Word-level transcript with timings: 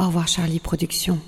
Au 0.00 0.06
revoir 0.06 0.28
Charlie 0.28 0.60
Productions. 0.60 1.18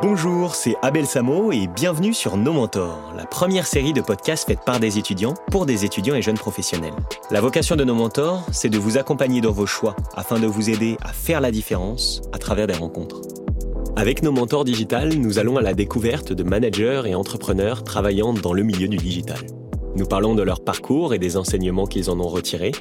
Bonjour, 0.00 0.54
c'est 0.54 0.76
Abel 0.80 1.04
Samo 1.04 1.52
et 1.52 1.66
bienvenue 1.66 2.14
sur 2.14 2.38
Nos 2.38 2.54
Mentors, 2.54 3.12
la 3.18 3.26
première 3.26 3.66
série 3.66 3.92
de 3.92 4.00
podcasts 4.00 4.46
faite 4.46 4.60
par 4.64 4.80
des 4.80 4.96
étudiants 4.96 5.34
pour 5.50 5.66
des 5.66 5.84
étudiants 5.84 6.14
et 6.14 6.22
jeunes 6.22 6.38
professionnels. 6.38 6.94
La 7.30 7.42
vocation 7.42 7.76
de 7.76 7.84
Nos 7.84 7.94
Mentors, 7.94 8.46
c'est 8.50 8.70
de 8.70 8.78
vous 8.78 8.96
accompagner 8.96 9.42
dans 9.42 9.52
vos 9.52 9.66
choix 9.66 9.94
afin 10.16 10.40
de 10.40 10.46
vous 10.46 10.70
aider 10.70 10.96
à 11.02 11.12
faire 11.12 11.42
la 11.42 11.50
différence 11.50 12.22
à 12.32 12.38
travers 12.38 12.66
des 12.66 12.72
rencontres. 12.72 13.20
Avec 13.94 14.22
Nos 14.22 14.32
Mentors 14.32 14.64
Digital, 14.64 15.12
nous 15.18 15.38
allons 15.38 15.58
à 15.58 15.62
la 15.62 15.74
découverte 15.74 16.32
de 16.32 16.44
managers 16.44 17.02
et 17.04 17.14
entrepreneurs 17.14 17.84
travaillant 17.84 18.32
dans 18.32 18.54
le 18.54 18.62
milieu 18.62 18.88
du 18.88 18.96
digital. 18.96 19.40
Nous 19.96 20.06
parlons 20.06 20.34
de 20.34 20.42
leur 20.42 20.64
parcours 20.64 21.12
et 21.12 21.18
des 21.18 21.36
enseignements 21.36 21.86
qu'ils 21.86 22.10
en 22.10 22.18
ont 22.18 22.28
retirés, 22.28 22.72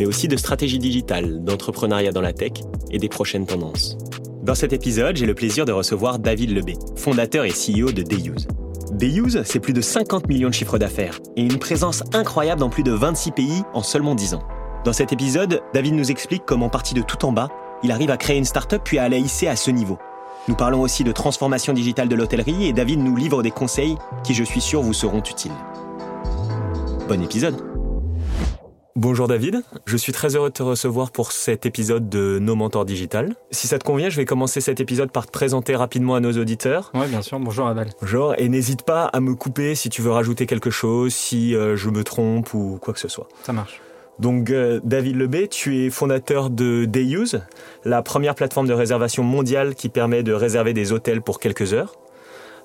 mais 0.00 0.06
aussi 0.06 0.28
de 0.28 0.36
stratégie 0.38 0.78
digitale, 0.78 1.44
d'entrepreneuriat 1.44 2.10
dans 2.10 2.22
la 2.22 2.32
tech 2.32 2.52
et 2.90 2.98
des 2.98 3.10
prochaines 3.10 3.44
tendances. 3.44 3.98
Dans 4.42 4.54
cet 4.54 4.72
épisode, 4.72 5.16
j'ai 5.16 5.26
le 5.26 5.34
plaisir 5.34 5.66
de 5.66 5.72
recevoir 5.72 6.18
David 6.18 6.52
Lebé, 6.52 6.74
fondateur 6.96 7.44
et 7.44 7.50
CEO 7.50 7.92
de 7.92 8.02
Dayuse. 8.02 8.48
Dayuse, 8.92 9.42
c'est 9.44 9.60
plus 9.60 9.74
de 9.74 9.82
50 9.82 10.26
millions 10.26 10.48
de 10.48 10.54
chiffres 10.54 10.78
d'affaires 10.78 11.20
et 11.36 11.42
une 11.42 11.58
présence 11.58 12.02
incroyable 12.14 12.60
dans 12.60 12.70
plus 12.70 12.82
de 12.82 12.92
26 12.92 13.32
pays 13.32 13.62
en 13.74 13.82
seulement 13.82 14.14
10 14.14 14.34
ans. 14.34 14.42
Dans 14.86 14.94
cet 14.94 15.12
épisode, 15.12 15.60
David 15.74 15.94
nous 15.94 16.10
explique 16.10 16.44
comment, 16.46 16.70
parti 16.70 16.94
de 16.94 17.02
tout 17.02 17.22
en 17.26 17.32
bas, 17.32 17.50
il 17.82 17.92
arrive 17.92 18.10
à 18.10 18.16
créer 18.16 18.38
une 18.38 18.46
start-up 18.46 18.80
puis 18.82 18.98
à 18.98 19.10
la 19.10 19.18
hisser 19.18 19.48
à 19.48 19.56
ce 19.56 19.70
niveau. 19.70 19.98
Nous 20.48 20.56
parlons 20.56 20.80
aussi 20.80 21.04
de 21.04 21.12
transformation 21.12 21.74
digitale 21.74 22.08
de 22.08 22.16
l'hôtellerie 22.16 22.66
et 22.66 22.72
David 22.72 23.00
nous 23.00 23.16
livre 23.16 23.42
des 23.42 23.50
conseils 23.50 23.96
qui, 24.24 24.32
je 24.32 24.44
suis 24.44 24.62
sûr, 24.62 24.80
vous 24.80 24.94
seront 24.94 25.20
utiles. 25.20 25.52
Bon 27.06 27.22
épisode 27.22 27.69
Bonjour 28.96 29.28
David, 29.28 29.62
je 29.86 29.96
suis 29.96 30.12
très 30.12 30.34
heureux 30.34 30.48
de 30.48 30.54
te 30.54 30.64
recevoir 30.64 31.12
pour 31.12 31.30
cet 31.30 31.64
épisode 31.64 32.08
de 32.08 32.40
Nos 32.40 32.56
Mentors 32.56 32.84
Digital. 32.84 33.36
Si 33.52 33.68
ça 33.68 33.78
te 33.78 33.84
convient, 33.84 34.10
je 34.10 34.16
vais 34.16 34.24
commencer 34.24 34.60
cet 34.60 34.80
épisode 34.80 35.12
par 35.12 35.26
te 35.26 35.30
présenter 35.30 35.76
rapidement 35.76 36.16
à 36.16 36.20
nos 36.20 36.32
auditeurs. 36.32 36.90
Oui, 36.94 37.06
bien 37.06 37.22
sûr. 37.22 37.38
Bonjour 37.38 37.68
Abel. 37.68 37.90
Bonjour, 38.00 38.34
et 38.36 38.48
n'hésite 38.48 38.82
pas 38.82 39.04
à 39.04 39.20
me 39.20 39.36
couper 39.36 39.76
si 39.76 39.90
tu 39.90 40.02
veux 40.02 40.10
rajouter 40.10 40.46
quelque 40.46 40.70
chose, 40.70 41.14
si 41.14 41.54
euh, 41.54 41.76
je 41.76 41.88
me 41.88 42.02
trompe 42.02 42.52
ou 42.52 42.78
quoi 42.82 42.92
que 42.92 42.98
ce 42.98 43.06
soit. 43.06 43.28
Ça 43.44 43.52
marche. 43.52 43.80
Donc 44.18 44.50
euh, 44.50 44.80
David 44.82 45.16
Lebé, 45.16 45.46
tu 45.46 45.84
es 45.84 45.90
fondateur 45.90 46.50
de 46.50 46.84
Dayuse, 46.84 47.42
la 47.84 48.02
première 48.02 48.34
plateforme 48.34 48.66
de 48.66 48.74
réservation 48.74 49.22
mondiale 49.22 49.76
qui 49.76 49.88
permet 49.88 50.24
de 50.24 50.32
réserver 50.32 50.74
des 50.74 50.92
hôtels 50.92 51.22
pour 51.22 51.38
quelques 51.38 51.74
heures. 51.74 51.94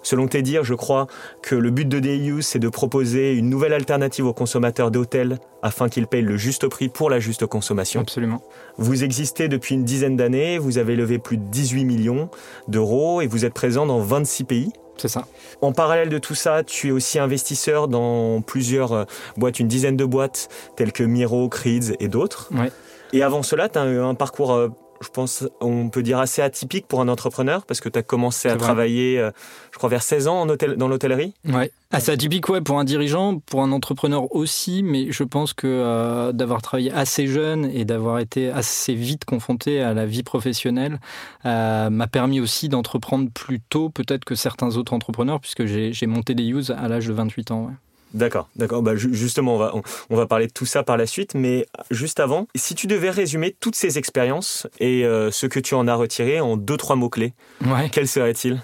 Selon 0.06 0.28
tes 0.28 0.44
dires, 0.44 0.64
je 0.64 0.76
crois 0.76 1.08
que 1.42 1.56
le 1.56 1.72
but 1.72 1.90
de 1.90 2.00
DayUse, 2.00 2.46
c'est 2.46 2.60
de 2.60 2.70
proposer 2.70 3.34
une 3.34 3.50
nouvelle 3.50 3.74
alternative 3.74 4.28
aux 4.28 4.34
consommateurs 4.34 4.92
d'hôtels 4.92 5.40
afin 5.64 5.90
qu'ils 5.90 6.06
payent 6.06 6.22
le 6.22 6.38
juste 6.38 6.68
prix 6.68 6.90
pour 6.90 7.10
la 7.10 7.20
juste 7.20 7.48
consommation. 7.48 8.02
Absolument. 8.02 8.44
Vous 8.78 9.04
existez 9.04 9.48
depuis 9.48 9.74
une 9.74 9.84
dizaine 9.84 10.16
d'années, 10.16 10.60
vous 10.60 10.78
avez 10.78 10.96
levé 10.96 11.18
plus 11.18 11.38
de 11.38 11.44
18 11.46 11.86
millions 11.86 12.30
d'euros 12.68 13.22
et 13.22 13.26
vous 13.26 13.46
êtes 13.46 13.56
présent 13.56 13.88
dans 13.88 14.00
26 14.00 14.44
pays. 14.44 14.74
C'est 14.98 15.08
ça. 15.08 15.26
En 15.62 15.72
parallèle 15.72 16.10
de 16.10 16.20
tout 16.20 16.36
ça, 16.36 16.64
tu 16.64 16.90
es 16.90 16.92
aussi 16.92 17.18
investisseur 17.18 17.88
dans 17.88 18.42
plusieurs 18.42 18.94
euh, 18.94 19.06
boîtes, 19.38 19.60
une 19.60 19.68
dizaine 19.68 19.98
de 19.98 20.06
boîtes, 20.06 20.50
telles 20.76 20.92
que 20.92 21.04
Miro, 21.04 21.50
Creeds 21.50 21.96
et 22.00 22.10
d'autres. 22.10 22.52
Ouais. 22.54 22.72
Et 23.12 23.24
avant 23.24 23.42
cela, 23.42 23.70
tu 23.70 23.80
as 23.80 23.88
eu 23.88 24.00
un 24.00 24.14
parcours 24.14 24.54
euh, 24.54 24.70
je 25.02 25.10
pense, 25.10 25.48
on 25.62 25.90
peut 25.90 26.04
dire 26.04 26.20
assez 26.20 26.42
atypique 26.42 26.88
pour 26.88 27.02
un 27.02 27.08
entrepreneur 27.08 27.66
parce 27.66 27.82
que 27.82 27.90
tu 27.90 28.00
as 28.00 28.04
commencé 28.04 28.48
à 28.50 28.56
travailler, 28.56 29.20
euh, 29.20 29.32
je 29.72 29.78
crois, 29.78 29.90
vers 29.90 30.04
16 30.04 30.28
ans 30.28 30.42
en 30.42 30.50
hôtel, 30.50 30.78
dans 30.78 30.88
l'hôtellerie. 30.88 31.34
Ouais, 31.46 31.72
assez 31.92 32.12
atypique, 32.12 32.48
ouais, 32.50 32.62
pour 32.62 32.80
un 32.80 32.84
dirigeant, 32.84 33.40
pour 33.40 33.62
un 33.62 33.72
entrepreneur 33.72 34.34
aussi, 34.34 34.84
mais 34.84 35.12
je 35.12 35.24
pense 35.24 35.54
que 35.54 35.68
euh, 35.68 36.32
d'avoir 36.32 36.62
travaillé 36.62 36.92
assez 36.92 37.28
jeune 37.28 37.66
et 37.66 37.86
d'avoir 37.86 38.20
été 38.20 38.50
assez 38.50 38.96
vite 38.96 39.26
confronté 39.26 39.82
à 39.82 39.94
la 39.94 40.06
vie 40.06 40.24
professionnelle 40.24 41.00
euh, 41.46 41.90
m'a 41.90 42.08
permis 42.08 42.40
aussi 42.40 42.70
d'entreprendre 42.70 43.30
plus 43.32 43.60
tôt, 43.60 43.90
peut-être 43.90 44.26
que 44.26 44.36
certains 44.36 44.78
autres 44.78 44.94
entrepreneurs, 44.94 45.40
puisque 45.40 45.66
j'ai 45.66 46.08
monté 46.08 46.36
des 46.36 46.46
use 46.46 46.72
à 46.72 46.88
l'âge 46.88 47.08
de 47.08 47.14
28 47.14 47.52
ans. 47.52 47.66
Ouais. 47.66 47.74
D'accord, 48.16 48.48
d'accord. 48.56 48.82
Bah, 48.82 48.96
justement, 48.96 49.56
on 49.56 49.58
va, 49.58 49.74
on, 50.10 50.16
va 50.16 50.26
parler 50.26 50.48
de 50.48 50.54
tout 50.54 50.66
ça 50.66 50.84
par 50.84 50.96
la 50.96 51.06
suite, 51.06 51.36
mais 51.36 51.66
juste 51.92 52.22
avant, 52.22 52.48
si 52.56 52.74
tu 52.74 52.88
devais 52.88 53.10
résumer 53.10 53.56
toutes 53.60 53.76
ces 53.76 53.98
expériences 53.98 54.68
et 54.80 55.06
euh, 55.06 55.32
ce 55.32 55.48
que 55.48 55.60
tu 55.60 55.76
en 55.76 55.86
as 55.88 55.96
retiré 55.96 56.40
en 56.40 56.56
deux, 56.56 56.78
trois 56.78 56.96
mots-clés, 56.96 57.34
ouais. 57.66 57.90
quels 57.92 58.08
seraient-ils? 58.08 58.62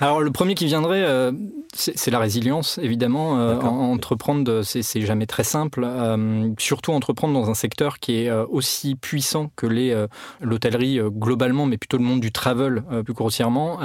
Alors 0.00 0.22
le 0.22 0.30
premier 0.30 0.54
qui 0.54 0.64
viendrait, 0.64 1.02
euh, 1.04 1.30
c'est 1.74 2.10
la 2.10 2.18
résilience, 2.18 2.78
évidemment. 2.82 3.38
Euh, 3.38 3.56
entreprendre, 3.60 4.62
c'est 4.62 5.02
jamais 5.02 5.26
très 5.26 5.44
simple. 5.44 5.86
surtout 6.58 6.92
entreprendre 6.92 7.34
dans 7.34 7.50
un 7.50 7.54
secteur 7.54 7.98
qui 7.98 8.22
est 8.22 8.30
aussi 8.30 8.94
puissant 8.94 9.50
que 9.56 9.66
l'hôtellerie 10.40 11.00
globalement, 11.10 11.66
mais 11.66 11.76
plutôt 11.76 11.98
le 11.98 12.04
monde 12.04 12.20
du 12.20 12.32
travel 12.32 12.82
plus 13.04 13.12
grossièrement 13.12 13.78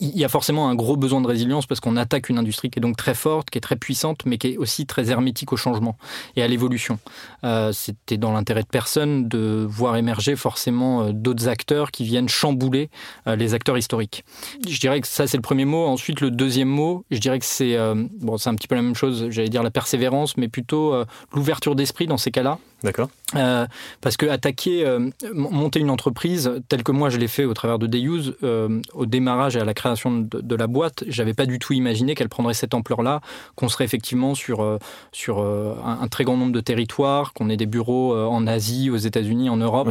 il 0.00 0.16
y 0.16 0.24
a 0.24 0.28
forcément 0.28 0.68
un 0.68 0.74
gros 0.74 0.96
besoin 0.96 1.20
de 1.20 1.26
résilience 1.26 1.66
parce 1.66 1.78
qu'on 1.78 1.96
attaque 1.96 2.30
une 2.30 2.38
industrie 2.38 2.70
qui 2.70 2.78
est 2.78 2.82
donc 2.82 2.96
très 2.96 3.14
forte, 3.14 3.50
qui 3.50 3.58
est 3.58 3.60
très 3.60 3.76
puissante, 3.76 4.24
mais 4.24 4.38
qui 4.38 4.48
est 4.48 4.56
aussi 4.56 4.86
très 4.86 5.10
hermétique 5.10 5.52
au 5.52 5.56
changement 5.56 5.96
et 6.36 6.42
à 6.42 6.48
l'évolution. 6.48 6.98
Euh, 7.44 7.70
C'était 7.72 8.16
dans 8.16 8.32
l'intérêt 8.32 8.62
de 8.62 8.68
personne 8.68 9.28
de 9.28 9.66
voir 9.68 9.96
émerger 9.96 10.36
forcément 10.36 11.02
euh, 11.02 11.12
d'autres 11.12 11.48
acteurs 11.48 11.90
qui 11.90 12.04
viennent 12.04 12.30
chambouler 12.30 12.88
euh, 13.26 13.36
les 13.36 13.52
acteurs 13.52 13.76
historiques. 13.76 14.24
Je 14.66 14.80
dirais 14.80 15.02
que 15.02 15.06
ça 15.06 15.26
c'est 15.26 15.36
le 15.36 15.42
premier 15.42 15.66
mot. 15.66 15.86
Ensuite 15.86 16.22
le 16.22 16.30
deuxième 16.30 16.68
mot, 16.68 17.04
je 17.10 17.18
dirais 17.18 17.38
que 17.38 17.44
c'est 17.44 17.76
bon, 18.20 18.38
c'est 18.38 18.48
un 18.48 18.54
petit 18.54 18.68
peu 18.68 18.74
la 18.74 18.82
même 18.82 18.94
chose. 18.94 19.26
J'allais 19.30 19.48
dire 19.48 19.62
la 19.62 19.70
persévérance, 19.70 20.36
mais 20.36 20.48
plutôt 20.48 20.94
l'ouverture 21.32 21.74
d'esprit 21.74 22.06
dans 22.06 22.16
ces 22.16 22.30
cas-là. 22.30 22.58
D'accord. 22.84 23.08
Euh, 23.34 23.66
parce 24.02 24.18
que 24.18 24.26
attaquer, 24.26 24.86
euh, 24.86 25.08
monter 25.32 25.80
une 25.80 25.88
entreprise 25.88 26.52
telle 26.68 26.82
que 26.82 26.92
moi 26.92 27.08
je 27.08 27.16
l'ai 27.16 27.28
fait 27.28 27.46
au 27.46 27.54
travers 27.54 27.78
de 27.78 27.86
Dayuse, 27.86 28.36
euh, 28.44 28.80
au 28.92 29.06
démarrage 29.06 29.56
et 29.56 29.60
à 29.60 29.64
la 29.64 29.72
création 29.72 30.10
de, 30.30 30.54
la 30.54 30.66
boîte, 30.66 31.02
j'avais 31.08 31.32
pas 31.32 31.46
du 31.46 31.58
tout 31.58 31.72
imaginé 31.72 32.14
qu'elle 32.14 32.28
prendrait 32.28 32.52
cette 32.52 32.74
ampleur-là, 32.74 33.22
qu'on 33.56 33.70
serait 33.70 33.84
effectivement 33.84 34.34
sur, 34.34 34.78
sur 35.12 35.40
un, 35.40 36.06
très 36.08 36.24
grand 36.24 36.36
nombre 36.36 36.52
de 36.52 36.60
territoires, 36.60 37.32
qu'on 37.32 37.48
ait 37.48 37.56
des 37.56 37.66
bureaux 37.66 38.14
en 38.14 38.46
Asie, 38.46 38.90
aux 38.90 38.96
États-Unis, 38.96 39.48
en 39.48 39.56
Europe. 39.56 39.90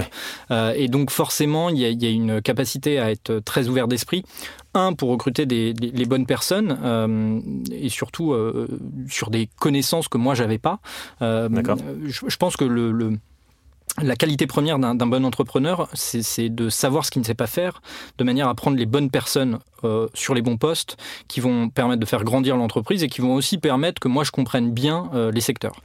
et 0.52 0.88
donc 0.88 1.10
forcément, 1.10 1.70
il 1.70 1.80
y, 1.80 1.81
y, 1.81 2.06
a 2.06 2.10
une 2.10 2.42
capacité 2.42 3.00
à 3.00 3.12
être 3.12 3.40
très 3.40 3.68
ouvert 3.68 3.88
d'esprit 3.88 4.24
un, 4.73 4.94
pour 4.94 5.09
recruter 5.09 5.45
des, 5.45 5.73
les 5.73 6.06
bonnes 6.06 6.25
personnes 6.25 6.78
euh, 6.84 7.39
et 7.72 7.89
surtout 7.89 8.34
euh, 8.34 8.67
sur 9.07 9.29
des 9.29 9.47
connaissances 9.59 10.07
que 10.07 10.17
moi 10.17 10.35
j'avais 10.35 10.57
pas. 10.57 10.79
Euh, 11.22 11.50
je, 12.06 12.22
je, 12.28 12.38
pense 12.38 12.57
que 12.57 12.66
le, 12.66 12.91
le 12.91 13.17
la 14.02 14.16
qualité 14.16 14.48
première 14.48 14.80
d'un 14.80 14.96
bon 14.96 15.24
entrepreneur, 15.24 15.88
c'est 15.94 16.50
de 16.50 16.70
savoir 16.70 17.06
ce 17.06 17.12
qu'il 17.12 17.22
ne 17.22 17.26
sait 17.26 17.36
pas 17.36 17.48
faire, 17.48 17.81
de 18.18 18.24
manière 18.24 18.48
à 18.48 18.56
prendre 18.56 18.78
les 18.78 18.88
bonnes 18.88 19.12
personnes 19.12 19.59
euh, 19.86 20.08
sur 20.14 20.34
les 20.34 20.42
bons 20.42 20.58
postes, 20.58 20.98
qui 21.28 21.42
vont 21.42 21.70
permettre 21.70 22.00
de 22.00 22.06
faire 22.06 22.24
grandir 22.24 22.56
l'entreprise 22.56 23.04
et 23.04 23.08
qui 23.08 23.20
vont 23.20 23.34
aussi 23.34 23.58
permettre 23.58 24.00
que 24.00 24.08
moi 24.08 24.24
je 24.24 24.31
comprenne 24.31 24.72
bien 24.72 25.09
euh, 25.14 25.31
les 25.31 25.42
secteurs. 25.42 25.76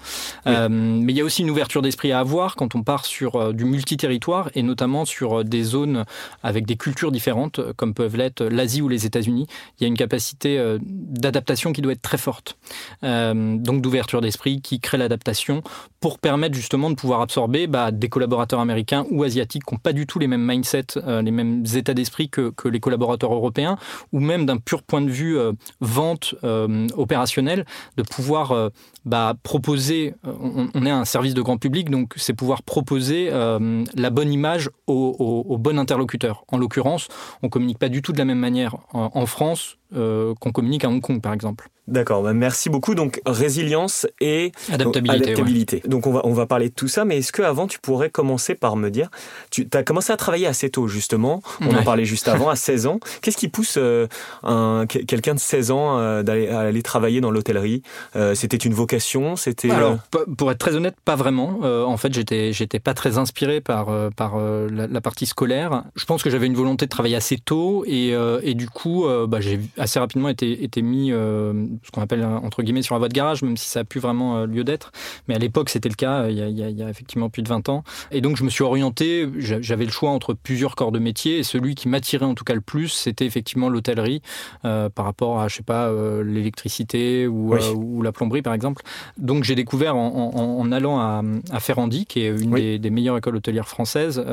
Euh, 0.46 0.68
mais 0.70 1.12
il 1.12 1.16
y 1.16 1.20
a 1.20 1.24
aussi 1.24 1.42
une 1.42 1.50
ouverture 1.50 1.82
d'esprit 1.82 2.12
à 2.12 2.20
avoir 2.20 2.54
quand 2.54 2.76
on 2.76 2.82
part 2.82 3.04
sur 3.04 3.52
du 3.52 3.64
multi-territoire 3.64 4.50
et 4.54 4.62
notamment 4.62 5.04
sur 5.04 5.44
des 5.44 5.62
zones 5.64 6.04
avec 6.42 6.64
des 6.64 6.76
cultures 6.76 7.10
différentes, 7.10 7.60
comme 7.72 7.92
peuvent 7.92 8.16
l'être 8.16 8.44
l'Asie 8.44 8.82
ou 8.82 8.88
les 8.88 9.04
États-Unis. 9.04 9.46
Il 9.78 9.82
y 9.82 9.84
a 9.84 9.88
une 9.88 9.96
capacité 9.96 10.76
d'adaptation 10.80 11.72
qui 11.72 11.82
doit 11.82 11.92
être 11.92 12.02
très 12.02 12.18
forte. 12.18 12.56
donc 13.02 13.82
d'ouverture 13.82 14.20
d'esprit 14.20 14.60
qui 14.60 14.80
crée 14.80 14.98
l'adaptation 14.98 15.62
pour 16.00 16.18
permettre 16.18 16.54
justement 16.54 16.90
de 16.90 16.94
pouvoir 16.94 17.20
absorber 17.20 17.66
bah, 17.66 17.90
des 17.98 18.08
collaborateurs 18.08 18.60
américains 18.60 19.04
ou 19.10 19.22
asiatiques 19.22 19.64
qui 19.64 19.74
n'ont 19.74 19.80
pas 19.80 19.92
du 19.92 20.06
tout 20.06 20.18
les 20.18 20.26
mêmes 20.26 20.42
mindsets, 20.42 20.96
euh, 20.96 21.22
les 21.22 21.30
mêmes 21.30 21.64
états 21.74 21.94
d'esprit 21.94 22.28
que, 22.28 22.52
les 22.68 22.80
collaborateurs 22.80 23.32
européens, 23.32 23.76
ou 24.12 24.20
même 24.20 24.46
d'un 24.46 24.58
pur 24.58 24.82
point 24.82 25.00
de 25.00 25.10
vue 25.10 25.38
euh, 25.38 25.52
vente 25.80 26.34
euh, 26.44 26.86
opérationnelle, 26.96 27.64
de 27.96 28.02
pouvoir 28.02 28.70
bah, 29.04 29.34
proposer, 29.42 30.14
on, 30.24 30.86
est 30.86 30.90
un 30.90 31.04
service 31.04 31.34
de 31.34 31.42
grand 31.42 31.56
public, 31.56 31.90
donc 31.90 32.14
c'est 32.16 32.34
pouvoir 32.34 32.62
proposer 32.62 33.30
la 33.30 34.10
bonne 34.10 34.32
image 34.32 34.70
au, 34.86 35.56
bon 35.58 35.78
interlocuteur. 35.78 36.44
En 36.48 36.58
l'occurrence, 36.58 37.08
on 37.42 37.48
communique 37.48 37.78
pas 37.78 37.88
du 37.88 38.02
tout 38.02 38.12
de 38.12 38.18
la 38.18 38.24
même 38.24 38.38
manière 38.38 38.76
en 38.92 39.26
France 39.26 39.77
qu'on 39.92 40.52
communique 40.52 40.84
à 40.84 40.88
Hong 40.88 41.00
Kong, 41.00 41.20
par 41.20 41.32
exemple. 41.32 41.68
D'accord, 41.88 42.22
bah, 42.22 42.34
merci 42.34 42.68
beaucoup. 42.68 42.94
Donc 42.94 43.20
résilience 43.24 44.06
et 44.20 44.52
adaptabilité. 44.70 45.24
adaptabilité. 45.30 45.82
Donc 45.86 46.06
on 46.06 46.12
va, 46.12 46.20
on 46.24 46.34
va 46.34 46.46
parler 46.46 46.68
de 46.68 46.74
tout 46.74 46.86
ça, 46.86 47.06
mais 47.06 47.18
est-ce 47.18 47.32
que 47.32 47.40
avant 47.40 47.66
tu 47.66 47.78
pourrais 47.78 48.10
commencer 48.10 48.54
par 48.54 48.76
me 48.76 48.90
dire, 48.90 49.10
tu 49.50 49.66
as 49.72 49.82
commencé 49.82 50.12
à 50.12 50.18
travailler 50.18 50.46
assez 50.46 50.68
tôt 50.68 50.86
justement, 50.86 51.42
on 51.62 51.68
ouais. 51.68 51.76
en 51.78 51.82
parlait 51.82 52.04
juste 52.04 52.28
avant, 52.28 52.50
à 52.50 52.56
16 52.68 52.86
ans. 52.86 53.00
Qu'est-ce 53.22 53.38
qui 53.38 53.48
pousse 53.48 53.76
euh, 53.78 54.06
un, 54.42 54.84
quelqu'un 54.86 55.34
de 55.34 55.40
16 55.40 55.70
ans 55.70 55.98
euh, 55.98 56.22
d'aller 56.22 56.48
aller 56.48 56.82
travailler 56.82 57.22
dans 57.22 57.30
l'hôtellerie? 57.30 57.82
Euh, 58.16 58.34
C'était 58.34 58.58
une 58.58 58.74
vocation? 58.74 59.36
C'était 59.36 59.70
Alors, 59.70 59.96
pour 60.36 60.50
être 60.52 60.58
très 60.58 60.76
honnête, 60.76 60.96
pas 61.04 61.16
vraiment. 61.16 61.60
en 61.62 61.96
fait, 61.96 62.12
j'étais 62.12 62.52
j'étais 62.52 62.80
pas 62.80 62.92
très 62.92 63.16
inspiré 63.16 63.62
par 63.62 63.88
par 64.14 64.38
la, 64.38 64.86
la, 64.86 65.00
partie 65.00 65.24
scolaire. 65.24 65.84
Je 65.96 66.04
pense 66.04 66.22
que 66.22 66.28
j'avais 66.28 66.46
une 66.46 66.54
volonté 66.54 66.84
de 66.84 66.90
travailler 66.90 67.16
assez 67.16 67.38
tôt 67.38 67.84
et, 67.86 68.14
et 68.42 68.54
du 68.54 68.68
coup, 68.68 69.06
bah, 69.26 69.40
j'ai 69.40 69.58
assez 69.78 69.98
rapidement 69.98 70.28
été, 70.28 70.64
été 70.64 70.82
mis, 70.82 71.10
ce 71.10 71.90
qu'on 71.92 72.02
appelle 72.02 72.24
entre 72.24 72.62
guillemets, 72.62 72.82
sur 72.82 72.94
la 72.94 72.98
voie 72.98 73.08
de 73.08 73.14
garage, 73.14 73.42
même 73.42 73.56
si 73.56 73.68
ça 73.68 73.80
a 73.80 73.84
plus 73.84 74.00
vraiment 74.00 74.44
lieu 74.44 74.64
d'être. 74.64 74.92
Mais 75.26 75.34
à 75.34 75.38
l'époque, 75.38 75.70
c'était 75.70 75.88
le 75.88 75.94
cas, 75.94 76.28
il 76.28 76.36
y, 76.36 76.42
a, 76.42 76.48
il 76.48 76.58
y, 76.58 76.82
a, 76.82 76.88
effectivement 76.88 77.28
plus 77.28 77.42
de 77.42 77.48
20 77.48 77.68
ans. 77.68 77.84
Et 78.10 78.20
donc, 78.20 78.36
je 78.36 78.44
me 78.44 78.50
suis 78.50 78.64
orienté, 78.64 79.28
j'avais 79.38 79.84
le 79.84 79.90
choix 79.90 80.10
entre 80.10 80.34
plusieurs 80.34 80.74
corps 80.74 80.92
de 80.92 80.98
métier, 80.98 81.38
et 81.38 81.42
celui 81.42 81.74
qui 81.74 81.88
m'attirait 81.88 82.26
en 82.26 82.34
tout 82.34 82.44
cas 82.44 82.54
le 82.54 82.60
plus, 82.60 82.88
c'était 82.88 83.26
effectivement 83.26 83.68
l'hôtellerie, 83.68 84.22
par 84.62 85.04
rapport 85.04 85.40
à, 85.40 85.48
je 85.48 85.56
sais 85.56 85.62
pas, 85.62 85.92
l'électricité 86.22 87.26
ou, 87.26 87.54
ou, 87.74 88.02
la 88.02 88.12
plomberie, 88.12 88.42
par 88.42 88.54
exemple. 88.54 88.82
Donc, 89.16 89.44
j'ai 89.44 89.54
découvert 89.54 89.96
en, 89.96 90.32
en, 90.34 90.72
allant 90.72 90.98
à, 90.98 91.22
à 91.50 91.60
Ferrandi, 91.60 92.06
qui 92.06 92.20
est 92.20 92.28
une 92.28 92.52
des, 92.52 92.78
des, 92.78 92.90
meilleures 92.90 93.18
écoles 93.18 93.36
hôtelières 93.36 93.68
françaises, 93.68 94.24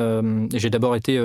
j'ai 0.52 0.70
d'abord 0.70 0.96
été 0.96 1.20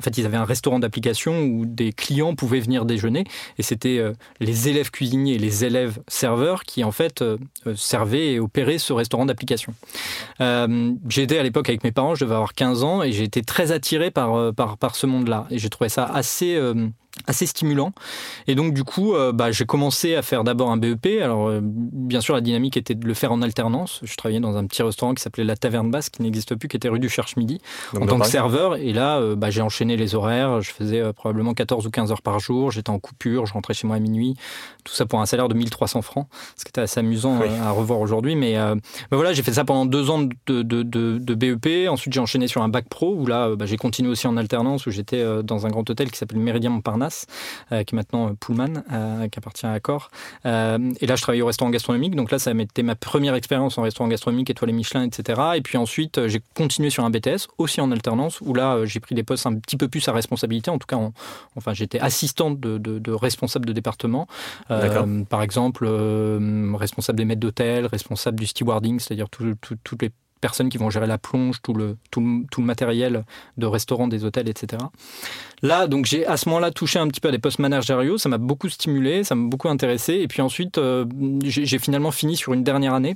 en 0.00 0.02
fait, 0.02 0.16
ils 0.18 0.26
avaient 0.26 0.36
un 0.36 0.44
restaurant 0.44 0.78
d'application 0.78 1.40
où 1.42 1.66
des 1.66 1.92
clients 1.92 2.34
pouvaient 2.34 2.60
venir 2.60 2.84
déjeuner 2.84 3.24
et 3.58 3.62
c'était 3.62 3.98
euh, 3.98 4.12
les 4.40 4.68
élèves 4.68 4.90
cuisiniers 4.90 5.38
les 5.38 5.64
élèves 5.64 5.98
serveurs 6.06 6.64
qui, 6.64 6.84
en 6.84 6.92
fait, 6.92 7.22
euh, 7.22 7.36
euh, 7.66 7.74
servaient 7.76 8.34
et 8.34 8.40
opéraient 8.40 8.78
ce 8.78 8.92
restaurant 8.92 9.26
d'application. 9.26 9.74
j'ai 10.40 11.22
été 11.22 11.38
à 11.38 11.42
l'époque 11.42 11.68
avec 11.68 11.84
mes 11.84 11.92
parents, 11.92 12.14
je 12.14 12.24
devais 12.24 12.34
avoir 12.34 12.54
15 12.54 12.84
ans 12.84 13.02
et 13.02 13.12
j'ai 13.12 13.24
été 13.24 13.42
très 13.42 13.72
attiré 13.72 14.10
par, 14.10 14.54
par, 14.54 14.78
par 14.78 14.94
ce 14.94 15.06
monde-là 15.06 15.46
et 15.50 15.58
j'ai 15.58 15.68
trouvé 15.68 15.88
ça 15.88 16.04
assez 16.04 16.58
assez 17.26 17.46
stimulant. 17.46 17.92
Et 18.46 18.54
donc 18.54 18.74
du 18.74 18.84
coup, 18.84 19.14
euh, 19.14 19.32
bah, 19.32 19.50
j'ai 19.50 19.66
commencé 19.66 20.14
à 20.14 20.22
faire 20.22 20.44
d'abord 20.44 20.70
un 20.70 20.76
BEP. 20.76 21.20
Alors 21.22 21.48
euh, 21.48 21.60
bien 21.62 22.20
sûr, 22.20 22.34
la 22.34 22.40
dynamique 22.40 22.76
était 22.76 22.94
de 22.94 23.06
le 23.06 23.14
faire 23.14 23.32
en 23.32 23.42
alternance. 23.42 24.00
Je 24.02 24.16
travaillais 24.16 24.40
dans 24.40 24.56
un 24.56 24.66
petit 24.66 24.82
restaurant 24.82 25.14
qui 25.14 25.22
s'appelait 25.22 25.44
La 25.44 25.56
Taverne 25.56 25.90
Basse, 25.90 26.10
qui 26.10 26.22
n'existe 26.22 26.54
plus, 26.54 26.68
qui 26.68 26.76
était 26.76 26.88
rue 26.88 26.98
du 26.98 27.08
Cherche-Midi, 27.08 27.60
en 28.00 28.06
tant 28.06 28.18
que 28.18 28.26
serveur. 28.26 28.76
Et 28.76 28.92
là, 28.92 29.18
euh, 29.18 29.36
bah, 29.36 29.50
j'ai 29.50 29.62
enchaîné 29.62 29.96
les 29.96 30.14
horaires. 30.14 30.60
Je 30.60 30.70
faisais 30.70 31.12
probablement 31.12 31.54
14 31.54 31.86
ou 31.86 31.90
15 31.90 32.12
heures 32.12 32.22
par 32.22 32.40
jour. 32.40 32.70
J'étais 32.70 32.90
en 32.90 32.98
coupure, 32.98 33.46
je 33.46 33.52
rentrais 33.52 33.74
chez 33.74 33.86
moi 33.86 33.96
à 33.96 34.00
minuit. 34.00 34.34
Tout 34.84 34.94
ça 34.94 35.06
pour 35.06 35.20
un 35.20 35.26
salaire 35.26 35.48
de 35.48 35.54
1300 35.54 36.02
francs, 36.02 36.28
ce 36.56 36.64
qui 36.64 36.70
était 36.70 36.80
assez 36.80 37.00
amusant 37.00 37.40
à 37.62 37.70
revoir 37.70 38.00
aujourd'hui. 38.00 38.36
Mais 38.36 38.54
bah, 38.54 38.74
voilà, 39.12 39.32
j'ai 39.32 39.42
fait 39.42 39.52
ça 39.52 39.64
pendant 39.64 39.86
deux 39.86 40.10
ans 40.10 40.22
de, 40.22 40.62
de, 40.62 40.82
de, 40.82 41.34
BEP. 41.34 41.88
Ensuite, 41.88 42.12
j'ai 42.12 42.20
enchaîné 42.20 42.48
sur 42.48 42.62
un 42.62 42.68
bac 42.68 42.88
pro, 42.88 43.14
où 43.14 43.26
là, 43.26 43.54
bah, 43.56 43.66
j'ai 43.66 43.76
continué 43.76 44.10
aussi 44.10 44.26
en 44.26 44.36
alternance, 44.36 44.86
où 44.86 44.90
j'étais 44.90 45.24
dans 45.42 45.66
un 45.66 45.70
grand 45.70 45.88
hôtel 45.88 46.10
qui 46.10 46.18
s'appelle 46.18 46.38
Méridien 46.38 46.70
Montparnasse 46.70 47.07
euh, 47.72 47.82
qui 47.84 47.94
est 47.94 47.96
maintenant 47.96 48.28
euh, 48.28 48.32
Pullman, 48.38 48.82
euh, 48.92 49.28
qui 49.28 49.38
appartient 49.38 49.66
à 49.66 49.72
Accor. 49.72 50.10
et 50.44 50.48
là, 50.48 51.16
je 51.16 51.22
travaillais 51.22 51.42
au 51.42 51.46
restaurant 51.46 51.70
gastronomique. 51.70 52.14
Donc 52.14 52.30
là, 52.30 52.38
ça 52.38 52.50
a 52.50 52.54
été 52.54 52.82
ma 52.82 52.94
première 52.94 53.34
expérience 53.34 53.78
en 53.78 53.82
restaurant 53.82 54.08
gastronomique, 54.08 54.50
étoilé 54.50 54.72
Michelin, 54.72 55.04
etc. 55.04 55.40
Et 55.56 55.60
puis 55.60 55.78
ensuite, 55.78 56.26
j'ai 56.26 56.40
continué 56.54 56.90
sur 56.90 57.04
un 57.04 57.10
BTS, 57.10 57.48
aussi 57.58 57.80
en 57.80 57.90
alternance, 57.90 58.40
où 58.40 58.54
là, 58.54 58.84
j'ai 58.84 59.00
pris 59.00 59.14
des 59.14 59.22
postes 59.22 59.46
un 59.46 59.54
petit 59.54 59.76
peu 59.76 59.88
plus 59.88 60.06
à 60.08 60.12
responsabilité. 60.12 60.70
En 60.70 60.78
tout 60.78 60.86
cas, 60.86 60.98
enfin, 61.56 61.74
j'étais 61.74 62.00
assistante 62.00 62.60
de, 62.60 63.12
responsable 63.12 63.66
de 63.66 63.72
département. 63.72 64.26
par 64.68 65.42
exemple, 65.42 65.86
responsable 66.74 67.18
des 67.18 67.24
maîtres 67.24 67.40
d'hôtel, 67.40 67.86
responsable 67.86 68.38
du 68.38 68.46
stewarding, 68.46 69.00
c'est-à-dire 69.00 69.28
toutes 69.28 70.02
les 70.02 70.10
personnes 70.40 70.68
qui 70.68 70.78
vont 70.78 70.90
gérer 70.90 71.06
la 71.06 71.18
plonge, 71.18 71.60
tout 71.62 71.74
le, 71.74 71.96
tout 72.10 72.20
le, 72.20 72.64
matériel 72.64 73.24
de 73.56 73.66
restaurant, 73.66 74.08
des 74.08 74.24
hôtels, 74.24 74.48
etc. 74.48 74.82
Là, 75.62 75.86
donc 75.86 76.06
j'ai 76.06 76.26
à 76.26 76.36
ce 76.36 76.48
moment-là 76.48 76.70
touché 76.70 76.98
un 76.98 77.08
petit 77.08 77.20
peu 77.20 77.28
à 77.28 77.32
des 77.32 77.38
postes 77.38 77.58
managériaux, 77.58 78.18
ça 78.18 78.28
m'a 78.28 78.38
beaucoup 78.38 78.68
stimulé, 78.68 79.24
ça 79.24 79.34
m'a 79.34 79.48
beaucoup 79.48 79.68
intéressé, 79.68 80.14
et 80.14 80.28
puis 80.28 80.42
ensuite 80.42 80.78
euh, 80.78 81.04
j'ai 81.42 81.78
finalement 81.78 82.10
fini 82.10 82.36
sur 82.36 82.52
une 82.52 82.64
dernière 82.64 82.94
année 82.94 83.14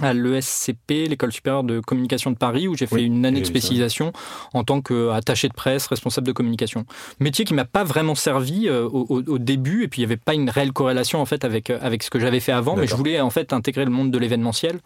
à 0.00 0.14
l'ESCP, 0.14 1.08
l'école 1.08 1.32
supérieure 1.32 1.64
de 1.64 1.80
communication 1.80 2.30
de 2.30 2.36
Paris, 2.36 2.66
où 2.66 2.76
j'ai 2.76 2.86
fait 2.86 3.02
une 3.02 3.26
année 3.26 3.40
de 3.40 3.46
spécialisation 3.46 4.12
en 4.54 4.64
tant 4.64 4.80
qu'attaché 4.80 5.48
de 5.48 5.52
presse, 5.52 5.86
responsable 5.86 6.26
de 6.26 6.32
communication. 6.32 6.86
Métier 7.20 7.44
qui 7.44 7.52
m'a 7.52 7.66
pas 7.66 7.84
vraiment 7.84 8.14
servi 8.14 8.68
euh, 8.68 8.88
au, 8.88 9.38
début, 9.38 9.84
et 9.84 9.88
puis 9.88 10.00
il 10.00 10.06
n'y 10.06 10.12
avait 10.12 10.16
pas 10.16 10.34
une 10.34 10.48
réelle 10.48 10.72
corrélation 10.72 11.20
en 11.20 11.26
fait 11.26 11.44
avec, 11.44 11.68
euh, 11.68 11.78
avec 11.82 12.02
ce 12.02 12.10
que 12.10 12.18
j'avais 12.18 12.40
fait 12.40 12.52
avant, 12.52 12.74
mais 12.76 12.86
je 12.86 12.94
voulais 12.94 13.20
en 13.20 13.30
fait 13.30 13.52
intégrer 13.52 13.84
le 13.84 13.90
monde 13.90 14.10
de 14.10 14.18
l'événementiel. 14.18 14.78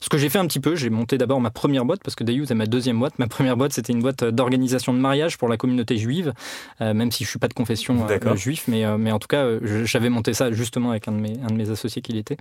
Ce 0.00 0.08
que 0.08 0.16
j'ai 0.16 0.30
fait 0.30 0.38
un 0.38 0.46
petit 0.46 0.60
peu, 0.60 0.76
j'ai 0.76 0.90
monté 0.90 1.18
d'abord 1.18 1.40
ma 1.40 1.50
première 1.50 1.84
boîte, 1.84 2.00
parce 2.02 2.14
que 2.14 2.24
Dayou 2.24 2.46
c'est 2.46 2.54
ma 2.54 2.66
deuxième 2.66 2.98
boîte. 2.98 3.18
Ma 3.18 3.26
première 3.26 3.56
boîte, 3.56 3.74
c'était 3.74 3.92
une 3.92 4.00
boîte 4.00 4.24
d'organisation 4.24 4.94
de 4.94 4.98
mariage 4.98 5.36
pour 5.36 5.48
la 5.48 5.58
communauté 5.58 5.98
juive, 5.98 6.32
euh, 6.80 6.94
même 6.94 7.12
si 7.12 7.24
je 7.24 7.28
suis 7.28 7.38
pas 7.38 7.48
de 7.48 7.54
confession 7.54 8.06
juif, 8.34 8.64
mais, 8.68 8.84
mais 8.98 9.12
en 9.12 9.18
tout 9.18 9.28
cas, 9.28 9.46
j'avais 9.84 10.08
monté 10.08 10.32
ça 10.32 10.50
justement 10.52 10.90
avec 10.90 11.06
un 11.06 11.12
de 11.12 11.18
mes, 11.18 11.34
un 11.42 11.48
de 11.48 11.54
mes 11.54 11.70
associés 11.70 12.00
qui 12.00 12.12
l'était. 12.12 12.36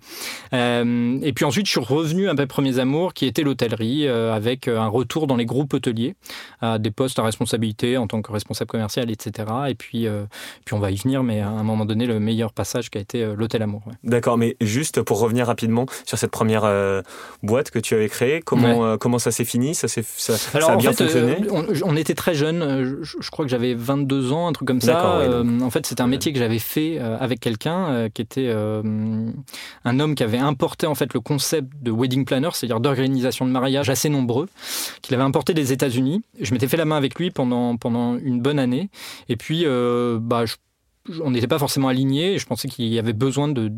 et 0.53 1.33
puis 1.33 1.45
ensuite, 1.45 1.65
je 1.65 1.71
suis 1.71 1.79
revenu 1.79 2.12
un 2.27 2.35
peu 2.35 2.45
premiers 2.45 2.79
amours 2.79 3.13
qui 3.13 3.25
était 3.25 3.41
l'hôtellerie, 3.41 4.07
euh, 4.07 4.33
avec 4.33 4.67
euh, 4.67 4.79
un 4.79 4.87
retour 4.87 5.27
dans 5.27 5.35
les 5.35 5.45
groupes 5.45 5.73
hôteliers, 5.73 6.15
à 6.61 6.77
des 6.77 6.91
postes 6.91 7.19
à 7.19 7.23
responsabilité 7.23 7.97
en 7.97 8.07
tant 8.07 8.21
que 8.21 8.31
responsable 8.31 8.69
commercial, 8.69 9.09
etc. 9.11 9.51
Et 9.69 9.75
puis, 9.75 10.07
euh, 10.07 10.23
puis 10.65 10.75
on 10.75 10.79
va 10.79 10.91
y 10.91 10.95
venir, 10.95 11.23
mais 11.23 11.41
à 11.41 11.49
un 11.49 11.63
moment 11.63 11.85
donné, 11.85 12.05
le 12.05 12.19
meilleur 12.19 12.53
passage 12.53 12.89
qui 12.89 12.97
a 12.97 13.01
été 13.01 13.25
l'hôtel 13.35 13.61
Amour. 13.63 13.81
D'accord, 14.03 14.37
mais 14.37 14.55
juste 14.61 15.01
pour 15.01 15.19
revenir 15.19 15.47
rapidement 15.47 15.85
sur 16.05 16.17
cette 16.17 16.31
première 16.31 16.63
boîte 17.41 17.71
que 17.71 17.79
tu 17.79 17.95
avais 17.95 18.09
créée, 18.09 18.41
comment, 18.41 18.97
comment 18.97 19.19
ça 19.19 19.31
s'est 19.31 19.45
fini? 19.45 19.73
Ça, 19.75 19.87
ça, 19.87 20.01
Alors, 20.53 20.71
a 20.71 20.75
bien 20.75 20.91
fait, 20.91 21.05
fonctionné? 21.05 21.37
on, 21.83 21.95
était 21.95 22.13
très 22.13 22.35
jeunes, 22.35 22.99
je, 23.01 23.29
crois 23.29 23.45
que 23.45 23.51
j'avais 23.51 23.73
22 23.73 24.31
ans, 24.31 24.47
un 24.47 24.53
truc 24.53 24.67
comme 24.67 24.81
ça. 24.81 25.21
en 25.43 25.69
fait, 25.69 25.85
c'était 25.85 26.01
un 26.01 26.07
métier 26.07 26.33
que 26.33 26.39
j'avais 26.39 26.59
fait 26.59 26.99
avec 26.99 27.39
quelqu'un 27.39 28.09
qui 28.13 28.21
était 28.21 28.53
un 28.53 29.99
homme 29.99 30.15
qui 30.15 30.23
avait 30.23 30.37
importé 30.37 30.87
en 30.87 30.95
fait 30.95 31.13
le 31.13 31.19
concept 31.19 31.71
de 31.81 31.91
wedding 32.03 32.25
planner, 32.25 32.49
c'est-à-dire 32.53 32.79
d'organisation 32.79 33.45
de 33.45 33.51
mariage 33.51 33.89
assez 33.89 34.09
nombreux, 34.09 34.47
qu'il 35.01 35.15
avait 35.15 35.23
importé 35.23 35.53
des 35.53 35.73
États-Unis. 35.73 36.21
Je 36.39 36.53
m'étais 36.53 36.67
fait 36.67 36.77
la 36.77 36.85
main 36.85 36.97
avec 36.97 37.15
lui 37.15 37.31
pendant, 37.31 37.77
pendant 37.77 38.17
une 38.17 38.41
bonne 38.41 38.59
année. 38.59 38.89
Et 39.29 39.35
puis, 39.35 39.63
euh, 39.65 40.19
bah, 40.21 40.45
on 41.21 41.31
n'était 41.31 41.47
pas 41.47 41.59
forcément 41.59 41.87
alignés. 41.87 42.37
Je 42.37 42.45
pensais 42.45 42.67
qu'il 42.67 42.85
y 42.85 42.99
avait 42.99 43.13
besoin 43.13 43.47
de 43.47 43.71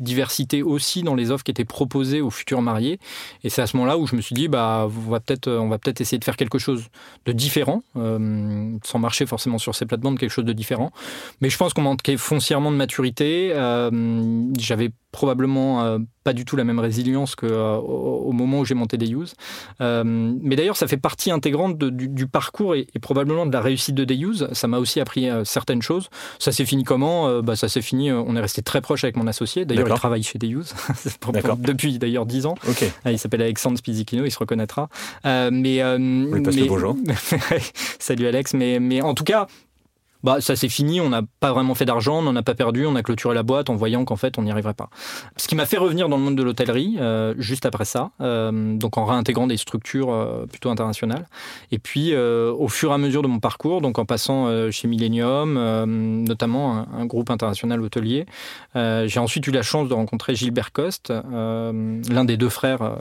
diversité 0.00 0.62
aussi 0.62 1.02
dans 1.02 1.14
les 1.14 1.30
offres 1.30 1.44
qui 1.44 1.50
étaient 1.50 1.64
proposées 1.64 2.20
aux 2.20 2.30
futurs 2.30 2.60
mariés. 2.62 2.98
Et 3.44 3.50
c'est 3.50 3.62
à 3.62 3.66
ce 3.66 3.76
moment-là 3.76 3.96
où 3.96 4.06
je 4.06 4.14
me 4.14 4.20
suis 4.20 4.34
dit, 4.34 4.48
bah, 4.48 4.86
on 4.86 5.10
va 5.10 5.20
peut-être 5.20 5.50
on 5.50 5.68
va 5.68 5.78
peut-être 5.78 6.00
essayer 6.00 6.18
de 6.18 6.24
faire 6.24 6.36
quelque 6.36 6.58
chose 6.58 6.88
de 7.24 7.32
différent, 7.32 7.82
euh, 7.96 8.76
sans 8.84 8.98
marcher 8.98 9.26
forcément 9.26 9.58
sur 9.58 9.74
ces 9.74 9.86
plates-bandes, 9.86 10.18
quelque 10.18 10.30
chose 10.30 10.44
de 10.44 10.52
différent. 10.52 10.92
Mais 11.40 11.50
je 11.50 11.56
pense 11.56 11.72
qu'on 11.72 11.82
manquait 11.82 12.16
foncièrement 12.16 12.70
de 12.70 12.76
maturité. 12.76 13.52
Euh, 13.54 13.90
j'avais 14.58 14.90
probablement 15.16 15.82
euh, 15.82 15.98
pas 16.24 16.34
du 16.34 16.44
tout 16.44 16.56
la 16.56 16.64
même 16.64 16.78
résilience 16.78 17.36
qu'au 17.36 17.46
euh, 17.46 17.76
au 17.78 18.32
moment 18.32 18.60
où 18.60 18.64
j'ai 18.66 18.74
monté 18.74 18.98
des 18.98 19.10
use. 19.10 19.32
Euh, 19.80 20.04
mais 20.04 20.56
d'ailleurs, 20.56 20.76
ça 20.76 20.86
fait 20.86 20.98
partie 20.98 21.30
intégrante 21.30 21.78
du, 21.78 22.26
parcours 22.26 22.74
et, 22.74 22.86
probablement 23.00 23.46
de 23.46 23.52
la 23.52 23.62
réussite 23.62 23.94
de 23.94 24.04
des 24.04 24.16
use. 24.16 24.46
Ça 24.52 24.68
m'a 24.68 24.78
aussi 24.78 25.00
appris 25.00 25.28
certaines 25.44 25.80
choses. 25.80 26.10
Ça 26.38 26.52
s'est 26.52 26.66
fini 26.66 26.84
comment? 26.84 27.40
Bah, 27.40 27.56
Ça 27.56 27.68
s'est 27.70 27.80
fini, 27.80 28.12
on 28.12 28.36
est 28.36 28.40
resté 28.40 28.60
très 28.60 28.82
proche 28.82 29.04
avec 29.04 29.16
mon 29.16 29.26
associé. 29.26 29.64
D'ailleurs, 29.64 29.88
il 29.88 29.94
travaille 29.94 30.22
chez 30.22 30.38
des 30.38 30.48
use 30.48 30.74
depuis 31.60 31.98
d'ailleurs 31.98 32.26
10 32.26 32.44
ans. 32.44 32.56
il 33.06 33.18
s'appelle 33.18 33.42
Alexandre 33.42 33.78
Spizikino, 33.78 34.26
il 34.26 34.30
se 34.30 34.38
reconnaîtra. 34.38 34.90
mais, 35.24 35.82
oui, 35.82 36.42
parce 36.42 36.56
mais... 36.56 36.68
bonjour. 36.68 36.94
Salut 37.98 38.26
Alex. 38.26 38.52
Mais, 38.52 38.80
mais 38.80 39.00
en 39.00 39.14
tout 39.14 39.24
cas, 39.24 39.46
bah, 40.26 40.40
ça 40.40 40.56
c'est 40.56 40.68
fini, 40.68 41.00
on 41.00 41.08
n'a 41.08 41.22
pas 41.38 41.52
vraiment 41.52 41.76
fait 41.76 41.84
d'argent, 41.84 42.18
on 42.18 42.22
n'en 42.22 42.34
a 42.34 42.42
pas 42.42 42.56
perdu, 42.56 42.84
on 42.84 42.96
a 42.96 43.02
clôturé 43.04 43.32
la 43.32 43.44
boîte 43.44 43.70
en 43.70 43.76
voyant 43.76 44.04
qu'en 44.04 44.16
fait 44.16 44.38
on 44.38 44.42
n'y 44.42 44.50
arriverait 44.50 44.74
pas. 44.74 44.90
Ce 45.36 45.46
qui 45.46 45.54
m'a 45.54 45.66
fait 45.66 45.76
revenir 45.76 46.08
dans 46.08 46.16
le 46.16 46.24
monde 46.24 46.34
de 46.34 46.42
l'hôtellerie 46.42 46.96
euh, 46.98 47.34
juste 47.38 47.64
après 47.64 47.84
ça, 47.84 48.10
euh, 48.20 48.76
donc 48.76 48.98
en 48.98 49.04
réintégrant 49.04 49.46
des 49.46 49.56
structures 49.56 50.12
euh, 50.12 50.46
plutôt 50.46 50.68
internationales. 50.70 51.28
Et 51.70 51.78
puis 51.78 52.12
au 52.16 52.66
fur 52.66 52.90
et 52.90 52.94
à 52.94 52.98
mesure 52.98 53.22
de 53.22 53.28
mon 53.28 53.38
parcours, 53.38 53.80
donc 53.80 54.00
en 54.00 54.04
passant 54.04 54.70
chez 54.72 54.88
Millennium, 54.88 55.84
notamment 56.24 56.86
un, 56.92 57.06
groupe 57.06 57.30
international 57.30 57.80
hôtelier, 57.80 58.26
j'ai 58.74 59.20
ensuite 59.20 59.46
eu 59.46 59.52
la 59.52 59.62
chance 59.62 59.88
de 59.88 59.94
rencontrer 59.94 60.34
Gilbert 60.34 60.72
Coste, 60.72 61.12
l'un 61.12 62.24
des 62.24 62.36
deux 62.36 62.48
frères 62.48 62.96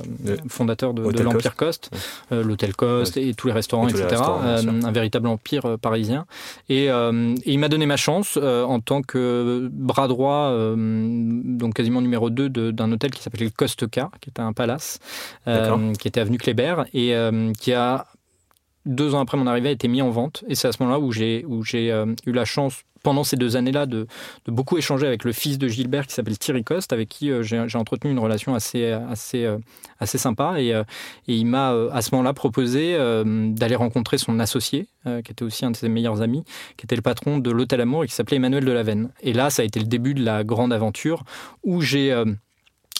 fondateurs 0.48 0.94
de, 0.94 1.24
l'Empire 1.24 1.56
Coste, 1.56 1.90
l'hôtel 2.30 2.76
Coste 2.76 3.18
et 3.18 3.34
tous 3.34 3.48
les 3.48 3.54
restaurants, 3.54 3.88
etc. 3.88 4.22
un 4.22 4.92
véritable 4.92 5.28
empire 5.28 5.78
parisien. 5.82 6.26
Et 6.70 6.90
euh, 7.16 7.36
et 7.46 7.54
il 7.54 7.60
m'a 7.60 7.70
donné 7.70 7.86
ma 7.86 7.98
chance 7.98 8.38
euh, 8.42 8.64
en 8.64 8.80
tant 8.80 9.02
que 9.02 9.70
bras 9.72 10.08
droit, 10.08 10.50
euh, 10.52 10.76
donc 10.78 11.74
quasiment 11.74 12.02
numéro 12.02 12.30
2 12.30 12.72
d'un 12.72 12.92
hôtel 12.92 13.12
qui 13.12 13.22
s'appelait 13.22 13.46
le 13.46 13.52
Costeka, 13.52 14.10
qui 14.22 14.30
était 14.30 14.42
un 14.42 14.54
palace, 14.54 15.00
qui 16.00 16.08
était 16.08 16.20
avenue 16.20 16.38
Kléber, 16.38 16.84
et 16.94 17.16
qui 17.60 17.74
a 17.74 18.06
deux 18.86 19.16
ans 19.16 19.20
après 19.20 19.38
mon 19.38 19.48
arrivée, 19.48 19.70
a 19.70 19.72
été 19.72 19.88
mis 19.88 20.02
en 20.02 20.10
vente. 20.10 20.44
Et 20.48 20.56
c'est 20.56 20.68
à 20.68 20.72
ce 20.72 20.82
moment-là 20.84 21.00
où 21.00 21.12
j'ai 21.12 21.46
eu 22.26 22.32
la 22.32 22.46
chance 22.46 22.84
pendant 23.06 23.24
ces 23.24 23.38
deux 23.38 23.56
années-là 23.56 23.86
de, 23.86 24.08
beaucoup 24.48 24.80
échanger 24.80 25.06
avec 25.06 25.24
le 25.26 25.32
fils 25.32 25.60
de 25.60 25.68
Gilbert 25.68 26.08
qui 26.08 26.16
s'appelle 26.16 26.40
Thierry 26.40 26.64
Coste, 26.64 26.92
avec 26.92 27.08
qui 27.08 27.30
euh, 27.30 27.44
j'ai 27.44 27.78
entretenu 27.78 28.10
une 28.10 28.18
relation 28.18 28.56
assez, 28.56 28.92
assez, 28.92 29.46
euh, 29.46 29.60
assez 30.00 30.18
sympa. 30.18 30.60
Et, 30.60 30.74
euh, 30.74 30.84
il 31.28 31.46
m'a 31.46 31.70
à 31.92 32.02
ce 32.02 32.10
moment-là 32.14 32.34
proposé 32.34 32.98
d'aller 33.26 33.76
rencontrer 33.76 34.18
son 34.18 34.40
associé, 34.40 34.88
qui 35.04 35.32
était 35.32 35.44
aussi 35.44 35.66
un 35.66 35.72
de 35.72 35.76
ses 35.76 35.90
meilleurs 35.90 36.22
amis, 36.22 36.44
qui 36.78 36.86
était 36.86 36.96
le 36.96 37.02
patron 37.02 37.38
de 37.38 37.52
l'Hôtel 37.52 37.82
Amour 37.82 38.04
et 38.04 38.08
qui 38.08 38.14
s'appelait 38.14 38.38
Emmanuel 38.38 38.66
Delavenne. 38.66 39.10
Et 39.22 39.34
là, 39.34 39.50
ça 39.50 39.62
a 39.62 39.66
été 39.66 39.80
le 39.80 39.86
début 39.86 40.14
de 40.14 40.24
la 40.24 40.44
grande 40.44 40.74
aventure 40.74 41.24
où 41.64 41.82
j'ai 41.82 42.12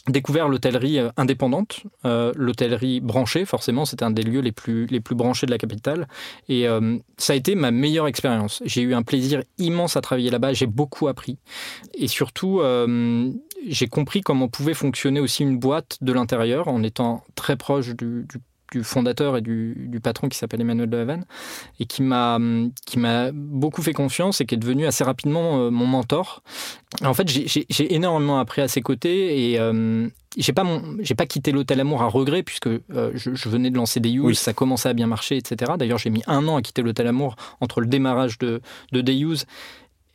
découvert 0.08 0.48
l'hôtellerie 0.48 1.00
euh, 1.00 1.10
indépendante, 1.18 1.84
euh, 2.06 2.32
l'hôtellerie 2.36 3.00
branchée, 3.00 3.46
forcément, 3.46 3.86
c'était 3.86 4.04
un 4.04 4.12
des 4.12 4.24
lieux 4.24 4.42
les 4.42 4.52
plus, 4.52 4.86
les 4.88 5.00
plus 5.00 5.16
branchés 5.16 5.46
de 5.46 5.52
la 5.52 5.58
capitale. 5.58 6.08
Et 6.50 6.68
euh, 6.68 6.98
ça 7.18 7.34
a 7.34 7.36
été 7.36 7.56
ma 7.56 7.72
meilleure 7.72 8.08
expérience. 8.08 8.62
J'ai 8.66 8.82
eu 8.82 8.94
un 8.94 9.04
plaisir 9.04 9.44
immense 9.58 9.98
à 9.98 10.02
travailler 10.02 10.30
là-bas, 10.30 10.54
j'ai 10.54 10.68
beaucoup 10.68 11.08
appris. 11.08 11.38
Et 11.94 12.08
surtout, 12.08 12.62
j'ai 13.68 13.88
compris 13.88 14.22
comment 14.22 14.48
pouvait 14.48 14.74
fonctionner 14.74 15.20
aussi 15.20 15.44
une 15.44 15.58
boîte 15.58 15.98
de 16.02 16.14
l'intérieur 16.14 16.68
en 16.68 16.84
étant 16.84 17.24
très 17.36 17.56
proche 17.56 17.96
du 17.96 18.26
du 18.72 18.84
fondateur 18.84 19.38
et 19.38 19.42
du, 19.42 20.00
patron 20.04 20.30
qui 20.30 20.38
s'appelle 20.38 20.62
Emmanuel 20.62 20.90
de 20.90 20.98
Haven 20.98 21.26
et 21.80 21.86
qui 21.86 22.04
m'a 22.04 22.38
qui 22.86 23.00
m'a 23.00 23.32
beaucoup 23.32 23.82
fait 23.82 23.94
confiance 23.94 24.42
et 24.42 24.46
qui 24.46 24.56
est 24.56 24.58
devenu 24.58 24.86
assez 24.86 25.04
rapidement 25.04 25.60
euh, 25.60 25.70
mon 25.70 25.86
mentor. 25.86 26.44
En 27.04 27.14
fait, 27.14 27.28
j'ai 27.28 27.94
énormément 27.94 28.40
appris 28.40 28.62
à 28.62 28.68
ses 28.68 28.82
côtés 28.82 29.52
et 29.52 29.60
euh, 29.60 30.08
j'ai 30.38 30.54
pas 30.54 30.64
j'ai 31.00 31.16
pas 31.16 31.26
quitté 31.26 31.52
l'hôtel 31.52 31.80
Amour 31.80 32.02
à 32.02 32.08
regret 32.08 32.44
puisque 32.44 32.68
euh, 32.68 33.12
je, 33.14 33.50
venais 33.50 33.70
de 33.70 33.76
lancer 33.76 34.00
des 34.00 34.12
Use, 34.12 34.38
ça 34.38 34.54
commençait 34.54 34.90
à 34.90 34.94
bien 34.94 35.08
marcher, 35.08 35.38
etc. 35.38 35.74
D'ailleurs, 35.78 35.98
j'ai 35.98 36.10
mis 36.10 36.24
un 36.28 36.48
an 36.48 36.58
à 36.58 36.62
quitter 36.62 36.82
l'hôtel 36.82 37.08
Amour 37.08 37.36
entre 37.62 37.82
le 37.82 37.88
démarrage 37.88 38.38
de, 38.38 38.62
de 38.92 39.12
Use 39.12 39.46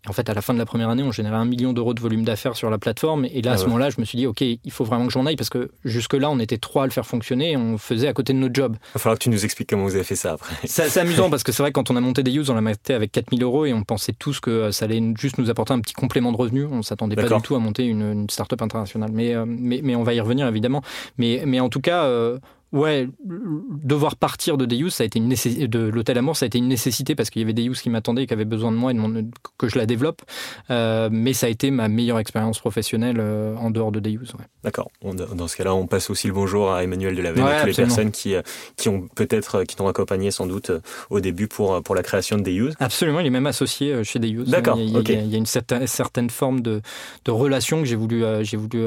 en 0.09 0.13
fait, 0.13 0.29
à 0.31 0.35
la 0.35 0.41
fin 0.41 0.55
de 0.55 0.59
la 0.59 0.65
première 0.65 0.89
année, 0.89 1.03
on 1.03 1.13
générait 1.13 1.37
un 1.37 1.45
million 1.45 1.73
d'euros 1.73 1.93
de 1.93 2.01
volume 2.01 2.25
d'affaires 2.25 2.57
sur 2.57 2.71
la 2.71 2.79
plateforme. 2.79 3.27
Et 3.27 3.43
là, 3.43 3.53
à 3.53 3.55
ah 3.55 3.59
ce 3.59 3.65
moment-là, 3.65 3.91
je 3.91 4.01
me 4.01 4.07
suis 4.07 4.17
dit, 4.17 4.27
OK, 4.27 4.41
il 4.41 4.71
faut 4.71 4.85
vraiment 4.85 5.07
que 5.07 5.13
j'en 5.13 5.27
aille 5.27 5.37
parce 5.37 5.51
que 5.51 5.71
jusque-là, 5.85 6.31
on 6.31 6.39
était 6.39 6.57
trois 6.57 6.85
à 6.85 6.87
le 6.87 6.93
faire 6.93 7.07
fonctionner 7.07 7.53
et 7.53 7.57
on 7.57 7.77
faisait 7.77 8.09
à 8.09 8.15
côté 8.15 8.33
de 8.33 8.39
notre 8.39 8.55
job. 8.55 8.77
Il 8.81 8.93
va 8.95 9.01
falloir 9.01 9.19
que 9.19 9.25
tu 9.25 9.31
nous 9.31 9.45
expliques 9.45 9.69
comment 9.69 9.85
vous 9.85 9.95
avez 9.95 10.05
fait 10.05 10.17
ça 10.17 10.33
après. 10.33 10.55
C'est 10.65 10.99
amusant 10.99 11.29
parce 11.29 11.43
que 11.43 11.53
c'est 11.53 11.63
vrai, 11.63 11.73
quand 11.73 11.91
on 11.91 11.97
a 11.97 12.01
monté 12.01 12.23
des 12.23 12.35
use, 12.35 12.49
on 12.49 12.55
l'a 12.55 12.61
monté 12.63 12.95
avec 12.95 13.13
4000 13.13 13.43
euros 13.43 13.67
et 13.67 13.73
on 13.73 13.83
pensait 13.83 14.15
tous 14.19 14.41
que 14.41 14.71
ça 14.71 14.87
allait 14.87 15.03
juste 15.19 15.39
nous 15.39 15.51
apporter 15.51 15.75
un 15.75 15.81
petit 15.81 15.95
complément 15.95 16.33
de 16.33 16.37
revenus. 16.37 16.67
On 16.71 16.83
s'attendait 16.83 17.17
pas 17.17 17.29
du 17.29 17.43
tout 17.43 17.55
à 17.55 17.59
monter 17.59 17.85
une, 17.85 18.13
une 18.13 18.31
start-up 18.31 18.63
internationale. 18.63 19.11
Mais, 19.13 19.35
euh, 19.35 19.45
mais, 19.47 19.81
mais, 19.83 19.97
on 19.97 20.03
va 20.03 20.15
y 20.15 20.21
revenir 20.21 20.47
évidemment. 20.47 20.83
Mais, 21.19 21.43
mais 21.47 21.61
en 21.61 21.69
tout 21.69 21.81
cas, 21.81 22.05
euh, 22.05 22.39
Ouais, 22.73 23.09
devoir 23.25 24.15
partir 24.15 24.57
de 24.57 24.65
Deus, 24.65 24.91
ça 24.91 25.03
a 25.03 25.07
été 25.07 25.19
une 25.19 25.29
de 25.29 25.79
l'hôtel 25.89 26.19
Amour, 26.19 26.37
ça 26.37 26.45
a 26.45 26.47
été 26.47 26.59
une 26.59 26.69
nécessité 26.69 27.17
parce 27.17 27.29
qu'il 27.29 27.43
y 27.43 27.45
avait 27.45 27.53
Deus 27.53 27.75
qui 27.83 27.91
m'attendait 27.91 28.23
et 28.23 28.27
qui 28.29 28.33
avait 28.33 28.45
besoin 28.45 28.71
de 28.71 28.77
moi 28.77 28.93
et 28.93 28.95
de 28.95 29.25
que 29.59 29.69
je 29.69 29.77
la 29.77 29.87
développe. 29.87 30.23
Euh, 30.71 31.09
mais 31.11 31.33
ça 31.33 31.47
a 31.47 31.49
été 31.49 31.73
ma 31.73 31.89
meilleure 31.89 32.21
expérience 32.21 32.61
professionnelle 32.61 33.17
euh, 33.19 33.57
en 33.57 33.71
dehors 33.71 33.91
de 33.91 33.99
Deus. 33.99 34.35
D'accord. 34.63 34.89
Dans 35.03 35.49
ce 35.49 35.57
cas-là, 35.57 35.75
on 35.75 35.89
passe 35.89 36.11
aussi 36.11 36.29
le 36.29 36.33
bonjour 36.33 36.73
à 36.73 36.85
Emmanuel 36.85 37.17
de 37.17 37.23
la 37.23 37.33
ouais, 37.33 37.41
et 37.41 37.59
toutes 37.59 37.67
les 37.67 37.75
personnes 37.75 38.13
qui, 38.13 38.37
euh, 38.37 38.43
qui 38.77 38.89
ont 38.89 39.09
peut-être 39.17 39.65
qui 39.65 39.75
t'ont 39.75 39.89
accompagné 39.89 40.31
sans 40.31 40.47
doute 40.47 40.71
au 41.11 41.19
début 41.19 41.49
pour, 41.49 41.83
pour 41.83 41.97
la 41.97 42.05
création 42.05 42.37
de 42.37 42.43
Deus. 42.43 42.71
Absolument, 42.79 43.19
il 43.19 43.27
est 43.27 43.31
même 43.31 43.47
associé 43.47 44.05
chez 44.05 44.21
Deus. 44.21 44.45
D'accord. 44.47 44.79
Il, 44.79 44.97
il, 44.97 45.27
y 45.27 45.35
a 45.35 45.39
une 45.39 45.47
certaine, 45.47 45.89
certaine 45.89 46.31
forme 46.31 46.61
de, 46.61 46.83
de 47.25 47.31
relation 47.33 47.81
que 47.81 47.87
j'ai 47.87 47.97
voulu, 47.97 48.23
j'ai 48.43 48.57
voulu 48.57 48.85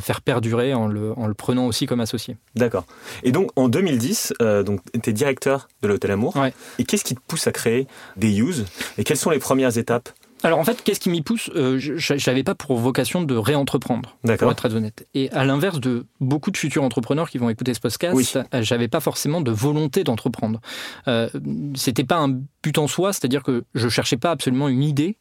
faire 0.00 0.20
perdurer 0.20 0.74
en 0.74 0.88
le, 0.88 1.18
en 1.18 1.26
le 1.26 1.34
prenant 1.34 1.66
aussi 1.66 1.86
comme 1.86 2.00
associé. 2.00 2.36
D'accord. 2.54 2.84
Et 3.22 3.32
donc 3.32 3.50
en 3.56 3.68
2010, 3.68 4.34
euh, 4.42 4.62
donc 4.62 4.80
tu 5.02 5.10
es 5.10 5.12
directeur 5.12 5.68
de 5.82 5.88
l'Hôtel 5.88 6.10
Amour. 6.10 6.34
Et 6.78 6.84
qu'est-ce 6.84 7.04
qui 7.04 7.14
te 7.14 7.20
pousse 7.26 7.46
à 7.46 7.52
créer 7.52 7.86
des 8.16 8.38
Use 8.40 8.66
Et 8.98 9.04
quelles 9.04 9.16
sont 9.16 9.30
les 9.30 9.38
premières 9.38 9.76
étapes? 9.78 10.10
Alors 10.42 10.58
en 10.58 10.64
fait, 10.64 10.82
qu'est-ce 10.84 11.00
qui 11.00 11.08
m'y 11.08 11.22
pousse? 11.22 11.50
Euh, 11.56 11.78
Je 11.78 12.30
n'avais 12.30 12.42
pas 12.42 12.54
pour 12.54 12.76
vocation 12.76 13.22
de 13.22 13.34
réentreprendre, 13.34 14.18
pour 14.22 14.32
être 14.50 14.54
très 14.54 14.74
honnête. 14.74 15.06
Et 15.14 15.30
à 15.30 15.44
l'inverse 15.46 15.80
de 15.80 16.04
beaucoup 16.20 16.50
de 16.50 16.58
futurs 16.58 16.84
entrepreneurs 16.84 17.30
qui 17.30 17.38
vont 17.38 17.48
écouter 17.48 17.72
ce 17.72 17.80
podcast, 17.80 18.14
oui. 18.14 18.30
Euh, 18.36 18.62
j'avais 18.62 18.88
pas 18.88 19.00
forcément 19.00 19.40
de 19.40 19.50
volonté 19.50 20.04
d'entreprendre. 20.04 20.60
Euh, 21.08 21.30
C'était 21.74 22.04
pas 22.04 22.18
un 22.18 22.40
but 22.62 22.76
en 22.76 22.86
soi, 22.88 23.14
c'est-à-dire 23.14 23.42
que 23.42 23.64
je 23.74 23.88
cherchais 23.88 24.18
pas 24.18 24.32
absolument 24.32 24.68
une 24.68 24.82
idée, 24.82 25.16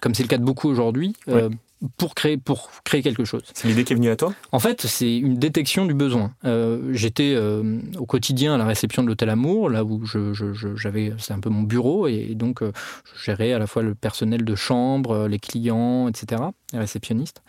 comme 0.00 0.14
c'est 0.14 0.22
le 0.22 0.28
cas 0.28 0.38
de 0.38 0.44
beaucoup 0.44 0.68
aujourd'hui. 0.68 1.14
Euh, 1.28 1.48
pour 1.96 2.14
créer, 2.14 2.36
pour 2.36 2.70
créer 2.84 3.02
quelque 3.02 3.24
chose. 3.24 3.42
C'est 3.54 3.68
l'idée 3.68 3.84
qui 3.84 3.92
est 3.92 3.96
venue 3.96 4.10
à 4.10 4.16
toi? 4.16 4.34
En 4.52 4.58
fait, 4.58 4.82
c'est 4.82 5.16
une 5.16 5.36
détection 5.36 5.86
du 5.86 5.94
besoin. 5.94 6.32
Euh, 6.44 6.90
J'étais 6.92 7.32
euh, 7.34 7.80
au 7.98 8.06
quotidien 8.06 8.54
à 8.54 8.58
la 8.58 8.66
réception 8.66 9.02
de 9.02 9.08
l'hôtel 9.08 9.30
Amour, 9.30 9.70
là 9.70 9.82
où 9.84 10.04
je, 10.04 10.32
j'avais, 10.76 11.12
c'est 11.18 11.32
un 11.32 11.40
peu 11.40 11.48
mon 11.48 11.62
bureau, 11.62 12.06
et 12.06 12.34
donc 12.34 12.62
euh, 12.62 12.72
je 13.14 13.24
gérais 13.24 13.52
à 13.52 13.58
la 13.58 13.66
fois 13.66 13.82
le 13.82 13.94
personnel 13.94 14.44
de 14.44 14.54
chambre, 14.54 15.12
euh, 15.12 15.28
les 15.28 15.38
clients, 15.38 16.08
etc., 16.08 16.42
les 16.72 16.78
réceptionnistes. 16.78 17.42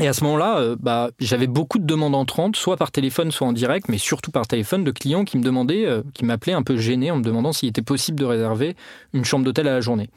Et 0.00 0.08
à 0.08 0.12
ce 0.12 0.24
moment-là, 0.24 0.74
bah, 0.78 1.10
j'avais 1.20 1.46
beaucoup 1.46 1.78
de 1.78 1.86
demandes 1.86 2.14
entrantes, 2.14 2.56
soit 2.56 2.76
par 2.76 2.90
téléphone, 2.90 3.30
soit 3.30 3.46
en 3.46 3.52
direct, 3.52 3.88
mais 3.88 3.98
surtout 3.98 4.30
par 4.30 4.46
téléphone, 4.46 4.84
de 4.84 4.90
clients 4.90 5.24
qui 5.24 5.38
me 5.38 5.42
demandaient, 5.42 5.86
qui 6.12 6.24
m'appelaient 6.26 6.52
un 6.52 6.62
peu 6.62 6.76
gênés 6.76 7.10
en 7.10 7.16
me 7.16 7.22
demandant 7.22 7.52
s'il 7.54 7.70
était 7.70 7.80
possible 7.80 8.18
de 8.18 8.26
réserver 8.26 8.76
une 9.14 9.24
chambre 9.24 9.44
d'hôtel 9.44 9.68
à 9.68 9.72
la 9.72 9.80
journée. 9.80 10.10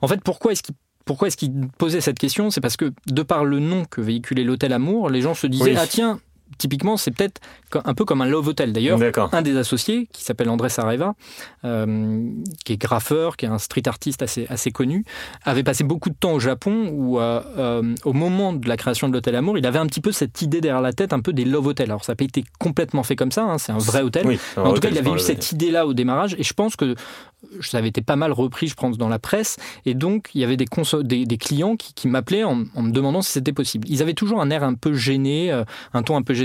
En 0.00 0.08
fait, 0.08 0.20
pourquoi 0.20 0.50
est-ce 0.50 0.64
qu'ils 0.64 0.74
pourquoi 1.04 1.28
est-ce 1.28 1.36
qu'il 1.36 1.68
posait 1.78 2.00
cette 2.00 2.18
question? 2.18 2.50
C'est 2.50 2.60
parce 2.60 2.76
que, 2.76 2.92
de 3.06 3.22
par 3.22 3.44
le 3.44 3.58
nom 3.58 3.84
que 3.84 4.00
véhiculait 4.00 4.44
l'hôtel 4.44 4.72
Amour, 4.72 5.10
les 5.10 5.20
gens 5.20 5.34
se 5.34 5.46
disaient 5.46 5.74
Ah, 5.76 5.86
tiens, 5.86 6.20
typiquement, 6.58 6.96
c'est 6.96 7.10
peut-être 7.10 7.40
un 7.84 7.94
peu 7.94 8.04
comme 8.04 8.20
un 8.20 8.26
love 8.26 8.48
hotel. 8.48 8.72
D'ailleurs, 8.72 8.98
un 9.32 9.42
des 9.42 9.56
associés, 9.56 10.08
qui 10.12 10.24
s'appelle 10.24 10.48
André 10.48 10.68
Sareva, 10.68 11.14
euh, 11.64 12.28
qui 12.64 12.74
est 12.74 12.76
graffeur, 12.76 13.36
qui 13.36 13.46
est 13.46 13.48
un 13.48 13.58
street 13.58 13.86
artiste 13.86 14.22
assez, 14.22 14.46
assez 14.48 14.70
connu, 14.70 15.04
avait 15.44 15.62
passé 15.62 15.84
beaucoup 15.84 16.10
de 16.10 16.14
temps 16.14 16.32
au 16.32 16.40
Japon 16.40 16.88
où, 16.92 17.18
euh, 17.18 17.40
euh, 17.58 17.94
au 18.04 18.12
moment 18.12 18.52
de 18.52 18.68
la 18.68 18.76
création 18.76 19.08
de 19.08 19.12
l'hôtel 19.12 19.36
Amour, 19.36 19.58
il 19.58 19.66
avait 19.66 19.78
un 19.78 19.86
petit 19.86 20.00
peu 20.00 20.12
cette 20.12 20.42
idée 20.42 20.60
derrière 20.60 20.82
la 20.82 20.92
tête, 20.92 21.12
un 21.12 21.20
peu 21.20 21.32
des 21.32 21.44
love 21.44 21.66
hotels. 21.66 21.90
Alors, 21.90 22.04
ça 22.04 22.12
n'a 22.12 22.16
pas 22.16 22.24
été 22.24 22.44
complètement 22.58 23.02
fait 23.02 23.16
comme 23.16 23.32
ça, 23.32 23.44
hein, 23.44 23.58
c'est 23.58 23.72
un 23.72 23.78
vrai 23.78 24.02
hôtel. 24.02 24.26
en 24.56 24.72
tout 24.72 24.80
cas, 24.80 24.88
il 24.90 24.98
avait 24.98 25.10
eu 25.10 25.18
cette 25.18 25.52
idée-là 25.52 25.86
au 25.86 25.94
démarrage, 25.94 26.34
et 26.38 26.42
je 26.42 26.52
pense 26.52 26.76
que 26.76 26.94
ça 27.60 27.78
avait 27.78 27.88
été 27.88 28.02
pas 28.02 28.16
mal 28.16 28.32
repris, 28.32 28.68
je 28.68 28.74
pense, 28.74 28.98
dans 28.98 29.08
la 29.08 29.18
presse. 29.18 29.56
Et 29.84 29.94
donc, 29.94 30.30
il 30.34 30.40
y 30.40 30.44
avait 30.44 30.56
des, 30.56 30.66
des, 31.02 31.26
des 31.26 31.38
clients 31.38 31.76
qui, 31.76 31.92
qui 31.92 32.06
m'appelaient 32.06 32.44
en, 32.44 32.64
en, 32.74 32.82
me 32.82 32.92
demandant 32.92 33.20
si 33.20 33.32
c'était 33.32 33.52
possible. 33.52 33.88
Ils 33.90 34.00
avaient 34.00 34.14
toujours 34.14 34.40
un 34.40 34.50
air 34.50 34.62
un 34.62 34.74
peu 34.74 34.94
gêné, 34.94 35.50
un 35.92 36.02
ton 36.02 36.16
un 36.16 36.22
peu 36.22 36.34
gêné. 36.34 36.41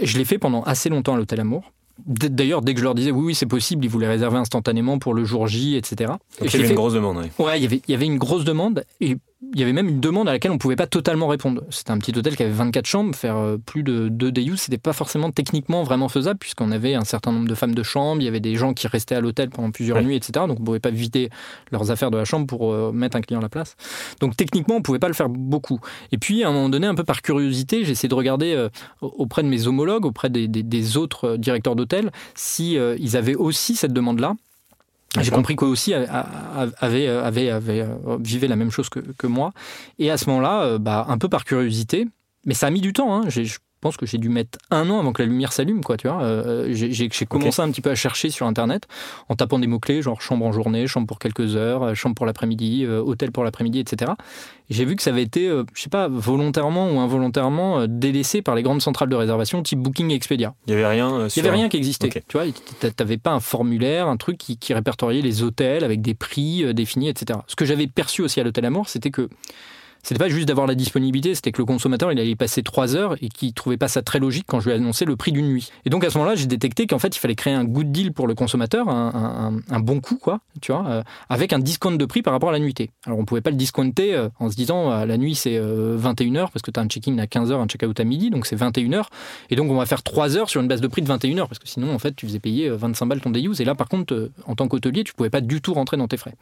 Je 0.00 0.18
l'ai 0.18 0.24
fait 0.24 0.38
pendant 0.38 0.62
assez 0.62 0.88
longtemps 0.88 1.14
à 1.14 1.16
l'Hôtel 1.16 1.40
Amour. 1.40 1.72
D'ailleurs, 2.06 2.62
dès 2.62 2.74
que 2.74 2.78
je 2.78 2.84
leur 2.84 2.94
disais 2.94 3.10
oui, 3.10 3.26
oui, 3.26 3.34
c'est 3.34 3.46
possible, 3.46 3.84
ils 3.84 3.88
voulaient 3.88 4.08
réserver 4.08 4.38
instantanément 4.38 4.98
pour 4.98 5.14
le 5.14 5.24
jour 5.24 5.48
J, 5.48 5.76
etc. 5.76 6.12
il 6.40 6.52
y 6.52 6.56
avait 6.56 6.68
une 6.68 6.74
grosse 6.74 6.94
demande, 6.94 7.16
oui. 7.16 7.44
Ouais, 7.44 7.58
il 7.58 7.62
y 7.62 7.66
avait, 7.66 7.82
il 7.88 7.90
y 7.90 7.94
avait 7.94 8.06
une 8.06 8.18
grosse 8.18 8.44
demande. 8.44 8.84
Et 9.00 9.16
il 9.40 9.60
y 9.60 9.62
avait 9.62 9.72
même 9.72 9.88
une 9.88 10.00
demande 10.00 10.28
à 10.28 10.32
laquelle 10.32 10.50
on 10.50 10.54
ne 10.54 10.58
pouvait 10.58 10.74
pas 10.74 10.88
totalement 10.88 11.28
répondre. 11.28 11.62
C'était 11.70 11.92
un 11.92 11.98
petit 11.98 12.16
hôtel 12.16 12.36
qui 12.36 12.42
avait 12.42 12.52
24 12.52 12.86
chambres, 12.86 13.14
faire 13.14 13.36
euh, 13.36 13.56
plus 13.56 13.84
de 13.84 14.08
2 14.08 14.32
DU, 14.32 14.56
c'était 14.56 14.78
pas 14.78 14.92
forcément 14.92 15.30
techniquement 15.30 15.84
vraiment 15.84 16.08
faisable, 16.08 16.38
puisqu'on 16.40 16.72
avait 16.72 16.94
un 16.94 17.04
certain 17.04 17.30
nombre 17.30 17.46
de 17.46 17.54
femmes 17.54 17.74
de 17.74 17.82
chambre, 17.84 18.20
il 18.20 18.24
y 18.24 18.28
avait 18.28 18.40
des 18.40 18.56
gens 18.56 18.74
qui 18.74 18.88
restaient 18.88 19.14
à 19.14 19.20
l'hôtel 19.20 19.50
pendant 19.50 19.70
plusieurs 19.70 20.02
nuits, 20.02 20.16
etc. 20.16 20.32
Donc 20.48 20.58
on 20.58 20.60
ne 20.60 20.66
pouvait 20.66 20.80
pas 20.80 20.90
vider 20.90 21.30
leurs 21.70 21.92
affaires 21.92 22.10
de 22.10 22.18
la 22.18 22.24
chambre 22.24 22.46
pour 22.46 22.72
euh, 22.72 22.90
mettre 22.92 23.16
un 23.16 23.20
client 23.20 23.38
à 23.38 23.42
la 23.42 23.48
place. 23.48 23.76
Donc 24.20 24.36
techniquement, 24.36 24.74
on 24.74 24.78
ne 24.78 24.82
pouvait 24.82 24.98
pas 24.98 25.08
le 25.08 25.14
faire 25.14 25.28
beaucoup. 25.28 25.78
Et 26.10 26.18
puis, 26.18 26.42
à 26.42 26.48
un 26.48 26.52
moment 26.52 26.68
donné, 26.68 26.88
un 26.88 26.96
peu 26.96 27.04
par 27.04 27.22
curiosité, 27.22 27.84
j'ai 27.84 27.92
essayé 27.92 28.08
de 28.08 28.14
regarder 28.14 28.54
euh, 28.54 28.68
auprès 29.00 29.44
de 29.44 29.48
mes 29.48 29.68
homologues, 29.68 30.04
auprait 30.04 30.30
des, 30.30 30.48
des 30.48 30.96
autres 30.96 31.36
directeurs 31.36 31.76
d'hôtel, 31.76 32.10
si 32.34 32.74
ils 32.74 33.16
avaient 33.16 33.34
aussi 33.34 33.76
cette 33.76 33.92
demande-là. 33.92 34.34
J'ai 35.20 35.30
compris 35.30 35.56
qu'eux 35.56 35.66
aussi 35.66 35.94
avaient, 35.94 36.08
avaient, 36.08 37.08
avaient, 37.08 37.50
avaient, 37.50 37.80
euh, 37.80 38.18
vivaient 38.20 38.48
la 38.48 38.56
même 38.56 38.70
chose 38.70 38.88
que, 38.88 39.00
que 39.00 39.26
moi. 39.26 39.52
Et 39.98 40.10
à 40.10 40.18
ce 40.18 40.28
moment-là, 40.28 40.62
euh, 40.62 40.78
bah, 40.78 41.06
un 41.08 41.16
peu 41.16 41.28
par 41.28 41.44
curiosité, 41.44 42.06
mais 42.44 42.54
ça 42.54 42.66
a 42.66 42.70
mis 42.70 42.82
du 42.82 42.92
temps. 42.92 43.14
Hein. 43.14 43.28
Je 43.28 43.58
pense 43.80 43.96
que 43.96 44.06
j'ai 44.06 44.18
dû 44.18 44.28
mettre 44.28 44.58
un 44.70 44.88
an 44.90 44.98
avant 44.98 45.12
que 45.12 45.22
la 45.22 45.28
lumière 45.28 45.52
s'allume, 45.52 45.82
quoi, 45.82 45.96
tu 45.96 46.08
vois. 46.08 46.22
Euh, 46.22 46.68
j'ai 46.70 47.08
commencé 47.26 47.62
un 47.62 47.70
petit 47.70 47.80
peu 47.80 47.90
à 47.90 47.94
chercher 47.94 48.30
sur 48.30 48.46
Internet 48.46 48.86
en 49.28 49.34
tapant 49.34 49.58
des 49.58 49.66
mots-clés, 49.66 50.02
genre 50.02 50.20
chambre 50.20 50.46
en 50.46 50.52
journée, 50.52 50.86
chambre 50.86 51.06
pour 51.06 51.18
quelques 51.18 51.56
heures, 51.56 51.94
chambre 51.94 52.14
pour 52.14 52.26
l'après-midi, 52.26 52.86
hôtel 52.86 53.32
pour 53.32 53.44
l'après-midi, 53.44 53.80
etc. 53.80 54.12
J'ai 54.70 54.84
vu 54.84 54.96
que 54.96 55.02
ça 55.02 55.10
avait 55.10 55.22
été, 55.22 55.48
je 55.48 55.80
sais 55.80 55.88
pas, 55.88 56.08
volontairement 56.08 56.90
ou 56.90 57.00
involontairement 57.00 57.86
délaissé 57.86 58.42
par 58.42 58.54
les 58.54 58.62
grandes 58.62 58.82
centrales 58.82 59.08
de 59.08 59.16
réservation 59.16 59.62
type 59.62 59.78
Booking 59.78 60.10
et 60.10 60.14
Expedia. 60.14 60.54
Il 60.66 60.72
y 60.72 60.74
avait 60.74 60.86
rien. 60.86 61.26
Il 61.28 61.36
y 61.36 61.40
avait 61.40 61.56
rien 61.56 61.68
qui 61.68 61.76
existait. 61.76 62.08
Tu 62.08 62.22
vois, 62.32 62.44
t'avais 62.96 63.18
pas 63.18 63.32
un 63.32 63.40
formulaire, 63.40 64.08
un 64.08 64.16
truc 64.16 64.38
qui, 64.38 64.58
qui 64.58 64.74
répertoriait 64.74 65.22
les 65.22 65.42
hôtels 65.42 65.84
avec 65.84 66.02
des 66.02 66.14
prix 66.14 66.74
définis, 66.74 67.08
etc. 67.08 67.40
Ce 67.46 67.56
que 67.56 67.64
j'avais 67.64 67.86
perçu 67.86 68.22
aussi 68.22 68.40
à 68.40 68.44
l'hôtel 68.44 68.64
Amour, 68.64 68.88
c'était 68.88 69.10
que 69.10 69.28
c'était 70.02 70.18
pas 70.18 70.28
juste 70.28 70.46
d'avoir 70.48 70.66
la 70.66 70.74
disponibilité, 70.74 71.34
c'était 71.34 71.52
que 71.52 71.60
le 71.60 71.66
consommateur, 71.66 72.12
il 72.12 72.18
allait 72.18 72.36
passer 72.36 72.62
trois 72.62 72.96
heures 72.96 73.16
et 73.20 73.28
qu'il 73.28 73.52
trouvait 73.52 73.76
pas 73.76 73.88
ça 73.88 74.02
très 74.02 74.18
logique 74.18 74.44
quand 74.46 74.60
je 74.60 74.66
lui 74.66 74.72
ai 74.72 74.76
annoncé 74.76 75.04
le 75.04 75.16
prix 75.16 75.32
d'une 75.32 75.48
nuit. 75.48 75.70
Et 75.84 75.90
donc 75.90 76.04
à 76.04 76.10
ce 76.10 76.18
moment-là, 76.18 76.36
j'ai 76.36 76.46
détecté 76.46 76.86
qu'en 76.86 76.98
fait, 76.98 77.16
il 77.16 77.18
fallait 77.18 77.34
créer 77.34 77.52
un 77.52 77.64
good 77.64 77.92
deal 77.92 78.12
pour 78.12 78.26
le 78.26 78.34
consommateur, 78.34 78.88
un, 78.88 79.80
bon 79.80 80.00
coup, 80.00 80.16
quoi, 80.16 80.40
tu 80.60 80.72
vois, 80.72 80.86
euh, 80.88 81.02
avec 81.28 81.52
un 81.52 81.58
discount 81.58 81.92
de 81.92 82.04
prix 82.04 82.22
par 82.22 82.32
rapport 82.32 82.48
à 82.48 82.52
la 82.52 82.58
nuitée. 82.58 82.90
Alors 83.06 83.18
on 83.18 83.24
pouvait 83.24 83.40
pas 83.40 83.50
le 83.50 83.56
discounter 83.56 84.14
euh, 84.14 84.28
en 84.38 84.50
se 84.50 84.56
disant 84.56 84.90
euh, 84.90 85.04
la 85.04 85.16
nuit 85.16 85.34
c'est 85.34 85.58
21h 85.58 86.50
parce 86.50 86.62
que 86.62 86.70
tu 86.70 86.80
as 86.80 86.82
un 86.82 86.88
check-in 86.88 87.18
à 87.18 87.26
15h, 87.26 87.54
un 87.54 87.66
check-out 87.66 87.98
à 87.98 88.04
midi, 88.04 88.30
donc 88.30 88.46
c'est 88.46 88.56
21h. 88.56 89.04
Et 89.50 89.56
donc 89.56 89.70
on 89.70 89.76
va 89.76 89.86
faire 89.86 90.02
3 90.02 90.36
heures 90.36 90.50
sur 90.50 90.60
une 90.60 90.68
base 90.68 90.80
de 90.80 90.88
prix 90.88 91.02
de 91.02 91.10
21h 91.10 91.48
parce 91.48 91.58
que 91.58 91.68
sinon 91.68 91.94
en 91.94 91.98
fait 91.98 92.14
tu 92.14 92.26
faisais 92.26 92.38
payer 92.38 92.68
25 92.70 93.06
balles 93.06 93.20
ton 93.20 93.30
day 93.30 93.42
use 93.42 93.60
et 93.60 93.64
là 93.64 93.74
par 93.74 93.88
contre 93.88 94.30
en 94.46 94.54
tant 94.54 94.68
qu'hôtelier 94.68 95.04
tu 95.04 95.12
pouvais 95.14 95.30
pas 95.30 95.40
du 95.40 95.60
tout 95.60 95.74
rentrer 95.74 95.96
dans 95.96 96.08
tes 96.08 96.16
frais. 96.16 96.34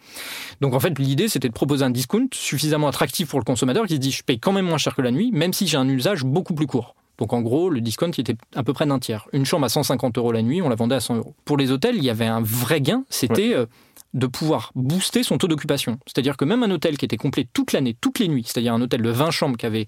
Donc 0.60 0.74
en 0.74 0.80
fait 0.80 0.98
l'idée 0.98 1.28
c'était 1.28 1.48
de 1.48 1.54
proposer 1.54 1.84
un 1.84 1.90
discount 1.90 2.28
suffisamment 2.32 2.88
attractif 2.88 3.28
pour 3.28 3.38
le 3.38 3.44
consommateur 3.46 3.86
qui 3.86 3.94
se 3.94 3.98
dit 3.98 4.10
je 4.10 4.22
paye 4.22 4.38
quand 4.38 4.52
même 4.52 4.66
moins 4.66 4.78
cher 4.78 4.94
que 4.94 5.02
la 5.02 5.10
nuit, 5.10 5.30
même 5.32 5.54
si 5.54 5.66
j'ai 5.66 5.78
un 5.78 5.88
usage 5.88 6.24
beaucoup 6.24 6.54
plus 6.54 6.66
court. 6.66 6.94
Donc 7.18 7.32
en 7.32 7.40
gros, 7.40 7.70
le 7.70 7.80
discount 7.80 8.10
était 8.10 8.36
à 8.54 8.62
peu 8.62 8.72
près 8.72 8.86
d'un 8.86 8.98
tiers. 8.98 9.26
Une 9.32 9.46
chambre 9.46 9.64
à 9.64 9.68
150 9.70 10.18
euros 10.18 10.32
la 10.32 10.42
nuit, 10.42 10.60
on 10.60 10.68
la 10.68 10.74
vendait 10.74 10.96
à 10.96 11.00
100 11.00 11.16
euros. 11.16 11.34
Pour 11.44 11.56
les 11.56 11.70
hôtels, 11.70 11.96
il 11.96 12.04
y 12.04 12.10
avait 12.10 12.26
un 12.26 12.42
vrai 12.42 12.82
gain, 12.82 13.04
c'était 13.08 13.54
euh, 13.54 13.64
de 14.12 14.26
pouvoir 14.26 14.72
booster 14.74 15.22
son 15.22 15.38
taux 15.38 15.48
d'occupation. 15.48 15.98
C'est-à-dire 16.06 16.36
que 16.36 16.44
même 16.44 16.62
un 16.62 16.70
hôtel 16.70 16.98
qui 16.98 17.04
était 17.04 17.16
complet 17.16 17.48
toute 17.52 17.72
l'année, 17.72 17.96
toutes 17.98 18.18
les 18.18 18.28
nuits, 18.28 18.44
c'est-à-dire 18.46 18.74
un 18.74 18.82
hôtel 18.82 19.00
de 19.00 19.10
20 19.10 19.30
chambres 19.30 19.56
qui 19.56 19.66
avait 19.66 19.86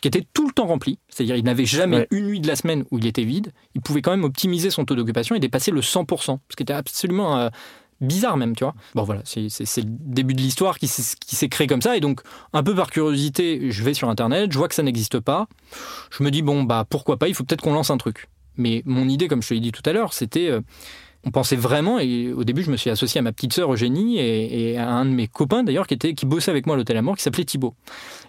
qui 0.00 0.08
était 0.08 0.26
tout 0.34 0.46
le 0.46 0.52
temps 0.52 0.66
rempli, 0.66 0.98
c'est-à-dire 1.08 1.36
il 1.36 1.44
n'avait 1.44 1.64
jamais 1.64 2.06
une 2.10 2.26
nuit 2.26 2.40
de 2.40 2.46
la 2.46 2.56
semaine 2.56 2.84
où 2.90 2.98
il 2.98 3.06
était 3.06 3.24
vide, 3.24 3.52
il 3.74 3.80
pouvait 3.80 4.02
quand 4.02 4.10
même 4.10 4.24
optimiser 4.24 4.68
son 4.68 4.84
taux 4.84 4.94
d'occupation 4.94 5.34
et 5.34 5.40
dépasser 5.40 5.70
le 5.70 5.80
100%, 5.80 6.40
ce 6.50 6.56
qui 6.56 6.62
était 6.62 6.74
absolument 6.74 7.38
euh, 7.38 7.48
bizarre 8.04 8.36
même, 8.36 8.54
tu 8.54 8.64
vois. 8.64 8.74
Bon 8.94 9.02
voilà, 9.02 9.22
c'est 9.24 9.42
le 9.42 9.84
début 9.84 10.34
de 10.34 10.40
l'histoire 10.40 10.78
qui 10.78 10.88
s'est 10.88 11.48
créé 11.48 11.66
comme 11.66 11.82
ça, 11.82 11.96
et 11.96 12.00
donc 12.00 12.20
un 12.52 12.62
peu 12.62 12.74
par 12.74 12.90
curiosité, 12.90 13.70
je 13.70 13.82
vais 13.82 13.94
sur 13.94 14.08
Internet, 14.08 14.52
je 14.52 14.58
vois 14.58 14.68
que 14.68 14.74
ça 14.74 14.82
n'existe 14.82 15.20
pas, 15.20 15.48
je 16.10 16.22
me 16.22 16.30
dis, 16.30 16.42
bon, 16.42 16.62
bah 16.62 16.86
pourquoi 16.88 17.18
pas, 17.18 17.28
il 17.28 17.34
faut 17.34 17.44
peut-être 17.44 17.62
qu'on 17.62 17.74
lance 17.74 17.90
un 17.90 17.98
truc. 17.98 18.28
Mais 18.56 18.82
mon 18.84 19.08
idée, 19.08 19.28
comme 19.28 19.42
je 19.42 19.48
te 19.48 19.54
l'ai 19.54 19.60
dit 19.60 19.72
tout 19.72 19.82
à 19.84 19.92
l'heure, 19.92 20.12
c'était... 20.12 20.48
Euh, 20.48 20.60
on 21.26 21.30
pensait 21.30 21.56
vraiment, 21.56 21.98
et 21.98 22.32
au 22.32 22.44
début 22.44 22.62
je 22.62 22.70
me 22.70 22.76
suis 22.76 22.90
associé 22.90 23.18
à 23.18 23.22
ma 23.22 23.32
petite 23.32 23.54
sœur 23.54 23.72
Eugénie 23.72 24.18
et, 24.18 24.76
à 24.76 24.90
un 24.90 25.06
de 25.06 25.10
mes 25.10 25.26
copains 25.26 25.64
d'ailleurs 25.64 25.86
qui, 25.86 25.94
était, 25.94 26.12
qui 26.12 26.26
bossait 26.26 26.50
avec 26.50 26.66
moi 26.66 26.74
à 26.74 26.76
l'hôtel 26.76 26.98
Amour 26.98 27.16
qui 27.16 27.22
s'appelait 27.22 27.44
Thibaut. 27.44 27.74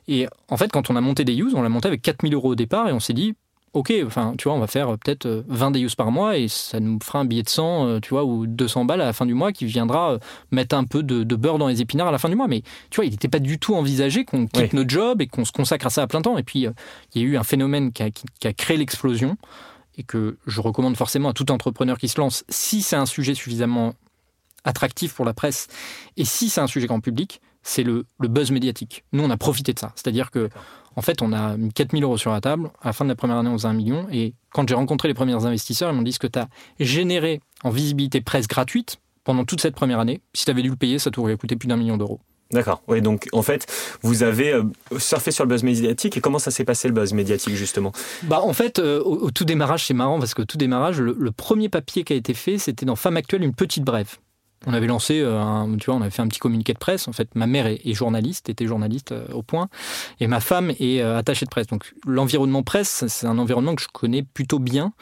Et 0.08 0.28
en 0.50 0.56
fait 0.56 0.72
quand 0.72 0.90
on 0.90 0.96
a 0.96 1.02
monté 1.02 1.26
des 1.26 1.36
use, 1.36 1.54
on 1.56 1.62
l'a 1.62 1.70
monté 1.70 1.90
avec 1.90 2.02
4000 2.02 2.34
euros 2.34 2.52
au 2.52 2.56
départ 2.56 2.88
et 2.88 2.94
on 2.94 3.02
s'est 3.02 3.14
dit 3.14 3.36
ok, 3.76 3.94
enfin, 4.06 4.34
tu 4.38 4.48
vois, 4.48 4.58
on 4.58 4.60
va 4.60 4.68
faire 4.68 4.94
euh, 4.94 4.98
peut-être 4.98 5.44
20 5.48 5.76
euh, 5.76 5.80
use 5.80 5.96
par 5.96 6.10
mois 6.10 6.38
et 6.38 6.48
ça 6.48 6.80
nous 6.80 6.98
fera 7.04 7.20
un 7.20 7.26
billet 7.26 7.44
de 7.44 7.50
100, 7.50 7.88
euh, 7.88 8.00
tu 8.00 8.10
vois, 8.12 8.24
ou 8.24 8.48
200 8.48 8.86
balles 8.86 9.02
à 9.02 9.06
la 9.06 9.14
fin 9.14 9.26
du 9.26 9.34
mois 9.34 9.52
qui 9.52 9.66
viendra 9.66 10.18
mettre 10.50 10.76
un 10.76 10.86
peu 10.86 11.04
de, 11.04 11.36
beurre 11.36 11.58
dans 11.58 11.68
les 11.68 11.82
épinards 11.82 12.08
à 12.08 12.12
la 12.12 12.18
fin 12.18 12.30
du 12.30 12.36
mois. 12.36 12.48
Mais 12.48 12.64
tu 12.90 12.96
vois, 12.96 13.06
il 13.06 13.12
n'était 13.12 13.28
pas 13.28 13.40
du 13.40 13.60
tout 13.60 13.76
envisagé 13.76 14.24
qu'on 14.24 14.48
quitte 14.48 14.74
notre 14.74 14.90
job 14.90 15.22
et 15.22 15.28
qu'on 15.28 15.44
se 15.44 15.52
consacre 15.52 15.88
à 15.88 15.90
ça 15.90 16.04
à 16.04 16.08
plein 16.08 16.22
temps. 16.22 16.38
Et 16.38 16.44
puis, 16.44 16.68
il 17.14 17.22
y 17.22 17.26
a 17.26 17.28
eu 17.28 17.38
un 17.38 17.44
phénomène 17.44 17.92
qui 17.92 18.02
a 18.48 18.54
créé 18.54 18.78
l'explosion 18.78 19.38
et 19.98 20.04
que 20.04 20.38
je 20.48 20.62
recommande 20.62 20.96
forcément 20.96 21.30
à 21.30 21.34
tout 21.34 21.52
entrepreneur 21.52 21.98
qui 21.98 22.08
se 22.08 22.20
lance, 22.20 22.46
si 22.50 22.82
c'est 22.82 22.96
un 22.96 23.06
sujet 23.06 23.34
suffisamment 23.34 23.94
attractif 24.64 25.14
pour 25.14 25.26
la 25.26 25.34
presse 25.34 25.68
et 26.18 26.26
si 26.26 26.50
c'est 26.50 26.62
un 26.62 26.68
sujet 26.68 26.88
grand 26.88 27.02
public, 27.02 27.42
c'est 27.66 27.84
le, 27.84 28.06
buzz 28.20 28.52
médiatique. 28.52 29.04
Nous, 29.12 29.24
on 29.24 29.30
a 29.30 29.38
profité 29.38 29.74
de 29.74 29.80
ça. 29.80 29.92
C'est-à-dire 29.96 30.32
que, 30.32 30.50
en 30.96 31.02
fait, 31.02 31.22
on 31.22 31.34
a 31.34 31.58
mis 31.58 31.72
4000 31.72 32.04
euros 32.04 32.18
sur 32.18 32.32
la 32.32 32.42
table. 32.42 32.70
À 32.82 32.88
la 32.88 32.94
fin 32.94 33.06
de 33.06 33.10
la 33.10 33.16
première 33.16 33.38
année, 33.38 33.50
on 33.50 33.58
faisait 33.58 33.68
un 33.68 33.74
million. 33.74 34.08
Et 34.12 34.34
quand 34.52 34.68
j'ai 34.68 34.76
rencontré 34.76 35.08
les 35.08 35.14
premiers 35.14 35.46
investisseurs, 35.46 35.92
ils 35.92 35.96
m'ont 35.96 36.02
dit 36.02 36.14
ce 36.14 36.20
que 36.20 36.28
tu 36.28 36.40
as 36.40 36.48
généré 36.80 37.42
en 37.64 37.70
visibilité 37.70 38.22
presse 38.22 38.48
gratuite 38.48 38.98
pendant 39.24 39.44
toute 39.44 39.62
cette 39.62 39.76
première 39.76 40.00
année. 40.00 40.22
Si 40.34 40.46
tu 40.46 40.52
avais 40.52 40.62
dû 40.62 40.70
le 40.70 40.76
payer, 40.76 41.00
ça 41.00 41.12
t'aurait 41.12 41.38
coûté 41.38 41.56
plus 41.56 41.68
d'un 41.68 41.78
million 41.78 41.98
d'euros. 41.98 42.20
D'accord. 42.52 42.82
Oui, 42.88 43.02
donc 43.02 43.28
en 43.34 43.42
fait, 43.42 43.66
vous 44.04 44.22
avez 44.22 44.54
euh, 44.54 44.64
surfé 45.00 45.32
sur 45.32 45.44
le 45.44 45.50
buzz 45.50 45.64
médiatique 45.64 46.16
et 46.16 46.22
comment 46.22 46.38
ça 46.38 46.52
s'est 46.52 46.64
passé 46.64 46.88
le 46.88 46.94
buzz 46.94 47.12
médiatique 47.12 47.56
justement? 47.56 47.92
Bah 48.24 48.40
en 48.42 48.54
fait, 48.54 48.78
euh, 48.78 49.02
au, 49.02 49.32
tout 49.32 49.46
démarrage, 49.46 49.86
c'est 49.86 49.96
marrant 49.96 50.20
parce 50.20 50.36
que 50.36 50.44
au 50.44 50.46
tout 50.46 50.58
démarrage, 50.58 51.02
le, 51.02 51.32
premier 51.32 51.70
papier 51.70 52.04
qui 52.04 52.14
a 52.14 52.16
été 52.16 52.36
fait, 52.36 52.60
c'était 52.60 52.86
dans 52.86 52.96
Femme 52.96 53.18
Actuelle, 53.18 53.44
une 53.44 53.54
petite 53.54 53.84
brève 53.84 54.18
on 54.66 54.74
avait 54.74 54.88
lancé, 54.88 55.20
euh, 55.20 55.40
un, 55.40 55.78
tu 55.78 55.86
vois, 55.88 55.96
on 55.96 56.02
avait 56.02 56.12
fait 56.12 56.22
un 56.22 56.28
petit 56.28 56.40
communiqué 56.40 56.74
de 56.74 56.78
presse. 56.78 57.08
En 57.08 57.14
fait, 57.14 57.34
ma 57.36 57.48
mère 57.48 57.68
est, 57.68 57.94
journaliste, 57.94 58.50
était 58.50 58.66
journaliste 58.66 59.12
euh, 59.12 59.26
au 59.32 59.42
point, 59.42 59.70
et 60.20 60.28
ma 60.28 60.40
femme 60.40 60.72
est 60.80 61.02
euh, 61.02 61.18
attachée 61.18 61.46
de 61.46 61.50
presse. 61.50 61.68
Donc, 61.68 61.94
l'environnement 62.06 62.64
presse, 62.64 63.06
c'est 63.08 63.28
un 63.28 63.38
environnement 63.38 63.76
que 63.76 63.82
je 63.82 63.88
connais 63.88 64.24
plutôt 64.24 64.60
bien. 64.60 64.94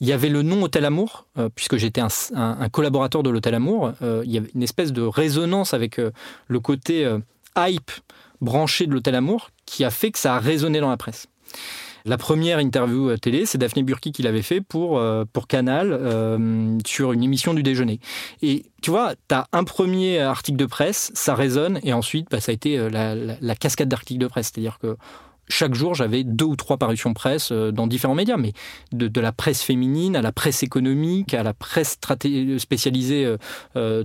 Il 0.00 0.06
y 0.06 0.12
avait 0.12 0.28
le 0.28 0.42
nom 0.42 0.62
Hôtel 0.62 0.84
Amour, 0.84 1.26
puisque 1.54 1.76
j'étais 1.76 2.00
un, 2.00 2.68
collaborateur 2.70 3.22
de 3.22 3.30
l'Hôtel 3.30 3.54
Amour. 3.54 3.92
il 4.00 4.30
y 4.30 4.38
avait 4.38 4.50
une 4.54 4.62
espèce 4.62 4.92
de 4.92 5.02
résonance 5.02 5.74
avec 5.74 6.00
le 6.48 6.60
côté 6.60 7.08
hype 7.56 7.90
branché 8.40 8.86
de 8.86 8.92
l'Hôtel 8.92 9.14
Amour 9.14 9.50
qui 9.64 9.84
a 9.84 9.90
fait 9.90 10.10
que 10.10 10.18
ça 10.18 10.36
a 10.36 10.38
résonné 10.38 10.80
dans 10.80 10.90
la 10.90 10.96
presse. 10.96 11.26
La 12.06 12.16
première 12.18 12.60
interview 12.60 13.10
euh, 13.10 13.16
télé, 13.16 13.46
c'est 13.46 13.58
Daphné 13.58 13.82
Burki 13.82 14.12
qui 14.12 14.22
l'avait 14.22 14.42
fait 14.42 14.60
pour, 14.60 14.98
euh, 14.98 15.24
pour 15.32 15.48
Canal 15.48 15.90
euh, 15.92 16.78
sur 16.86 17.10
une 17.10 17.24
émission 17.24 17.52
du 17.52 17.64
déjeuner. 17.64 17.98
Et 18.42 18.66
tu 18.80 18.90
vois, 18.90 19.14
tu 19.28 19.34
as 19.34 19.48
un 19.52 19.64
premier 19.64 20.20
article 20.20 20.56
de 20.56 20.66
presse, 20.66 21.10
ça 21.14 21.34
résonne, 21.34 21.80
et 21.82 21.92
ensuite, 21.92 22.28
bah, 22.30 22.40
ça 22.40 22.52
a 22.52 22.54
été 22.54 22.78
la, 22.88 23.54
cascade 23.56 23.88
d'articles 23.88 24.20
de 24.20 24.28
presse. 24.28 24.52
C'est-à-dire 24.54 24.78
que 24.78 24.96
chaque 25.48 25.74
jour, 25.74 25.96
j'avais 25.96 26.22
deux 26.22 26.44
ou 26.44 26.54
trois 26.54 26.76
parutions 26.76 27.12
presse 27.12 27.50
dans 27.50 27.88
différents 27.88 28.14
médias, 28.14 28.36
mais 28.36 28.52
de, 28.92 29.20
la 29.20 29.32
presse 29.32 29.62
féminine 29.62 30.14
à 30.14 30.22
la 30.22 30.30
presse 30.30 30.62
économique, 30.62 31.34
à 31.34 31.42
la 31.42 31.54
presse 31.54 31.98
spécialisée 32.58 33.34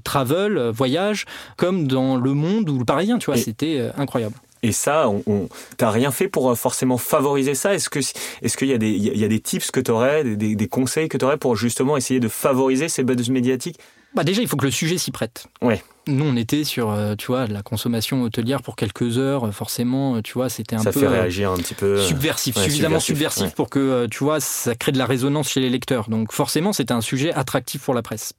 travel, 0.04 0.70
voyage, 0.70 1.26
comme 1.58 1.88
dans 1.88 2.16
Le 2.16 2.34
Monde 2.34 2.70
ou 2.70 2.80
Le 2.80 2.86
Parisien, 2.86 3.20
tu 3.20 3.28
vois, 3.28 3.38
c'était 3.38 3.92
incroyable. 3.98 4.36
Et 4.64 4.72
ça, 4.72 5.10
on, 5.10 5.50
t'as 5.78 5.90
rien 5.90 6.12
fait 6.12 6.28
pour 6.28 6.52
euh, 6.52 6.56
forcément 6.56 6.98
favoriser 6.98 7.56
ça 7.56 7.74
Est-ce 7.74 7.90
que 7.90 8.00
est-ce 8.00 8.58
qu'il 8.58 8.68
y 8.68 8.74
a 8.74 8.78
des 8.78 8.90
il 8.90 9.18
y 9.18 9.24
a 9.24 9.28
des 9.28 9.40
tips 9.40 9.72
que 9.72 9.80
tu 9.80 9.90
aurais, 9.92 10.24
des, 10.24 10.56
des, 10.56 10.68
conseils 10.68 11.10
que 11.10 11.18
tu 11.18 11.26
aurais 11.26 11.38
pour 11.38 11.56
justement 11.56 11.98
essayer 11.98 12.20
de 12.20 12.28
favoriser 12.28 12.88
ces 12.88 13.04
buzz 13.04 13.30
médiatiques? 13.30 13.80
Bah 14.14 14.24
déjà, 14.24 14.42
il 14.42 14.48
faut 14.48 14.58
que 14.58 14.66
le 14.66 14.72
sujet 14.72 14.98
s'y 14.98 15.10
prête. 15.12 15.48
Ouais. 15.62 15.82
Nous, 16.06 16.26
on 16.26 16.36
était 16.36 16.64
sur, 16.66 16.92
euh, 16.92 17.16
tu 17.16 17.28
vois, 17.28 17.48
la 17.48 17.62
consommation 17.64 18.24
hôtelière 18.24 18.62
pour 18.62 18.76
quelques 18.76 19.18
heures. 19.18 19.48
Euh, 19.48 19.52
forcément, 19.52 20.22
tu 20.22 20.34
vois, 20.34 20.50
c'était 20.50 20.76
un 20.76 20.84
peu. 20.84 20.92
Ça 20.92 21.00
fait 21.00 21.08
réagir 21.08 21.52
un 21.52 21.58
petit 21.58 21.76
peu. 21.76 21.98
Subversif, 22.02 22.58
suffisamment 22.58 23.00
subversif, 23.00 23.54
pour 23.54 23.70
que, 23.70 24.08
tu 24.08 24.24
vois, 24.24 24.40
ça 24.40 24.76
crée 24.76 24.92
de 24.92 24.98
la 24.98 25.06
résonance 25.06 25.50
chez 25.50 25.62
les 25.62 25.70
lecteurs. 25.70 26.10
Donc, 26.10 26.34
forcément, 26.34 26.74
c'était 26.74 26.94
un 26.94 27.02
sujet 27.02 27.34
attractif 27.34 27.84
pour 27.84 27.94
la 27.94 28.02
presse. 28.02 28.34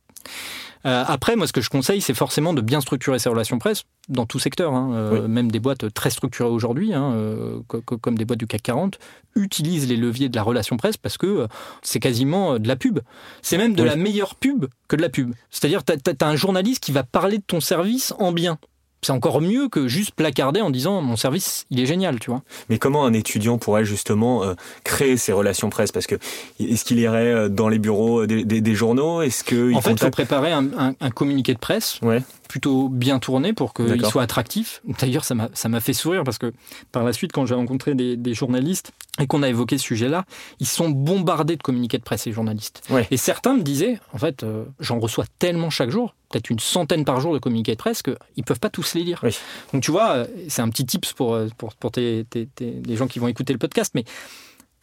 Euh, 0.85 1.05
après, 1.07 1.37
moi, 1.37 1.47
ce 1.47 1.53
que 1.53 1.61
je 1.61 1.71
conseille, 1.71 2.01
c'est 2.01 2.15
forcément 2.15 2.55
de 2.55 2.61
bien 2.61 2.81
structurer 2.81 3.19
ses 3.19 3.29
relations 3.29 3.59
presse 3.59 3.85
dans 4.09 4.27
tout 4.27 4.39
secteur. 4.39 4.75
Hein. 4.75 4.91
Euh, 4.95 5.29
même 5.29 5.51
des 5.51 5.61
boîtes 5.61 5.93
très 5.95 6.11
structurées 6.11 6.49
aujourd'hui, 6.49 6.93
hein, 6.93 7.13
euh, 7.13 7.61
comme 7.69 8.19
des 8.19 8.25
boîtes 8.25 8.41
du 8.41 8.47
CAC 8.47 8.63
40, 8.63 8.99
utilisent 9.37 9.89
les 9.89 9.97
leviers 9.97 10.29
de 10.29 10.37
la 10.37 10.43
relation 10.43 10.77
presse 10.77 10.97
parce 10.97 11.17
que 11.19 11.47
c'est 11.83 12.01
quasiment 12.01 12.59
de 12.59 12.67
la 12.67 12.77
pub. 12.77 13.01
C'est 13.43 13.59
même 13.59 13.75
de 13.75 13.83
la 13.83 13.97
meilleure 13.97 14.35
pub 14.35 14.67
que 14.89 14.97
de 14.97 15.03
la 15.03 15.09
pub. 15.09 15.33
C'est-à-dire, 15.51 15.85
tu 15.85 15.93
as, 15.93 16.27
un 16.27 16.37
journaliste 16.37 16.83
qui 16.83 16.93
va 16.93 17.05
parler 17.05 17.39
de 17.39 17.45
ton 17.45 17.61
service 17.61 18.13
en 18.19 18.33
bien 18.33 18.59
c'est 19.03 19.13
encore 19.13 19.41
mieux 19.41 19.69
que 19.69 19.89
juste 19.89 20.13
placarder 20.13 20.61
en 20.61 20.71
disant 20.71 21.03
mon 21.03 21.17
service 21.17 21.67
il 21.71 21.81
est 21.81 21.87
génial 21.87 22.21
tu 22.21 22.31
vois. 22.31 22.43
Mais 22.69 22.79
comment 22.79 23.05
un 23.05 23.13
étudiant 23.13 23.59
pourrait 23.59 23.85
justement 23.85 24.45
euh, 24.45 24.55
créer 24.85 25.17
ses 25.17 25.33
relations 25.33 25.71
presse? 25.71 25.93
Parce 25.93 26.07
que 26.07 26.17
est-ce 26.61 26.85
qu'il 26.85 26.99
irait 26.99 27.33
euh, 27.33 27.49
dans 27.49 27.69
les 27.69 27.79
bureaux 27.79 28.27
des, 28.27 28.75
journaux? 28.75 29.23
Est-ce 29.23 29.45
que 29.45 29.75
en 29.75 29.81
fait 29.81 29.93
il 29.93 29.99
faut 29.99 30.11
préparer 30.11 30.53
un, 30.53 30.95
communiqué 31.15 31.53
de 31.55 31.59
presse 31.59 31.99
ouais 32.03 32.23
plutôt 32.53 32.91
bien 32.91 33.19
tourné 33.19 33.55
pour 33.55 33.73
qu'il 33.73 34.05
soit 34.05 34.23
attractif. 34.23 34.83
D'ailleurs, 35.01 35.25
ça 35.25 35.35
m'a 35.35 35.81
fait 35.81 35.95
sourire 35.95 36.23
parce 36.23 36.37
que 36.37 36.53
par 36.93 37.03
la 37.03 37.15
suite, 37.15 37.33
quand 37.33 37.47
j'ai 37.47 37.55
rencontré 37.55 37.95
des, 37.95 38.35
journalistes 38.35 38.93
et 39.19 39.27
qu'on 39.27 39.43
a 39.43 39.49
évoqué 39.49 39.79
ce 39.79 39.85
sujet-là, 39.85 40.27
ils 40.61 40.67
sont 40.67 40.91
bombardés 40.91 41.57
de 41.57 41.63
communiqués 41.63 41.97
de 41.97 42.03
presse, 42.03 42.27
les 42.27 42.33
journalistes. 42.33 42.83
Et 43.11 43.17
certains 43.17 43.55
me 43.55 43.63
disaient, 43.63 43.99
en 44.13 44.19
fait, 44.19 44.43
euh, 44.43 44.67
j'en 44.81 44.99
reçois 44.99 45.25
tellement 45.39 45.71
chaque 45.71 45.89
jour, 45.89 46.15
peut-être 46.29 46.51
une 46.51 46.59
centaine 46.59 47.07
par 47.07 47.23
jour 47.23 47.33
de 47.33 47.39
communiqués 47.39 47.73
de 47.73 47.79
presse, 47.79 48.03
qu'ils 48.03 48.19
ne 48.37 48.43
peuvent 48.43 48.61
pas 48.61 48.69
tous 48.69 48.93
les 48.97 49.03
lire. 49.03 49.25
Donc 49.73 49.83
tu 49.83 49.91
vois, 49.91 50.11
euh, 50.11 50.27
c'est 50.49 50.61
un 50.61 50.69
petit 50.69 50.85
tips 50.85 51.15
pour, 51.15 51.33
euh, 51.33 51.49
pour, 51.57 51.75
pour 51.75 51.91
tes, 51.91 52.27
les 52.61 52.97
gens 52.97 53.07
qui 53.07 53.19
vont 53.19 53.29
écouter 53.29 53.55
le 53.55 53.59
podcast, 53.59 53.93
mais 53.95 54.05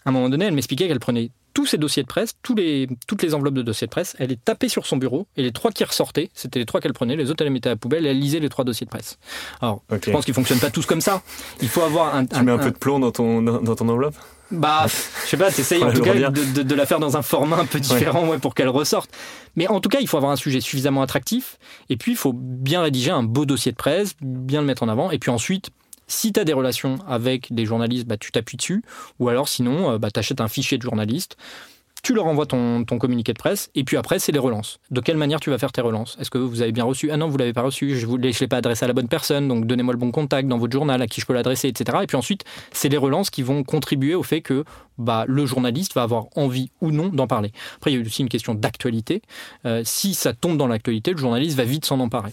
à 0.06 0.10
un 0.10 0.12
moment 0.12 0.30
donné, 0.30 0.46
elle 0.46 0.56
m'expliquait 0.56 0.88
qu'elle 0.88 1.00
prenait 1.00 1.30
tous 1.60 1.66
ses 1.66 1.78
dossiers 1.78 2.04
de 2.04 2.08
presse, 2.08 2.36
tous 2.42 2.56
les, 2.56 2.88
toutes 3.06 3.22
les 3.22 3.36
enveloppes 3.36 3.56
de 3.56 3.62
dossiers 3.62 3.88
de 3.88 3.92
presse, 3.92 4.16
elle 4.18 4.30
les 4.30 4.38
tapait 4.38 4.70
sur 4.70 4.86
son 4.86 4.96
bureau, 4.96 5.28
et 5.36 5.44
les 5.44 5.52
trois 5.52 5.72
qui 5.72 5.84
ressortaient, 5.84 6.30
c'était 6.34 6.58
les 6.58 6.66
trois 6.66 6.80
qu'elle 6.80 6.94
prenait, 6.94 7.18
les 7.18 7.30
autres 7.32 7.42
elle 7.42 7.48
les 7.48 7.54
mettait 7.54 7.68
à 7.68 7.74
la 7.74 7.76
poubelle, 7.76 8.06
et 8.06 8.12
elle 8.12 8.20
lisait 8.20 8.40
les 8.40 8.48
trois 8.48 8.64
dossiers 8.64 8.86
de 8.86 8.90
presse. 8.90 9.18
Alors, 9.60 9.84
je 9.92 10.10
pense 10.10 10.24
qu'ils 10.24 10.32
ne 10.32 10.36
fonctionnent 10.36 10.62
pas 10.62 10.70
tous 10.70 10.86
comme 10.86 11.02
ça. 11.02 11.22
Il 11.62 11.68
faut 11.68 11.82
avoir 11.82 12.16
un... 12.16 12.26
Tu 12.26 12.42
mets 12.44 12.54
un, 12.54 12.58
peu 12.58 12.72
de 12.72 12.78
plomb 12.78 13.00
dans 13.00 13.12
ton, 13.12 13.42
dans 13.42 13.76
ton 13.76 13.90
enveloppe? 13.90 14.16
Bah, 14.52 14.86
je 15.26 15.28
sais 15.28 15.36
pas, 15.36 15.52
t'essayes 15.52 15.84
en 15.84 15.92
tout 15.92 16.02
cas 16.02 16.14
de, 16.14 16.62
de, 16.62 16.76
la 16.76 16.86
faire 16.86 17.00
dans 17.00 17.18
un 17.18 17.22
format 17.22 17.58
un 17.58 17.66
peu 17.66 17.82
différent 17.82 18.26
ouais. 18.30 18.38
pour 18.38 18.56
qu'elle 18.56 18.70
ressorte. 18.70 19.12
Mais 19.58 19.68
en 19.68 19.82
tout 19.82 19.90
cas, 19.90 20.00
il 20.00 20.08
faut 20.08 20.16
avoir 20.16 20.32
un 20.32 20.38
sujet 20.38 20.62
suffisamment 20.62 21.02
attractif, 21.02 21.58
et 21.90 21.98
puis 21.98 22.14
il 22.14 22.18
faut 22.18 22.32
bien 22.34 22.82
rédiger 22.84 23.12
un 23.12 23.24
beau 23.24 23.46
dossier 23.46 23.74
de 23.74 23.78
presse, 23.78 24.14
bien 24.22 24.62
le 24.62 24.68
mettre 24.68 24.84
en 24.84 24.88
avant, 24.88 25.12
et 25.12 25.20
puis 25.20 25.30
ensuite 25.30 25.72
si 26.10 26.34
tu 26.34 26.40
as 26.40 26.44
des 26.44 26.54
relations 26.54 26.98
avec 27.08 27.54
des 27.54 27.66
journalistes, 27.66 28.08
bah, 28.08 28.18
tu 28.18 28.32
t'appuies 28.32 28.58
dessus. 28.58 28.84
Ou 29.20 29.30
alors 29.30 29.48
sinon, 29.48 29.92
euh, 29.92 29.98
bah, 29.98 30.12
tu 30.12 30.20
achètes 30.20 30.42
un 30.42 30.50
fichier 30.50 30.78
de 30.78 30.84
journaliste 30.84 31.38
tu 32.02 32.14
leur 32.14 32.26
envoies 32.26 32.46
ton, 32.46 32.86
communiqué 32.86 33.34
de 33.34 33.38
presse, 33.38 33.70
et 33.76 33.84
puis 33.84 33.98
après, 33.98 34.20
c'est 34.20 34.32
les 34.32 34.40
relances. 34.40 34.80
De 34.92 35.02
quelle 35.02 35.18
manière 35.18 35.40
tu 35.40 35.50
vas 35.50 35.58
faire 35.58 35.72
tes 35.72 35.82
relances? 35.82 36.18
Est-ce 36.20 36.30
que 36.30 36.38
vous 36.38 36.62
avez 36.62 36.72
bien 36.72 36.84
reçu? 36.84 37.12
Ah 37.12 37.18
non, 37.18 37.28
vous 37.28 37.38
l'avez 37.38 37.54
pas 37.54 37.62
reçu, 37.62 37.98
je 37.98 38.08
ne 38.08 38.18
l'ai 38.18 38.48
pas 38.48 38.58
adressé 38.58 38.86
à 38.86 38.88
la 38.88 38.94
bonne 38.94 39.08
personne, 39.08 39.48
donc 39.48 39.66
donnez-moi 39.66 39.94
le 39.94 40.00
bon 40.00 40.12
contact 40.12 40.48
dans 40.48 40.58
votre 40.58 40.74
journal 40.74 41.02
à 41.02 41.08
qui 41.08 41.22
je 41.22 41.26
peux 41.26 41.34
l'adresser, 41.34 41.68
etc. 41.68 42.00
Et 42.04 42.08
puis 42.08 42.18
ensuite, 42.18 42.46
c'est 42.72 42.90
les 42.90 42.98
relances 42.98 43.30
qui 43.30 43.44
vont 43.44 43.64
contribuer 43.64 44.16
au 44.16 44.24
fait 44.24 44.42
que 44.42 44.64
bah, 44.98 45.26
le 45.28 45.46
journaliste 45.46 45.94
va 45.94 46.04
avoir 46.04 46.26
envie 46.36 46.72
ou 46.82 46.92
non 46.92 47.10
d'en 47.10 47.28
parler. 47.28 47.52
Après, 47.76 47.92
il 47.92 48.00
y 48.00 48.02
a 48.02 48.06
aussi 48.06 48.22
une 48.22 48.30
question 48.30 48.54
d'actualité. 48.54 49.22
Euh, 49.66 49.82
si 49.86 50.14
ça 50.14 50.34
tombe 50.34 50.58
dans 50.58 50.68
l'actualité, 50.68 51.12
le 51.12 51.18
journaliste 51.18 51.58
va 51.58 51.64
vite 51.64 51.86
s'en 51.86 52.00
emparer. 52.00 52.32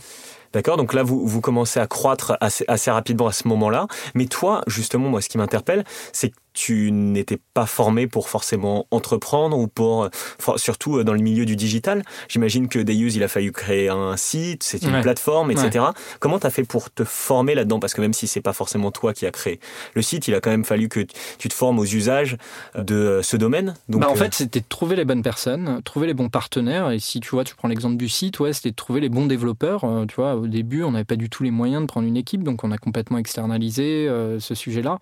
D'accord? 0.56 0.78
Donc 0.78 0.94
là, 0.94 1.02
vous, 1.02 1.26
vous 1.26 1.42
commencez 1.42 1.80
à 1.80 1.86
croître 1.86 2.38
assez, 2.40 2.90
rapidement 2.90 3.26
à 3.26 3.32
ce 3.32 3.46
moment-là. 3.46 3.88
Mais 4.14 4.24
toi, 4.24 4.62
justement, 4.66 5.10
moi, 5.10 5.20
ce 5.20 5.28
qui 5.28 5.36
m'interpelle, 5.36 5.84
c'est 6.14 6.32
tu 6.56 6.90
n'étais 6.90 7.38
pas 7.52 7.66
formé 7.66 8.06
pour 8.06 8.30
forcément 8.30 8.86
entreprendre 8.90 9.58
ou 9.58 9.68
pour, 9.68 10.08
surtout 10.56 10.96
euh, 10.96 11.04
dans 11.04 11.12
le 11.12 11.20
milieu 11.20 11.44
du 11.44 11.54
digital. 11.54 12.02
J'imagine 12.28 12.66
que 12.66 12.78
Deus, 12.78 13.14
il 13.14 13.22
a 13.22 13.28
fallu 13.28 13.52
créer 13.52 13.90
un 13.90 14.16
site, 14.16 14.62
c'est 14.62 14.82
une 14.82 15.02
plateforme, 15.02 15.50
etc. 15.50 15.84
Comment 16.18 16.38
tu 16.38 16.46
as 16.46 16.50
fait 16.50 16.64
pour 16.64 16.90
te 16.90 17.04
former 17.04 17.54
là-dedans? 17.54 17.78
Parce 17.78 17.92
que 17.92 18.00
même 18.00 18.14
si 18.14 18.26
c'est 18.26 18.40
pas 18.40 18.54
forcément 18.54 18.90
toi 18.90 19.12
qui 19.12 19.26
as 19.26 19.30
créé 19.30 19.60
le 19.94 20.00
site, 20.00 20.28
il 20.28 20.34
a 20.34 20.40
quand 20.40 20.50
même 20.50 20.64
fallu 20.64 20.88
que 20.88 21.00
tu 21.38 21.48
te 21.48 21.54
formes 21.54 21.78
aux 21.78 21.84
usages 21.84 22.38
de 22.74 23.20
ce 23.22 23.36
domaine. 23.36 23.74
Donc, 23.90 24.00
bah 24.00 24.08
en 24.08 24.14
euh, 24.14 24.16
fait, 24.16 24.32
c'était 24.32 24.60
de 24.60 24.66
trouver 24.66 24.96
les 24.96 25.04
bonnes 25.04 25.22
personnes, 25.22 25.82
trouver 25.84 26.06
les 26.06 26.14
bons 26.14 26.30
partenaires. 26.30 26.90
Et 26.90 26.98
si 27.00 27.20
tu 27.20 27.28
vois, 27.30 27.44
tu 27.44 27.54
prends 27.54 27.68
l'exemple 27.68 27.98
du 27.98 28.08
site, 28.08 28.40
ouais, 28.40 28.54
c'était 28.54 28.70
de 28.70 28.76
trouver 28.76 29.00
les 29.00 29.10
bons 29.10 29.26
développeurs. 29.26 29.84
Euh, 29.84 30.06
tu 30.06 30.14
vois, 30.16 30.36
au 30.36 30.46
début, 30.46 30.82
on 30.84 30.92
n'avait 30.92 31.04
pas 31.04 31.16
du 31.16 31.28
tout 31.28 31.42
les 31.42 31.50
moyens 31.50 31.82
de 31.82 31.86
prendre 31.86 32.08
une 32.08 32.16
équipe, 32.16 32.42
donc 32.42 32.64
on 32.64 32.70
a 32.70 32.78
complètement 32.78 33.18
externalisé 33.18 34.08
ce 34.38 34.54
sujet-là. 34.54 34.98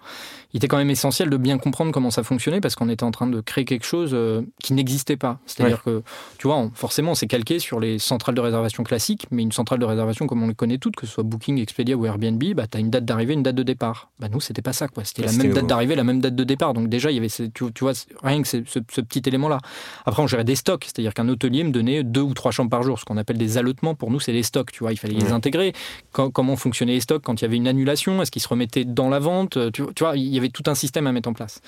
Il 0.53 0.57
était 0.59 0.69
quand 0.69 0.79
même 0.79 0.91
essentiel 0.91 1.31
de 1.31 1.37
bien 1.45 1.59
comprendre 1.59 1.93
comment 1.93 2.11
ça 2.11 2.25
fonctionnait 2.25 2.61
parce 2.61 2.75
qu'on 2.75 2.89
était 2.89 3.05
en 3.05 3.13
train 3.13 3.29
de 3.29 3.41
créer 3.41 3.65
quelque 3.65 3.85
chose 3.85 4.11
euh, 4.15 4.43
qui 4.61 4.73
n'existait 4.73 5.17
pas. 5.17 5.39
C'est-à-dire 5.47 5.83
que, 5.85 6.03
tu 6.39 6.49
vois, 6.49 6.69
forcément, 6.75 7.13
on 7.13 7.15
s'est 7.15 7.29
calqué 7.29 7.61
sur 7.61 7.79
les 7.79 8.01
centrales 8.01 8.35
de 8.35 8.41
réservation 8.41 8.83
classiques, 8.83 9.27
mais 9.31 9.43
une 9.43 9.53
centrale 9.53 9.79
de 9.79 9.85
réservation 9.85 10.27
comme 10.27 10.43
on 10.43 10.49
les 10.49 10.55
connaît 10.55 10.79
toutes, 10.79 10.97
que 10.97 11.07
ce 11.07 11.13
soit 11.13 11.23
Booking, 11.23 11.59
Expedia 11.61 11.97
ou 11.97 12.07
Airbnb, 12.07 12.43
bah, 12.55 12.67
tu 12.67 12.79
as 12.79 12.81
une 12.81 12.91
date 12.91 13.05
d'arrivée, 13.05 13.35
une 13.35 13.43
date 13.43 13.55
de 13.55 13.63
départ. 13.63 14.11
Bah, 14.19 14.29
nous, 14.33 14.41
c'était 14.41 14.63
pas 14.63 14.73
ça. 14.73 14.89
quoi. 14.89 15.05
C'était 15.05 15.23
la 15.23 15.33
même 15.33 15.53
date 15.53 15.67
d'arrivée, 15.67 15.95
la 15.95 16.05
même 16.05 16.21
date 16.21 16.35
de 16.35 16.45
départ. 16.45 16.73
Donc 16.73 16.89
déjà, 16.89 17.11
il 17.11 17.15
y 17.15 17.19
avait, 17.19 17.29
tu, 17.29 17.51
tu 17.73 17.85
vois, 17.85 17.93
rien 18.23 18.43
que 18.43 18.49
ce, 18.49 18.59
ce, 18.67 18.81
petit 18.81 19.23
élément-là. 19.27 19.59
Après, 20.07 20.23
on 20.23 20.27
gérait 20.27 20.45
des 20.45 20.57
stocks, 20.57 20.85
c'est-à-dire 20.85 21.13
qu'un 21.13 21.29
hôtelier 21.29 21.63
me 21.63 21.71
donnait 21.71 22.03
deux 22.03 22.23
ou 22.23 22.33
trois 22.33 22.51
chambres 22.51 22.71
par 22.71 22.83
jour, 22.83 22.99
ce 22.99 23.05
qu'on 23.05 23.19
appelle 23.19 23.39
des 23.39 23.59
allotements. 23.59 23.95
Pour 23.95 24.11
nous, 24.11 24.19
c'est 24.19 24.33
les 24.33 24.43
stocks, 24.43 24.73
tu 24.73 24.81
vois, 24.81 24.93
il 24.93 24.97
fallait 24.97 25.15
les 25.15 25.33
intégrer. 25.33 25.75
comment 26.13 26.57
fonctionnaient 26.57 26.95
les 26.95 27.01
stocks 27.01 27.23
quand 27.23 27.41
il 27.41 27.45
y 27.45 27.47
avait 27.47 27.57
une 27.57 27.69
annulation? 27.69 28.23
Est-ce 28.23 28.31
qu'ils 28.31 28.43
se 28.43 28.49
remettaient 28.49 28.87
dans 28.87 29.11
la 29.11 29.19
vente? 29.19 29.59
Tu, 29.73 29.83
tu 29.95 30.05
vois, 30.05 30.17
il 30.17 30.35
y 30.35 30.39
avait 30.39 30.49
tout 30.49 30.65
un 30.67 30.75
système 30.75 31.07
à 31.07 31.13
mettre 31.13 31.29
en 31.29 31.34
place. 31.35 31.61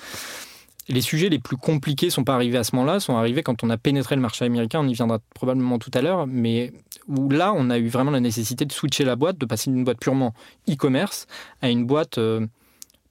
Les 0.89 1.01
sujets 1.01 1.27
les 1.27 1.39
plus 1.39 1.57
compliqués 1.57 2.09
sont 2.09 2.23
pas 2.23 2.33
arrivés 2.33 2.57
à 2.57 2.63
ce 2.63 2.75
moment-là, 2.75 2.99
sont 2.99 3.17
arrivés 3.17 3.43
quand 3.43 3.63
on 3.63 3.69
a 3.69 3.77
pénétré 3.77 4.15
le 4.15 4.21
marché 4.21 4.45
américain. 4.45 4.79
On 4.79 4.87
y 4.87 4.93
viendra 4.93 5.19
probablement 5.33 5.79
tout 5.79 5.91
à 5.93 6.01
l'heure, 6.01 6.27
mais 6.27 6.71
où 7.07 7.29
là, 7.29 7.53
on 7.55 7.69
a 7.69 7.77
eu 7.77 7.87
vraiment 7.87 8.11
la 8.11 8.19
nécessité 8.19 8.65
de 8.65 8.71
switcher 8.71 9.03
la 9.03 9.15
boîte, 9.15 9.37
de 9.37 9.45
passer 9.45 9.69
d'une 9.69 9.83
boîte 9.83 9.99
purement 9.99 10.33
e-commerce 10.69 11.27
à 11.61 11.69
une 11.69 11.85
boîte 11.85 12.17
euh, 12.19 12.45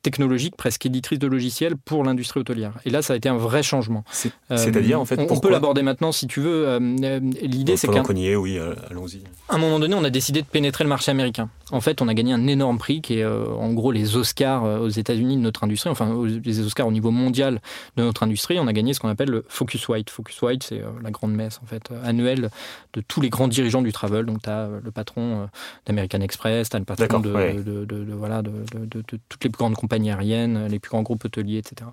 technologique, 0.03 0.57
presque 0.57 0.87
éditrice 0.87 1.19
de 1.19 1.27
logiciels 1.27 1.77
pour 1.77 2.03
l'industrie 2.03 2.41
hôtelière. 2.41 2.73
Et 2.87 2.91
là, 2.91 3.03
ça 3.03 3.13
a 3.13 3.17
été 3.17 3.29
un 3.29 3.37
vrai 3.37 3.63
changement. 3.63 4.05
C'est-à-dire, 4.11 4.99
en 4.99 5.05
fait, 5.05 5.19
on, 5.19 5.39
peut 5.39 5.51
l'aborder 5.51 5.83
maintenant 5.83 6.13
si 6.13 6.27
tu 6.27 6.41
veux. 6.41 6.67
Euh, 6.69 6.79
euh, 7.03 7.21
l'idée, 7.43 7.77
c'est 7.77 7.89
qu'à 7.89 8.03
oui, 8.03 8.59
allons-y. 8.91 9.23
À 9.49 9.57
un 9.57 9.59
moment 9.59 9.79
donné, 9.79 9.95
on 9.95 10.05
a 10.05 10.11
décidé 10.11 10.41
de 10.41 10.47
pénétrer 10.47 10.85
le 10.85 10.89
marché 10.89 11.11
américain. 11.11 11.51
En 11.73 11.81
fait, 11.81 12.01
on 12.01 12.09
a 12.09 12.15
gagné 12.15 12.33
un 12.33 12.47
énorme 12.47 12.79
prix 12.79 13.01
qui 13.01 13.19
est, 13.19 13.27
en 13.27 13.73
gros, 13.73 13.91
les 13.91 14.17
Oscars 14.17 14.63
aux 14.63 14.89
États-Unis 14.89 15.37
de 15.37 15.41
notre 15.41 15.65
industrie, 15.65 15.91
enfin, 15.91 16.25
les 16.25 16.61
Oscars 16.61 16.87
au 16.87 16.93
niveau 16.93 17.11
mondial 17.11 17.61
de 17.97 18.05
notre 18.05 18.23
industrie. 18.23 18.61
On 18.61 18.69
a 18.69 18.73
gagné 18.73 18.95
ce 18.95 19.01
qu'on 19.01 19.09
appelle 19.09 19.31
le 19.31 19.45
Focus 19.49 19.89
White. 19.89 20.11
Focus 20.11 20.41
White, 20.43 20.63
c'est 20.63 20.83
la 21.03 21.11
grande 21.11 21.33
messe, 21.33 21.59
en 21.63 21.67
fait, 21.67 21.91
annuelle 22.05 22.51
de 22.93 23.01
tous 23.01 23.21
les 23.21 23.31
grands 23.31 23.49
dirigeants 23.49 23.83
du 23.83 23.93
travel. 23.93 24.27
Donc, 24.27 24.43
tu 24.43 24.51
as 24.51 24.69
le 24.83 24.91
patron 24.93 25.49
d'American 25.87 26.21
Express, 26.21 26.69
tu 26.69 26.77
as 26.77 26.79
le 26.79 26.85
patron 26.85 27.19
de, 27.19 27.63
de, 27.63 28.13
voilà, 28.13 28.43
de, 28.43 28.53
toutes 29.03 29.45
les 29.45 29.51
plus 29.51 29.59
grandes 29.59 29.75
compagnies 29.75 30.11
aériennes, 30.11 30.69
les 30.69 30.79
plus 30.79 30.91
grands 30.91 31.03
groupes 31.03 31.25
hôteliers, 31.25 31.59
etc. 31.59 31.91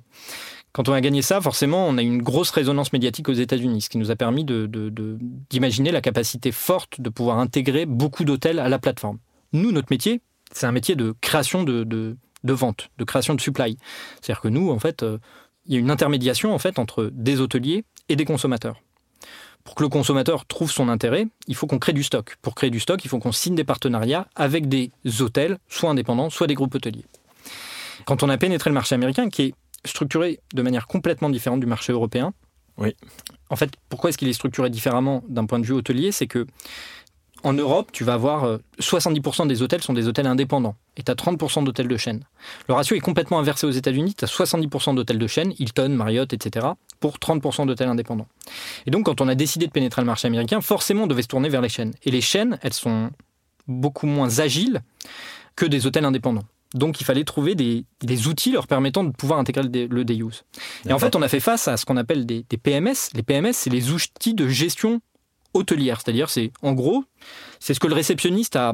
Quand 0.74 0.90
on 0.90 0.94
a 0.94 1.02
gagné 1.02 1.22
ça, 1.22 1.40
forcément, 1.40 1.88
on 1.88 2.00
a 2.00 2.02
eu 2.02 2.08
une 2.08 2.24
grosse 2.24 2.50
résonance 2.50 2.94
médiatique 2.94 3.30
aux 3.30 3.34
États-Unis, 3.34 3.82
ce 3.82 3.90
qui 3.90 4.00
nous 4.00 4.10
a 4.10 4.16
permis 4.16 4.44
d'imaginer 4.44 5.92
la 5.92 6.02
capacité 6.02 6.52
forte 6.52 7.00
de 7.00 7.10
pouvoir 7.10 7.38
intégrer 7.38 7.86
beaucoup 7.86 8.24
d'hôtels 8.24 8.60
à 8.60 8.70
la 8.70 8.80
plateforme. 8.80 9.20
Nous, 9.54 9.72
notre 9.72 9.88
métier, 9.92 10.22
c'est 10.52 10.66
un 10.66 10.72
métier 10.72 10.96
de 10.96 11.16
création 11.22 11.64
de, 11.64 11.84
de, 11.84 12.54
vente, 12.54 12.90
de 12.98 13.04
création 13.04 13.36
de 13.36 13.42
supply. 13.42 13.78
C'est-à-dire 14.22 14.42
que 14.42 14.48
nous, 14.48 14.72
en 14.72 14.80
fait, 14.80 15.04
euh, 15.04 15.18
il 15.66 15.74
y 15.74 15.78
a 15.78 15.80
une 15.80 15.92
intermédiation 15.92 16.54
en 16.54 16.60
fait 16.60 16.80
entre 16.80 17.10
des 17.14 17.40
hôteliers 17.40 17.86
et 18.10 18.16
des 18.16 18.26
consommateurs. 18.26 18.82
Pour 19.64 19.76
que 19.76 19.84
le 19.84 19.90
consommateur 19.90 20.46
trouve 20.46 20.70
son 20.70 20.90
intérêt, 20.90 21.28
il 21.48 21.56
faut 21.56 21.68
qu'on 21.68 21.80
crée 21.80 21.94
du 21.94 22.04
stock. 22.04 22.36
Pour 22.42 22.54
créer 22.54 22.70
du 22.70 22.82
stock, 22.82 23.04
il 23.06 23.08
faut 23.08 23.20
qu'on 23.20 23.32
signe 23.32 23.56
des 23.56 23.64
partenariats 23.64 24.28
avec 24.36 24.68
des 24.68 24.92
hôtels, 25.22 25.58
soit 25.70 25.90
indépendants, 25.90 26.30
soit 26.30 26.48
des 26.48 26.54
groupes 26.54 26.76
hôteliers. 26.76 27.06
Quand 28.06 28.24
on 28.24 28.30
a 28.30 28.38
pénétré 28.38 28.70
le 28.70 28.74
marché 28.74 28.94
américain, 28.96 29.30
qui 29.30 29.44
est 29.44 29.54
structuré 29.86 30.42
de 30.54 30.62
manière 30.62 30.88
complètement 30.88 31.30
différente 31.30 31.62
du 31.62 31.66
marché 31.66 31.94
européen, 31.94 32.34
oui. 32.78 32.96
en 33.50 33.56
fait, 33.56 33.72
pourquoi 33.88 34.10
est-ce 34.10 34.18
qu'il 34.18 34.28
est 34.28 34.34
structuré 34.34 34.70
différemment 34.70 35.24
d'un 35.30 35.46
point 35.46 35.60
de 35.60 35.66
vue 35.66 35.74
hôtelier? 35.74 36.12
C'est 36.12 36.28
que 36.28 36.46
en 37.44 37.54
Europe, 37.54 37.92
tu 37.92 38.04
vas 38.04 38.14
avoir 38.14 38.60
70% 38.80 39.44
euh, 39.44 39.46
des 39.48 39.62
hôtels 39.62 39.82
sont 39.82 39.94
des 39.94 40.08
hôtels 40.08 40.28
indépendants 40.28 40.76
et 40.98 41.04
tu 41.04 41.12
as 41.12 41.16
30% 41.16 41.64
d'hôtels 41.64 41.88
de 41.88 41.98
chaîne. 41.98 42.24
Le 42.68 42.74
ratio 42.74 42.96
est 42.96 43.02
complètement 43.02 43.40
inversé 43.40 43.68
aux 43.68 43.72
États-Unis. 43.72 44.16
Tu 44.18 44.26
as 44.26 44.28
70% 44.28 44.96
d'hôtels 44.96 45.20
de 45.20 45.28
chaîne, 45.28 45.54
Hilton, 45.60 45.90
Marriott, 45.90 46.32
etc., 46.34 46.68
pour 47.00 47.18
30% 47.18 47.68
d'hôtels 47.68 47.90
indépendants. 47.90 48.28
Et 48.86 48.92
donc, 48.92 49.06
quand 49.06 49.20
on 49.20 49.28
a 49.28 49.36
décidé 49.36 49.68
de 49.68 49.72
pénétrer 49.72 50.02
le 50.02 50.06
marché 50.06 50.28
américain, 50.28 50.62
forcément, 50.62 51.04
on 51.04 51.08
devait 51.08 51.22
se 51.22 51.28
tourner 51.28 51.50
vers 51.50 51.62
les 51.62 51.70
chaînes. 51.70 51.94
Et 52.04 52.12
les 52.12 52.22
chaînes, 52.22 52.58
elles 52.62 52.74
sont 52.74 53.10
beaucoup 53.68 54.08
moins 54.08 54.40
agiles 54.40 54.82
que 55.56 55.66
des 55.66 55.86
hôtels 55.86 56.06
indépendants. 56.06 56.44
Donc 56.74 57.02
il 57.02 57.04
fallait 57.04 57.24
trouver 57.24 57.56
des, 57.56 57.86
outils 58.28 58.52
leur 58.52 58.68
permettant 58.68 59.04
de 59.04 59.12
pouvoir 59.12 59.40
intégrer 59.40 59.64
le, 59.64 60.04
day 60.04 60.16
use. 60.16 60.44
Et 60.88 60.94
en 60.94 61.00
fait, 61.00 61.16
on 61.16 61.22
a 61.22 61.28
fait 61.28 61.40
face 61.40 61.68
à 61.68 61.78
ce 61.78 61.86
qu'on 61.86 61.98
appelle 61.98 62.26
des, 62.26 62.44
PMS. 62.44 63.12
Les 63.14 63.24
PMS, 63.24 63.54
c'est 63.54 63.70
les 63.70 63.92
outils 63.92 64.34
de 64.34 64.48
gestion 64.48 65.02
hôtelière. 65.54 66.02
C'est-à-dire, 66.02 66.30
c'est 66.30 66.52
en 66.62 66.74
gros, 66.74 67.04
c'est 67.60 67.74
ce 67.74 67.80
que 67.80 67.88
le 67.88 67.94
réceptionniste 67.94 68.56
a 68.56 68.74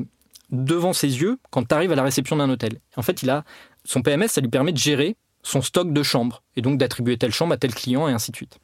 devant 0.51 0.93
ses 0.93 1.21
yeux 1.21 1.37
quand 1.51 1.67
tu 1.67 1.75
arrives 1.75 1.91
à 1.91 1.95
la 1.95 2.03
réception 2.03 2.35
d'un 2.35 2.49
hôtel. 2.49 2.79
En 2.95 3.01
fait, 3.01 3.23
il 3.23 3.29
a 3.29 3.43
son 3.85 4.01
PMS, 4.01 4.27
ça 4.27 4.41
lui 4.41 4.49
permet 4.49 4.71
de 4.71 4.77
gérer 4.77 5.15
son 5.43 5.61
stock 5.61 5.93
de 5.93 6.03
chambres 6.03 6.43
et 6.55 6.61
donc 6.61 6.77
d'attribuer 6.77 7.17
telle 7.17 7.31
chambre 7.31 7.53
à 7.53 7.57
tel 7.57 7.73
client 7.73 8.07
et 8.07 8.11
ainsi 8.11 8.31
de 8.31 8.35
suite. 8.35 8.57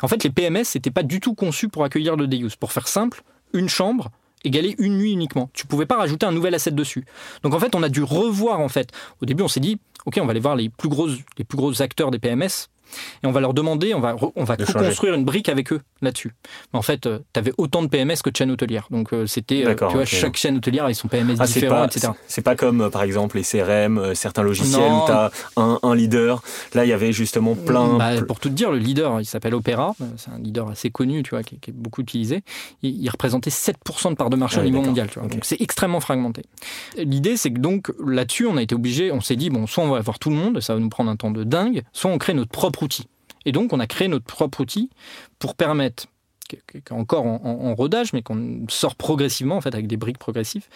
En 0.00 0.08
fait, 0.08 0.24
les 0.24 0.30
PMS 0.30 0.64
n'étaient 0.74 0.90
pas 0.90 1.02
du 1.02 1.20
tout 1.20 1.34
conçus 1.34 1.68
pour 1.68 1.84
accueillir 1.84 2.16
le 2.16 2.26
day 2.26 2.38
use. 2.38 2.56
Pour 2.56 2.72
faire 2.72 2.88
simple, 2.88 3.22
une 3.52 3.68
chambre, 3.68 4.10
égaler 4.42 4.74
une 4.78 4.98
nuit 4.98 5.12
uniquement. 5.12 5.50
Tu 5.52 5.66
pouvais 5.66 5.86
pas 5.86 5.96
rajouter 5.96 6.26
un 6.26 6.32
nouvel 6.32 6.54
asset 6.54 6.70
dessus. 6.70 7.04
Donc 7.42 7.54
en 7.54 7.60
fait, 7.60 7.74
on 7.74 7.82
a 7.82 7.88
dû 7.88 8.02
revoir 8.02 8.60
en 8.60 8.68
fait. 8.68 8.90
Au 9.20 9.26
début, 9.26 9.42
on 9.42 9.48
s'est 9.48 9.60
dit, 9.60 9.78
ok, 10.06 10.18
on 10.20 10.24
va 10.24 10.30
aller 10.30 10.40
voir 10.40 10.56
les 10.56 10.68
plus 10.68 10.88
gros, 10.88 11.08
les 11.38 11.44
plus 11.44 11.56
gros 11.56 11.82
acteurs 11.82 12.10
des 12.10 12.18
PMS 12.18 12.68
et 13.22 13.26
on 13.26 13.32
va 13.32 13.40
leur 13.40 13.54
demander, 13.54 13.94
on 13.94 14.00
va, 14.00 14.16
on 14.36 14.44
va 14.44 14.56
co-construire 14.56 15.14
une 15.14 15.24
brique 15.24 15.48
avec 15.48 15.72
eux 15.72 15.80
là-dessus. 16.02 16.34
Mais 16.72 16.78
en 16.78 16.82
fait, 16.82 17.06
euh, 17.06 17.18
tu 17.32 17.40
avais 17.40 17.52
autant 17.58 17.82
de 17.82 17.88
PMS 17.88 18.16
que 18.22 18.30
de 18.30 18.36
chaînes 18.36 18.50
hôtelières. 18.50 18.86
Donc 18.90 19.12
euh, 19.12 19.26
c'était, 19.26 19.66
euh, 19.66 19.74
tu 19.74 19.94
vois, 19.94 20.04
chaque 20.04 20.36
chaîne 20.36 20.56
hôtelière 20.56 20.84
a 20.84 20.94
son 20.94 21.08
PMS 21.08 21.36
ah, 21.38 21.46
différent, 21.46 21.84
etc. 21.84 22.12
C'est 22.26 22.42
pas 22.42 22.56
comme, 22.56 22.90
par 22.90 23.02
exemple, 23.02 23.36
les 23.36 23.42
CRM, 23.42 24.14
certains 24.14 24.42
logiciels 24.42 24.92
où 24.92 25.06
tu 25.06 25.12
as 25.12 25.30
un, 25.56 25.78
un, 25.82 25.94
leader. 25.94 26.42
Là, 26.74 26.84
il 26.84 26.88
y 26.88 26.92
avait 26.92 27.12
justement 27.12 27.54
plein. 27.54 27.98
Bah, 27.98 28.22
pour 28.26 28.40
tout 28.40 28.48
te 28.48 28.54
dire, 28.54 28.70
le 28.70 28.78
leader, 28.78 29.20
il 29.20 29.24
s'appelle 29.24 29.54
Opera. 29.54 29.94
C'est 30.16 30.30
un 30.30 30.38
leader 30.38 30.68
assez 30.68 30.90
connu, 30.90 31.22
tu 31.22 31.30
vois, 31.30 31.42
qui, 31.42 31.56
est 31.56 31.72
beaucoup 31.72 32.02
utilisé. 32.02 32.42
Il, 32.82 33.08
représentait 33.08 33.50
7% 33.50 34.10
de 34.10 34.14
part 34.14 34.30
de 34.30 34.36
marché 34.36 34.60
au 34.60 34.64
niveau 34.64 34.82
mondial. 34.82 35.08
Tu 35.08 35.18
vois. 35.18 35.28
Donc 35.28 35.44
c'est 35.44 35.60
extrêmement 35.60 36.00
fragmenté. 36.00 36.42
L'idée, 36.96 37.36
c'est 37.36 37.50
que 37.50 37.58
donc 37.58 37.92
là-dessus, 38.04 38.46
on 38.46 38.56
a 38.56 38.62
été 38.62 38.74
obligé, 38.74 39.12
on 39.12 39.20
s'est 39.20 39.36
dit, 39.36 39.50
bon, 39.50 39.66
soit 39.66 39.84
on 39.84 39.90
va 39.90 39.98
avoir 39.98 40.18
tout 40.18 40.30
le 40.30 40.36
monde, 40.36 40.60
ça 40.60 40.74
va 40.74 40.80
nous 40.80 40.88
prendre 40.88 41.10
un 41.10 41.16
temps 41.16 41.30
de 41.30 41.44
dingue, 41.44 41.82
soit 41.92 42.10
on 42.10 42.18
crée 42.18 42.34
notre 42.34 42.50
propre 42.50 42.73
outil. 42.82 43.06
Et 43.44 43.52
donc, 43.52 43.72
on 43.72 43.80
a 43.80 43.86
créé 43.86 44.08
notre 44.08 44.24
propre 44.24 44.60
outil 44.60 44.90
pour 45.38 45.54
permettre, 45.54 46.06
encore 46.90 47.26
en, 47.26 47.74
rodage, 47.74 48.12
mais 48.12 48.22
qu'on 48.22 48.64
sort 48.68 48.94
progressivement, 48.96 49.56
en 49.56 49.60
fait, 49.60 49.74
avec 49.74 49.86
des 49.86 49.96
briques 49.96 50.18
progressives, 50.18 50.66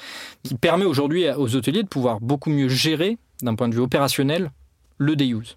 qui 0.42 0.54
permet 0.54 0.84
aujourd'hui 0.84 1.30
aux 1.30 1.56
hôteliers 1.56 1.82
de 1.82 1.88
pouvoir 1.88 2.20
beaucoup 2.20 2.50
mieux 2.50 2.68
gérer, 2.68 3.18
d'un 3.42 3.54
point 3.54 3.68
de 3.68 3.74
vue 3.74 3.80
opérationnel, 3.80 4.50
le 4.98 5.16
day 5.16 5.28
use. 5.28 5.56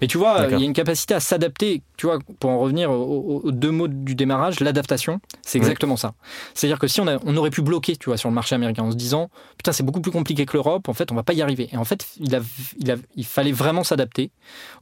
Mais 0.00 0.06
tu 0.06 0.18
vois, 0.18 0.46
il 0.50 0.58
y 0.58 0.62
a 0.62 0.64
une 0.64 0.72
capacité 0.72 1.14
à 1.14 1.20
s'adapter. 1.20 1.82
Tu 1.96 2.06
vois, 2.06 2.18
pour 2.40 2.50
en 2.50 2.58
revenir 2.58 2.90
aux, 2.90 3.50
deux 3.52 3.70
mots 3.70 3.88
du 3.88 4.14
démarrage, 4.14 4.60
l'adaptation, 4.60 5.20
c'est 5.42 5.58
exactement 5.58 5.96
ça. 5.96 6.14
C'est-à-dire 6.54 6.78
que 6.78 6.86
si 6.86 7.00
on, 7.00 7.06
on, 7.06 7.36
aurait 7.36 7.50
pu 7.50 7.62
bloquer, 7.62 7.96
tu 7.96 8.10
vois, 8.10 8.16
sur 8.16 8.28
le 8.28 8.34
marché 8.34 8.54
américain 8.54 8.82
en 8.82 8.90
se 8.90 8.96
disant, 8.96 9.30
putain, 9.56 9.72
c'est 9.72 9.82
beaucoup 9.82 10.00
plus 10.00 10.12
compliqué 10.12 10.46
que 10.46 10.54
l'Europe, 10.54 10.88
en 10.88 10.94
fait, 10.94 11.12
on 11.12 11.14
va 11.14 11.22
pas 11.22 11.32
y 11.32 11.42
arriver. 11.42 11.68
Et 11.72 11.76
en 11.76 11.84
fait, 11.84 12.06
il, 12.20 12.34
a, 12.34 12.40
il, 12.78 12.90
a, 12.90 12.96
il 13.14 13.24
fallait 13.24 13.52
vraiment 13.52 13.84
s'adapter 13.84 14.30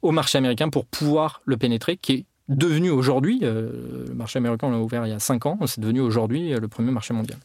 au 0.03 0.11
marché 0.11 0.39
américain 0.39 0.69
pour 0.69 0.87
pouvoir 0.87 1.43
le 1.45 1.57
pénétrer, 1.57 1.97
qui 1.97 2.13
est 2.13 2.25
devenu 2.49 2.91
aujourd'hui, 2.91 3.41
euh, 3.43 4.07
le 4.09 4.15
marché 4.15 4.39
américain, 4.39 4.67
on 4.67 4.71
l'a 4.71 4.79
ouvert 4.79 5.07
il 5.07 5.11
y 5.11 5.15
a 5.15 5.19
5 5.19 5.47
ans, 5.47 5.59
c'est 5.67 5.81
devenu 5.81 6.01
aujourd'hui 6.01 6.51
le 6.51 6.69
premier 6.69 6.91
marché 6.91 7.15
mondial. 7.15 7.39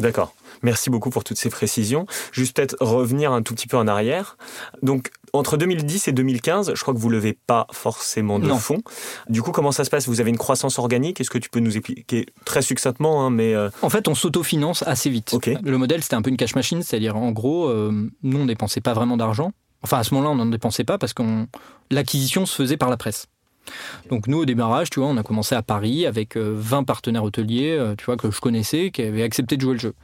D'accord. 0.00 0.34
Merci 0.62 0.90
beaucoup 0.90 1.10
pour 1.10 1.24
toutes 1.24 1.38
ces 1.38 1.50
précisions. 1.50 2.06
Juste 2.32 2.56
peut-être 2.56 2.76
revenir 2.80 3.32
un 3.32 3.42
tout 3.42 3.54
petit 3.54 3.66
peu 3.66 3.76
en 3.76 3.86
arrière. 3.86 4.36
Donc, 4.82 5.10
entre 5.32 5.56
2010 5.56 6.08
et 6.08 6.12
2015, 6.12 6.72
je 6.74 6.82
crois 6.82 6.92
que 6.92 6.98
vous 6.98 7.08
levez 7.08 7.32
pas 7.32 7.66
forcément 7.72 8.38
de 8.38 8.48
fonds. 8.54 8.82
Du 9.28 9.42
coup, 9.42 9.52
comment 9.52 9.72
ça 9.72 9.84
se 9.84 9.90
passe? 9.90 10.08
Vous 10.08 10.20
avez 10.20 10.30
une 10.30 10.38
croissance 10.38 10.78
organique? 10.78 11.20
Est-ce 11.20 11.30
que 11.30 11.38
tu 11.38 11.50
peux 11.50 11.60
nous 11.60 11.76
expliquer 11.76 12.26
très 12.44 12.62
succinctement 12.62 13.24
hein, 13.24 13.30
mais 13.30 13.54
euh, 13.54 13.70
En 13.82 13.90
fait, 13.90 14.08
on 14.08 14.14
s'autofinance 14.14 14.82
assez 14.86 15.10
vite. 15.10 15.34
Le 15.62 15.78
modèle, 15.78 16.02
c'était 16.02 16.16
un 16.16 16.22
peu 16.22 16.30
une 16.30 16.36
cash 16.36 16.54
machine, 16.54 16.82
c'est-à-dire 16.82 17.16
en 17.16 17.30
gros, 17.30 17.68
euh, 17.68 18.10
nous, 18.22 18.38
on 18.38 18.46
dépensait 18.46 18.80
pas 18.80 18.94
vraiment 18.94 19.16
d'argent. 19.16 19.52
Enfin, 19.82 19.98
à 19.98 20.04
ce 20.04 20.14
moment-là, 20.14 20.32
on 20.32 20.36
n'en 20.36 20.46
dépensait 20.46 20.84
pas 20.84 20.98
parce 20.98 21.14
que 21.14 21.22
l'acquisition 21.90 22.44
se 22.44 22.54
faisait 22.54 22.76
par 22.76 22.90
la 22.90 22.96
presse. 22.96 23.26
Donc 24.08 24.26
nous, 24.26 24.38
au 24.38 24.44
démarrage, 24.44 24.90
tu 24.90 25.00
vois, 25.00 25.08
on 25.08 25.16
a 25.16 25.22
commencé 25.22 25.54
à 25.54 25.62
Paris 25.62 26.06
avec 26.06 26.36
20 26.36 26.80
euh, 26.80 26.82
partenaires 26.82 27.24
hôteliers, 27.24 27.76
euh, 27.78 27.94
tu 27.96 28.04
vois, 28.04 28.16
que 28.16 28.30
je 28.30 28.40
connaissais, 28.40 28.90
qui 28.90 29.02
avaient 29.02 29.22
accepté 29.22 29.56
de 29.56 29.62
jouer 29.62 29.74
le 29.74 29.78
jeu. 29.78 29.94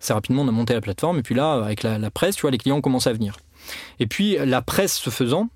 Assez 0.00 0.12
rapidement, 0.12 0.42
on 0.42 0.48
a 0.48 0.52
monté 0.52 0.74
la 0.74 0.80
plateforme, 0.80 1.18
et 1.18 1.22
puis 1.22 1.34
là, 1.34 1.54
avec 1.54 1.82
la, 1.82 2.10
presse, 2.10 2.36
tu 2.36 2.42
vois, 2.42 2.50
les 2.50 2.58
clients 2.58 2.76
ont 2.76 2.82
commencé 2.82 3.10
à 3.10 3.12
venir. 3.12 3.36
Et 3.98 4.06
puis, 4.06 4.36
la 4.44 4.62
presse 4.62 4.94
se 4.94 5.10
faisant, 5.10 5.48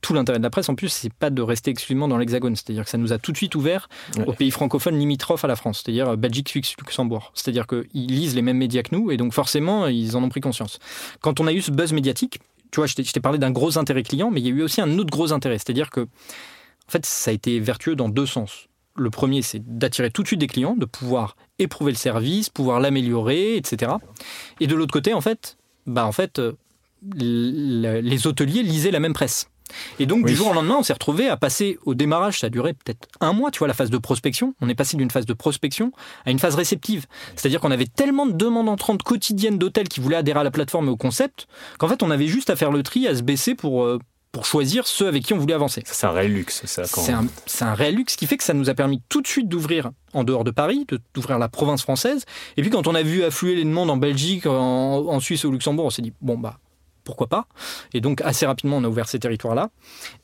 tout 0.00 0.12
l'intérêt 0.12 0.38
de 0.38 0.42
la 0.42 0.50
presse, 0.50 0.68
en 0.68 0.74
plus, 0.74 0.90
c'est 0.90 1.12
pas 1.12 1.30
de 1.30 1.40
rester 1.40 1.70
exclusivement 1.70 2.08
dans 2.08 2.18
l'Hexagone. 2.18 2.54
C'est-à-dire 2.56 2.84
que 2.84 2.90
ça 2.90 2.98
nous 2.98 3.14
a 3.14 3.18
tout 3.18 3.32
de 3.32 3.38
suite 3.38 3.54
ouvert 3.54 3.88
aux 4.26 4.34
pays 4.34 4.50
francophones 4.50 4.98
limitrophes 4.98 5.46
à 5.46 5.48
la 5.48 5.56
France, 5.56 5.82
c'est-à-dire 5.82 6.10
euh, 6.10 6.16
Belgique, 6.16 6.50
Suisse, 6.50 6.74
Luxembourg. 6.78 7.32
C'est-à-dire 7.34 7.66
qu'ils 7.66 8.06
lisent 8.08 8.34
les 8.34 8.42
mêmes 8.42 8.58
médias 8.58 8.82
que 8.82 8.94
nous, 8.94 9.10
et 9.10 9.16
donc 9.16 9.32
forcément, 9.32 9.86
ils 9.86 10.14
en 10.16 10.22
ont 10.22 10.28
pris 10.28 10.42
conscience. 10.42 10.78
Quand 11.22 11.40
on 11.40 11.46
a 11.46 11.52
eu 11.52 11.62
ce 11.62 11.70
buzz 11.70 11.94
médiatique, 11.94 12.40
tu 12.70 12.80
vois, 12.80 12.86
je 12.86 12.94
t'ai 12.96 13.20
parlé 13.20 13.38
d'un 13.38 13.52
gros 13.52 13.78
intérêt 13.78 14.02
client, 14.02 14.32
mais 14.32 14.40
il 14.40 14.46
y 14.48 14.50
a 14.50 14.52
eu 14.52 14.62
aussi 14.62 14.80
un 14.80 14.98
autre 14.98 15.10
gros 15.10 15.32
intérêt. 15.32 15.58
C'est-à-dire 15.58 15.90
que 15.90 16.08
en 16.88 16.92
fait, 16.92 17.06
ça 17.06 17.30
a 17.30 17.34
été 17.34 17.60
vertueux 17.60 17.96
dans 17.96 18.08
deux 18.08 18.26
sens. 18.26 18.68
Le 18.96 19.10
premier, 19.10 19.42
c'est 19.42 19.60
d'attirer 19.78 20.10
tout 20.10 20.22
de 20.22 20.28
suite 20.28 20.40
des 20.40 20.46
clients, 20.46 20.76
de 20.76 20.84
pouvoir 20.84 21.36
éprouver 21.58 21.92
le 21.92 21.98
service, 21.98 22.48
pouvoir 22.48 22.80
l'améliorer, 22.80 23.56
etc. 23.56 23.92
Et 24.60 24.66
de 24.66 24.74
l'autre 24.74 24.92
côté, 24.92 25.12
en 25.14 25.20
fait, 25.20 25.56
bah 25.86 26.06
en 26.06 26.12
fait, 26.12 26.38
euh, 26.38 26.52
les 27.16 28.26
hôteliers 28.26 28.62
lisaient 28.62 28.92
la 28.92 29.00
même 29.00 29.14
presse. 29.14 29.48
Et 29.98 30.06
donc, 30.06 30.26
du 30.26 30.34
jour 30.34 30.48
au 30.48 30.52
lendemain, 30.52 30.76
on 30.78 30.82
s'est 30.82 30.92
retrouvé 30.92 31.28
à 31.28 31.36
passer 31.36 31.78
au 31.84 31.94
démarrage, 31.94 32.40
ça 32.40 32.46
a 32.46 32.50
duré 32.50 32.74
peut-être 32.74 33.08
un 33.20 33.32
mois, 33.32 33.50
tu 33.50 33.60
vois, 33.60 33.68
la 33.68 33.74
phase 33.74 33.90
de 33.90 33.98
prospection. 33.98 34.54
On 34.60 34.68
est 34.68 34.74
passé 34.74 34.96
d'une 34.96 35.10
phase 35.10 35.26
de 35.26 35.32
prospection 35.32 35.92
à 36.26 36.30
une 36.30 36.38
phase 36.38 36.54
réceptive. 36.54 37.06
C'est-à-dire 37.36 37.60
qu'on 37.60 37.70
avait 37.70 37.86
tellement 37.86 38.26
de 38.26 38.32
demandes 38.32 38.68
entrantes 38.68 39.02
quotidiennes 39.02 39.58
d'hôtels 39.58 39.88
qui 39.88 40.00
voulaient 40.00 40.16
adhérer 40.16 40.40
à 40.40 40.44
la 40.44 40.50
plateforme 40.50 40.86
et 40.88 40.90
au 40.90 40.96
concept 40.96 41.46
qu'en 41.78 41.88
fait, 41.88 42.02
on 42.02 42.10
avait 42.10 42.26
juste 42.26 42.50
à 42.50 42.56
faire 42.56 42.70
le 42.70 42.82
tri, 42.82 43.06
à 43.06 43.14
se 43.14 43.22
baisser 43.22 43.54
pour. 43.54 43.98
Pour 44.34 44.46
choisir 44.46 44.86
ceux 44.86 45.06
avec 45.06 45.22
qui 45.22 45.32
on 45.32 45.38
voulait 45.38 45.54
avancer. 45.54 45.82
C'est 45.86 46.06
un 46.06 46.10
réel 46.10 46.34
luxe, 46.34 46.66
ça. 46.66 46.84
C'est 46.84 47.12
un, 47.12 47.26
un, 47.60 47.74
réel 47.74 47.94
luxe 47.94 48.16
qui 48.16 48.26
fait 48.26 48.36
que 48.36 48.44
ça 48.44 48.52
nous 48.52 48.68
a 48.68 48.74
permis 48.74 49.00
tout 49.08 49.22
de 49.22 49.26
suite 49.28 49.48
d'ouvrir 49.48 49.92
en 50.12 50.24
dehors 50.24 50.42
de 50.42 50.50
Paris, 50.50 50.86
d'ouvrir 51.14 51.38
la 51.38 51.48
province 51.48 51.82
française. 51.82 52.24
Et 52.56 52.62
puis 52.62 52.70
quand 52.70 52.88
on 52.88 52.94
a 52.96 53.02
vu 53.02 53.22
affluer 53.22 53.54
les 53.54 53.64
demandes 53.64 53.90
en 53.90 53.96
Belgique, 53.96 54.46
en, 54.46 55.06
en 55.06 55.20
Suisse, 55.20 55.44
au 55.44 55.52
Luxembourg, 55.52 55.86
on 55.86 55.90
s'est 55.90 56.02
dit, 56.02 56.12
bon, 56.20 56.36
bah, 56.36 56.58
pourquoi 57.04 57.26
pas 57.28 57.46
Et 57.92 58.00
donc 58.00 58.20
assez 58.22 58.46
rapidement, 58.46 58.78
on 58.78 58.84
a 58.84 58.88
ouvert 58.88 59.08
ces 59.08 59.18
territoires-là. 59.18 59.70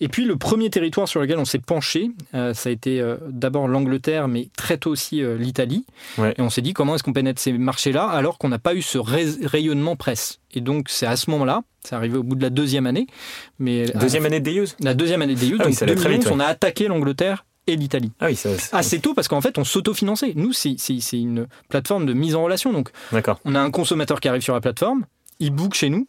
Et 0.00 0.08
puis 0.08 0.24
le 0.24 0.36
premier 0.36 0.70
territoire 0.70 1.06
sur 1.06 1.20
lequel 1.20 1.38
on 1.38 1.44
s'est 1.44 1.58
penché, 1.58 2.10
euh, 2.34 2.54
ça 2.54 2.70
a 2.70 2.72
été 2.72 3.00
euh, 3.00 3.16
d'abord 3.28 3.68
l'Angleterre, 3.68 4.28
mais 4.28 4.48
très 4.56 4.78
tôt 4.78 4.90
aussi 4.90 5.22
euh, 5.22 5.36
l'Italie. 5.36 5.84
Et 6.18 6.40
on 6.40 6.50
s'est 6.50 6.62
dit 6.62 6.72
comment 6.72 6.94
est-ce 6.94 7.02
qu'on 7.02 7.12
pénètre 7.12 7.40
ces 7.40 7.52
marchés-là 7.52 8.04
alors 8.04 8.38
qu'on 8.38 8.48
n'a 8.48 8.58
pas 8.58 8.74
eu 8.74 8.82
ce 8.82 8.98
rayonnement 8.98 9.96
presse? 9.96 10.40
Et 10.52 10.60
donc 10.60 10.88
c'est 10.88 11.06
à 11.06 11.16
ce 11.16 11.30
moment-là, 11.30 11.62
c'est 11.84 11.94
arrivé 11.94 12.18
au 12.18 12.22
bout 12.22 12.34
de 12.34 12.42
la 12.42 12.50
deuxième 12.50 12.86
année. 12.86 13.06
Mais 13.58 13.86
deuxième 13.86 14.26
année 14.26 14.40
de 14.40 14.50
Deus 14.50 14.76
La 14.80 14.94
deuxième 14.94 15.22
année 15.22 15.34
de 15.34 15.40
Deus, 15.40 15.56
ah 15.60 15.64
donc 15.64 15.78
2011, 15.78 16.26
on 16.32 16.40
a 16.40 16.46
attaqué 16.46 16.88
l'Angleterre 16.88 17.44
et 17.66 17.76
l'Italie. 17.76 18.12
Ah 18.20 18.26
oui, 18.26 18.36
ça, 18.36 18.50
Assez 18.72 19.00
tôt 19.00 19.14
parce 19.14 19.28
qu'en 19.28 19.40
fait, 19.40 19.58
on 19.58 19.64
s'autofinançait. 19.64 20.32
Nous, 20.34 20.52
c'est 20.52 20.76
une 21.12 21.46
plateforme 21.68 22.06
de 22.06 22.12
mise 22.12 22.34
en 22.34 22.42
relation. 22.42 22.72
Donc, 22.72 22.90
on 23.44 23.54
a 23.54 23.60
un 23.60 23.70
consommateur 23.70 24.20
qui 24.20 24.28
arrive 24.28 24.42
sur 24.42 24.54
la 24.54 24.60
plateforme, 24.60 25.04
il 25.38 25.50
book 25.50 25.74
chez 25.74 25.88
nous, 25.88 26.06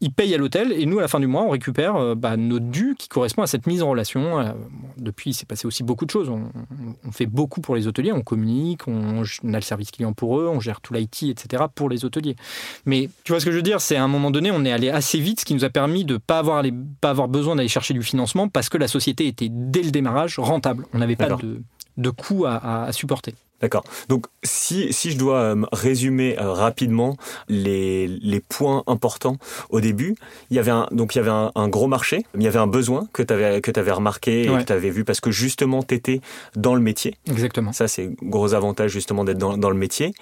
ils 0.00 0.12
payent 0.12 0.34
à 0.34 0.38
l'hôtel 0.38 0.72
et 0.72 0.84
nous, 0.84 0.98
à 0.98 1.02
la 1.02 1.08
fin 1.08 1.20
du 1.20 1.26
mois, 1.26 1.42
on 1.42 1.50
récupère 1.50 1.96
euh, 1.96 2.14
bah, 2.14 2.36
notre 2.36 2.66
dû 2.66 2.94
qui 2.98 3.08
correspond 3.08 3.42
à 3.42 3.46
cette 3.46 3.66
mise 3.66 3.82
en 3.82 3.88
relation. 3.88 4.38
Euh, 4.38 4.52
depuis, 4.98 5.30
il 5.30 5.34
s'est 5.34 5.46
passé 5.46 5.66
aussi 5.66 5.82
beaucoup 5.82 6.04
de 6.04 6.10
choses. 6.10 6.28
On, 6.28 7.12
fait 7.12 7.26
beaucoup 7.26 7.62
pour 7.62 7.76
les 7.76 7.86
hôteliers, 7.86 8.12
on 8.12 8.20
communique, 8.20 8.88
on, 8.88 9.22
a 9.22 9.56
le 9.56 9.60
service 9.62 9.90
client 9.90 10.12
pour 10.12 10.38
eux, 10.38 10.48
on 10.48 10.60
gère 10.60 10.82
tout 10.82 10.92
l'IT, 10.92 11.22
etc. 11.24 11.64
pour 11.74 11.88
les 11.88 12.04
hôteliers. 12.04 12.36
Mais 12.84 13.08
tu 13.24 13.32
vois 13.32 13.40
ce 13.40 13.46
que 13.46 13.52
je 13.52 13.56
veux 13.56 13.62
dire? 13.62 13.80
C'est 13.80 13.96
à 13.96 14.04
un 14.04 14.08
moment 14.08 14.30
donné, 14.30 14.50
on 14.50 14.64
est 14.64 14.72
allé 14.72 14.90
assez 14.90 15.18
vite, 15.18 15.40
ce 15.40 15.44
qui 15.46 15.54
nous 15.54 15.64
a 15.64 15.70
permis 15.70 16.04
de 16.04 16.14
ne 16.14 16.18
pas 16.18 16.40
avoir, 16.40 16.62
pas 17.00 17.10
avoir 17.10 17.28
besoin 17.28 17.56
d'aller 17.56 17.68
chercher 17.68 17.94
du 17.94 18.02
financement 18.02 18.48
parce 18.48 18.68
que 18.68 18.76
la 18.76 18.88
société 18.88 19.26
était 19.26 19.48
dès 19.50 19.82
le 19.82 19.90
démarrage 19.90 20.38
rentable. 20.38 20.84
On 20.92 20.98
n'avait 20.98 21.16
pas 21.16 21.30
de, 21.30 21.62
de 21.96 22.10
coûts 22.10 22.44
à 22.44 22.90
supporter. 22.92 23.34
D'accord. 23.60 23.84
Donc, 24.08 24.26
si, 24.42 24.92
si 24.92 25.10
je 25.10 25.18
dois 25.18 25.38
euh, 25.38 25.62
résumer 25.72 26.38
euh, 26.38 26.52
rapidement 26.52 27.16
les, 27.48 28.06
les 28.06 28.40
points 28.40 28.82
importants 28.86 29.38
au 29.70 29.80
début, 29.80 30.14
il 30.50 30.56
y 30.56 30.58
avait 30.58 30.70
un, 30.70 30.86
donc 30.92 31.14
il 31.14 31.18
y 31.18 31.20
avait 31.20 31.30
un, 31.30 31.68
gros 31.68 31.86
marché, 31.86 32.24
il 32.34 32.42
y 32.42 32.48
avait 32.48 32.58
un 32.58 32.66
besoin 32.66 33.08
que 33.12 33.22
tu 33.22 33.32
avais, 33.32 33.60
que 33.60 33.70
avais 33.78 33.92
remarqué 33.92 34.42
et 34.42 34.46
que 34.46 34.62
tu 34.62 34.72
avais 34.72 34.90
vu 34.90 35.04
parce 35.04 35.20
que 35.20 35.30
justement 35.30 35.82
tu 35.82 35.94
étais 35.94 36.20
dans 36.54 36.74
le 36.74 36.80
métier. 36.80 37.16
Exactement. 37.30 37.72
Ça, 37.72 37.88
c'est 37.88 38.10
gros 38.22 38.54
avantage 38.54 38.90
justement 38.90 39.24
d'être 39.24 39.38
dans, 39.38 39.56
dans, 39.56 39.70
le 39.70 39.76
métier. 39.76 40.12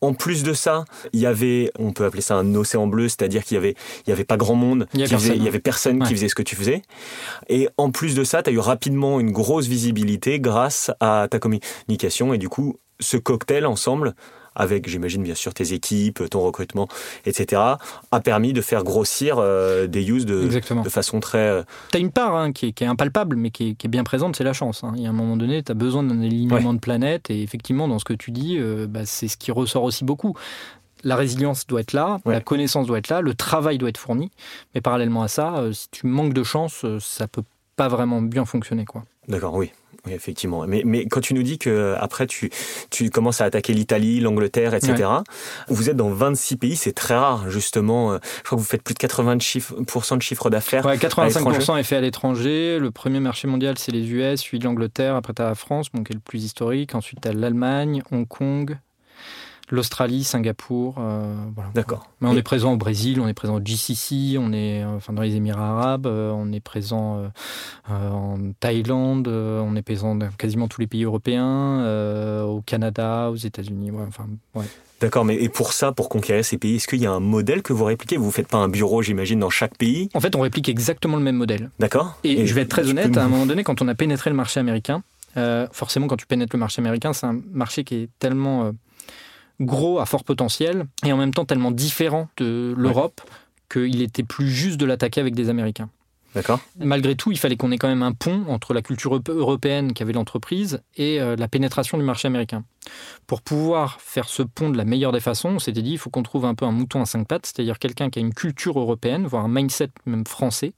En 0.00 0.12
plus 0.12 0.42
de 0.42 0.52
ça, 0.52 0.84
il 1.12 1.20
y 1.20 1.26
avait, 1.26 1.70
on 1.78 1.92
peut 1.92 2.04
appeler 2.04 2.22
ça 2.22 2.36
un 2.36 2.54
océan 2.54 2.86
bleu, 2.86 3.08
c'est-à-dire 3.08 3.44
qu'il 3.44 3.54
y 3.54 3.58
avait, 3.58 3.76
il 4.06 4.10
y 4.10 4.12
avait 4.12 4.24
pas 4.24 4.36
grand 4.36 4.54
monde, 4.54 4.88
il 4.94 5.00
y, 5.00 5.04
avait 5.04 5.10
personne, 5.10 5.36
il 5.36 5.44
y 5.44 5.48
avait 5.48 5.58
personne 5.60 6.02
qui 6.02 6.14
faisait 6.14 6.28
ce 6.28 6.34
que 6.34 6.42
tu 6.42 6.56
faisais. 6.56 6.82
Et 7.48 7.68
en 7.76 7.90
plus 7.90 8.14
de 8.14 8.24
ça, 8.24 8.42
tu 8.42 8.50
as 8.50 8.52
eu 8.52 8.58
rapidement 8.58 9.20
une 9.20 9.30
grosse 9.30 9.66
visibilité 9.66 10.40
grâce 10.40 10.90
à 11.00 11.28
ta 11.30 11.38
communication 11.38 12.34
et 12.34 12.38
du 12.38 12.48
coup, 12.48 12.78
ce 13.00 13.16
cocktail 13.16 13.66
ensemble, 13.66 14.14
avec, 14.54 14.88
j'imagine, 14.88 15.22
bien 15.22 15.34
sûr, 15.34 15.54
tes 15.54 15.72
équipes, 15.72 16.28
ton 16.28 16.40
recrutement, 16.40 16.88
etc., 17.24 17.62
a 18.10 18.20
permis 18.20 18.52
de 18.52 18.60
faire 18.60 18.84
grossir 18.84 19.36
euh, 19.38 19.86
des 19.86 20.10
use 20.10 20.26
de, 20.26 20.48
de, 20.48 20.88
façon 20.88 21.20
très... 21.20 21.38
Euh, 21.38 21.62
tu 21.90 21.96
as 21.96 22.00
une 22.00 22.10
part 22.10 22.34
hein, 22.34 22.52
qui, 22.52 22.66
est, 22.66 22.82
impalpable, 22.82 23.36
mais 23.36 23.50
qui 23.50 23.76
est, 23.82 23.88
bien 23.88 24.04
présente, 24.04 24.36
c'est 24.36 24.44
la 24.44 24.52
chance. 24.52 24.82
Hein. 24.84 24.92
Il 24.96 25.02
y 25.02 25.06
a 25.06 25.10
un 25.10 25.14
moment 25.14 25.36
donné, 25.36 25.62
tu 25.62 25.70
as 25.70 25.74
besoin 25.74 26.02
d'un 26.02 26.20
alignement 26.20 26.74
de 26.74 26.78
planète, 26.78 27.30
et 27.30 27.42
effectivement, 27.42 27.88
dans 27.88 27.98
ce 27.98 28.04
que 28.04 28.12
tu 28.12 28.30
dis, 28.30 28.58
euh, 28.58 28.86
bah, 28.88 29.06
c'est 29.06 29.28
ce 29.28 29.36
qui 29.36 29.52
ressort 29.52 29.84
aussi 29.84 30.04
beaucoup. 30.04 30.36
La 31.02 31.16
résilience 31.16 31.66
doit 31.66 31.80
être 31.80 31.94
là, 31.94 32.18
la 32.26 32.42
connaissance 32.42 32.86
doit 32.86 32.98
être 32.98 33.08
là, 33.08 33.22
le 33.22 33.32
travail 33.32 33.78
doit 33.78 33.88
être 33.88 33.96
fourni, 33.96 34.30
mais 34.74 34.82
parallèlement 34.82 35.22
à 35.22 35.28
ça, 35.28 35.64
si 35.72 35.88
tu 35.90 36.06
manques 36.06 36.34
de 36.34 36.42
chance, 36.42 36.84
ça 37.00 37.26
peut 37.26 37.44
pas 37.76 37.88
vraiment 37.88 38.20
bien 38.20 38.44
fonctionner. 38.44 38.84
quoi. 38.84 39.04
D'accord, 39.26 39.54
oui. 39.54 39.72
Oui, 40.06 40.12
effectivement. 40.12 40.66
Mais, 40.66 40.82
mais 40.84 41.06
quand 41.06 41.20
tu 41.20 41.34
nous 41.34 41.42
dis 41.42 41.58
que 41.58 41.94
après 41.98 42.26
tu, 42.26 42.50
tu 42.90 43.10
commences 43.10 43.40
à 43.40 43.44
attaquer 43.44 43.72
l'Italie, 43.72 44.20
l'Angleterre, 44.20 44.74
etc., 44.74 45.08
vous 45.68 45.90
êtes 45.90 45.96
dans 45.96 46.10
26 46.10 46.56
pays, 46.56 46.76
c'est 46.76 46.92
très 46.92 47.16
rare, 47.16 47.50
justement. 47.50 48.14
Je 48.14 48.42
crois 48.44 48.56
que 48.56 48.62
vous 48.62 48.68
faites 48.68 48.82
plus 48.82 48.94
de 48.94 48.98
80% 48.98 50.16
de 50.16 50.22
chiffre 50.22 50.50
d'affaires. 50.50 50.84
Ouais, 50.86 50.96
85% 50.96 51.78
est 51.78 51.82
fait 51.82 51.96
à 51.96 52.00
l'étranger. 52.00 52.78
Le 52.78 52.90
premier 52.90 53.20
marché 53.20 53.46
mondial, 53.48 53.76
c'est 53.78 53.92
les 53.92 54.10
US, 54.10 54.42
puis 54.42 54.58
l'Angleterre. 54.58 55.16
Après, 55.16 55.32
tu 55.34 55.42
as 55.42 55.46
la 55.46 55.54
France, 55.54 55.90
donc, 55.92 56.06
qui 56.06 56.12
est 56.12 56.16
le 56.16 56.20
plus 56.20 56.44
historique. 56.44 56.94
Ensuite, 56.94 57.20
tu 57.22 57.28
as 57.28 57.32
l'Allemagne, 57.32 58.02
Hong 58.10 58.26
Kong, 58.26 58.78
l'Australie, 59.70 60.24
Singapour. 60.24 60.96
Euh, 60.98 61.34
voilà. 61.54 61.70
D'accord. 61.74 62.06
Mais 62.20 62.28
on 62.28 62.36
est 62.36 62.42
présent 62.42 62.72
au 62.72 62.76
Brésil, 62.76 63.20
on 63.20 63.28
est 63.28 63.34
présent 63.34 63.56
au 63.56 63.64
GCC, 63.64 64.36
on 64.38 64.52
est 64.52 64.82
euh, 64.82 64.96
enfin, 64.96 65.12
dans 65.12 65.22
les 65.22 65.36
Émirats 65.36 65.70
arabes, 65.70 66.06
euh, 66.06 66.30
on 66.30 66.52
est 66.52 66.60
présent 66.60 67.30
en 67.88 68.38
Thaïlande, 68.60 69.28
on 69.28 69.76
est 69.76 69.82
présent 69.82 70.14
dans 70.14 70.28
quasiment 70.36 70.68
tous 70.68 70.80
les 70.80 70.86
pays 70.86 71.04
européens, 71.04 71.84
au 72.44 72.60
Canada, 72.62 73.30
aux 73.30 73.36
États-Unis. 73.36 73.90
enfin, 74.06 74.26
ouais. 74.54 74.66
D'accord, 75.00 75.24
mais 75.24 75.36
et 75.36 75.48
pour 75.48 75.72
ça, 75.72 75.92
pour 75.92 76.10
conquérir 76.10 76.44
ces 76.44 76.58
pays, 76.58 76.76
est-ce 76.76 76.86
qu'il 76.86 77.00
y 77.00 77.06
a 77.06 77.12
un 77.12 77.20
modèle 77.20 77.62
que 77.62 77.72
vous 77.72 77.84
répliquez? 77.84 78.18
Vous 78.18 78.26
ne 78.26 78.30
faites 78.30 78.48
pas 78.48 78.58
un 78.58 78.68
bureau, 78.68 79.00
j'imagine, 79.00 79.40
dans 79.40 79.48
chaque 79.48 79.78
pays? 79.78 80.10
En 80.12 80.20
fait, 80.20 80.36
on 80.36 80.40
réplique 80.40 80.68
exactement 80.68 81.16
le 81.16 81.22
même 81.22 81.36
modèle. 81.36 81.70
D'accord. 81.78 82.18
Et, 82.22 82.46
je 82.46 82.54
vais 82.54 82.62
être 82.62 82.68
très 82.68 82.88
honnête, 82.88 83.16
à 83.16 83.24
un 83.24 83.28
moment 83.28 83.46
donné, 83.46 83.64
quand 83.64 83.80
on 83.80 83.88
a 83.88 83.94
pénétré 83.94 84.28
le 84.28 84.36
marché 84.36 84.60
américain, 84.60 85.02
forcément, 85.72 86.06
quand 86.06 86.16
tu 86.16 86.26
pénètres 86.26 86.54
le 86.54 86.60
marché 86.60 86.80
américain, 86.80 87.12
c'est 87.12 87.26
un 87.26 87.40
marché 87.52 87.84
qui 87.84 87.94
est 87.94 88.08
tellement 88.18 88.72
gros 89.60 89.98
à 89.98 90.06
fort 90.06 90.24
potentiel 90.24 90.86
et 91.04 91.12
en 91.12 91.16
même 91.16 91.32
temps 91.32 91.44
tellement 91.44 91.70
différent 91.70 92.28
de 92.38 92.74
l'Europe 92.76 93.20
qu'il 93.70 94.02
était 94.02 94.24
plus 94.24 94.50
juste 94.50 94.78
de 94.78 94.86
l'attaquer 94.86 95.20
avec 95.20 95.34
des 95.34 95.48
Américains. 95.48 95.88
D'accord. 96.34 96.60
Malgré 96.78 97.16
tout, 97.16 97.32
il 97.32 97.38
fallait 97.38 97.56
qu'on 97.56 97.72
ait 97.72 97.78
quand 97.78 97.88
même 97.88 98.04
un 98.04 98.12
pont 98.12 98.44
entre 98.48 98.72
la 98.72 98.82
culture 98.82 99.20
européenne 99.28 99.92
qu'avait 99.92 100.12
l'entreprise 100.12 100.80
et 100.96 101.20
euh, 101.20 101.34
la 101.34 101.48
pénétration 101.48 101.98
du 101.98 102.04
marché 102.04 102.28
américain. 102.28 102.64
Pour 103.26 103.42
pouvoir 103.42 104.00
faire 104.00 104.28
ce 104.28 104.42
pont 104.42 104.70
de 104.70 104.76
la 104.76 104.84
meilleure 104.84 105.12
des 105.12 105.20
façons, 105.20 105.50
on 105.50 105.58
s'était 105.58 105.82
dit 105.82 105.92
il 105.92 105.98
faut 105.98 106.08
qu'on 106.08 106.22
trouve 106.22 106.44
un 106.44 106.54
peu 106.54 106.64
un 106.64 106.70
mouton 106.70 107.02
à 107.02 107.06
cinq 107.06 107.26
pattes, 107.26 107.46
c'est-à-dire 107.46 107.78
quelqu'un 107.78 108.10
qui 108.10 108.20
a 108.20 108.22
une 108.22 108.32
culture 108.32 108.78
européenne, 108.78 109.26
voire 109.26 109.44
un 109.44 109.48
mindset 109.48 109.90
même 110.06 110.24
français, 110.24 110.72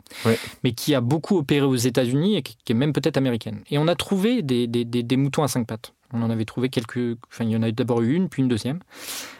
mais 0.65 0.73
qui 0.73 0.95
a 0.95 1.01
beaucoup 1.01 1.37
opéré 1.37 1.67
aux 1.67 1.77
États-Unis 1.77 2.37
et 2.37 2.43
qui 2.43 2.55
est 2.69 2.75
même 2.75 2.93
peut-être 2.93 3.19
américaine. 3.19 3.61
Et 3.71 3.79
on 3.79 3.88
a 3.88 3.95
trouvé 3.95 4.43
des, 4.43 4.67
des, 4.67 4.85
des 4.85 5.17
moutons 5.17 5.43
à 5.43 5.49
cinq 5.49 5.67
pattes. 5.67 5.93
On 6.15 6.23
en 6.23 6.31
avait 6.31 6.45
trouvé 6.45 6.69
quelques. 6.69 7.19
Enfin, 7.31 7.45
il 7.45 7.51
y 7.51 7.57
en 7.57 7.62
a 7.62 7.71
d'abord 7.71 8.03
eu 8.03 8.15
une, 8.15 8.29
puis 8.29 8.43
une 8.43 8.49
deuxième. 8.49 8.81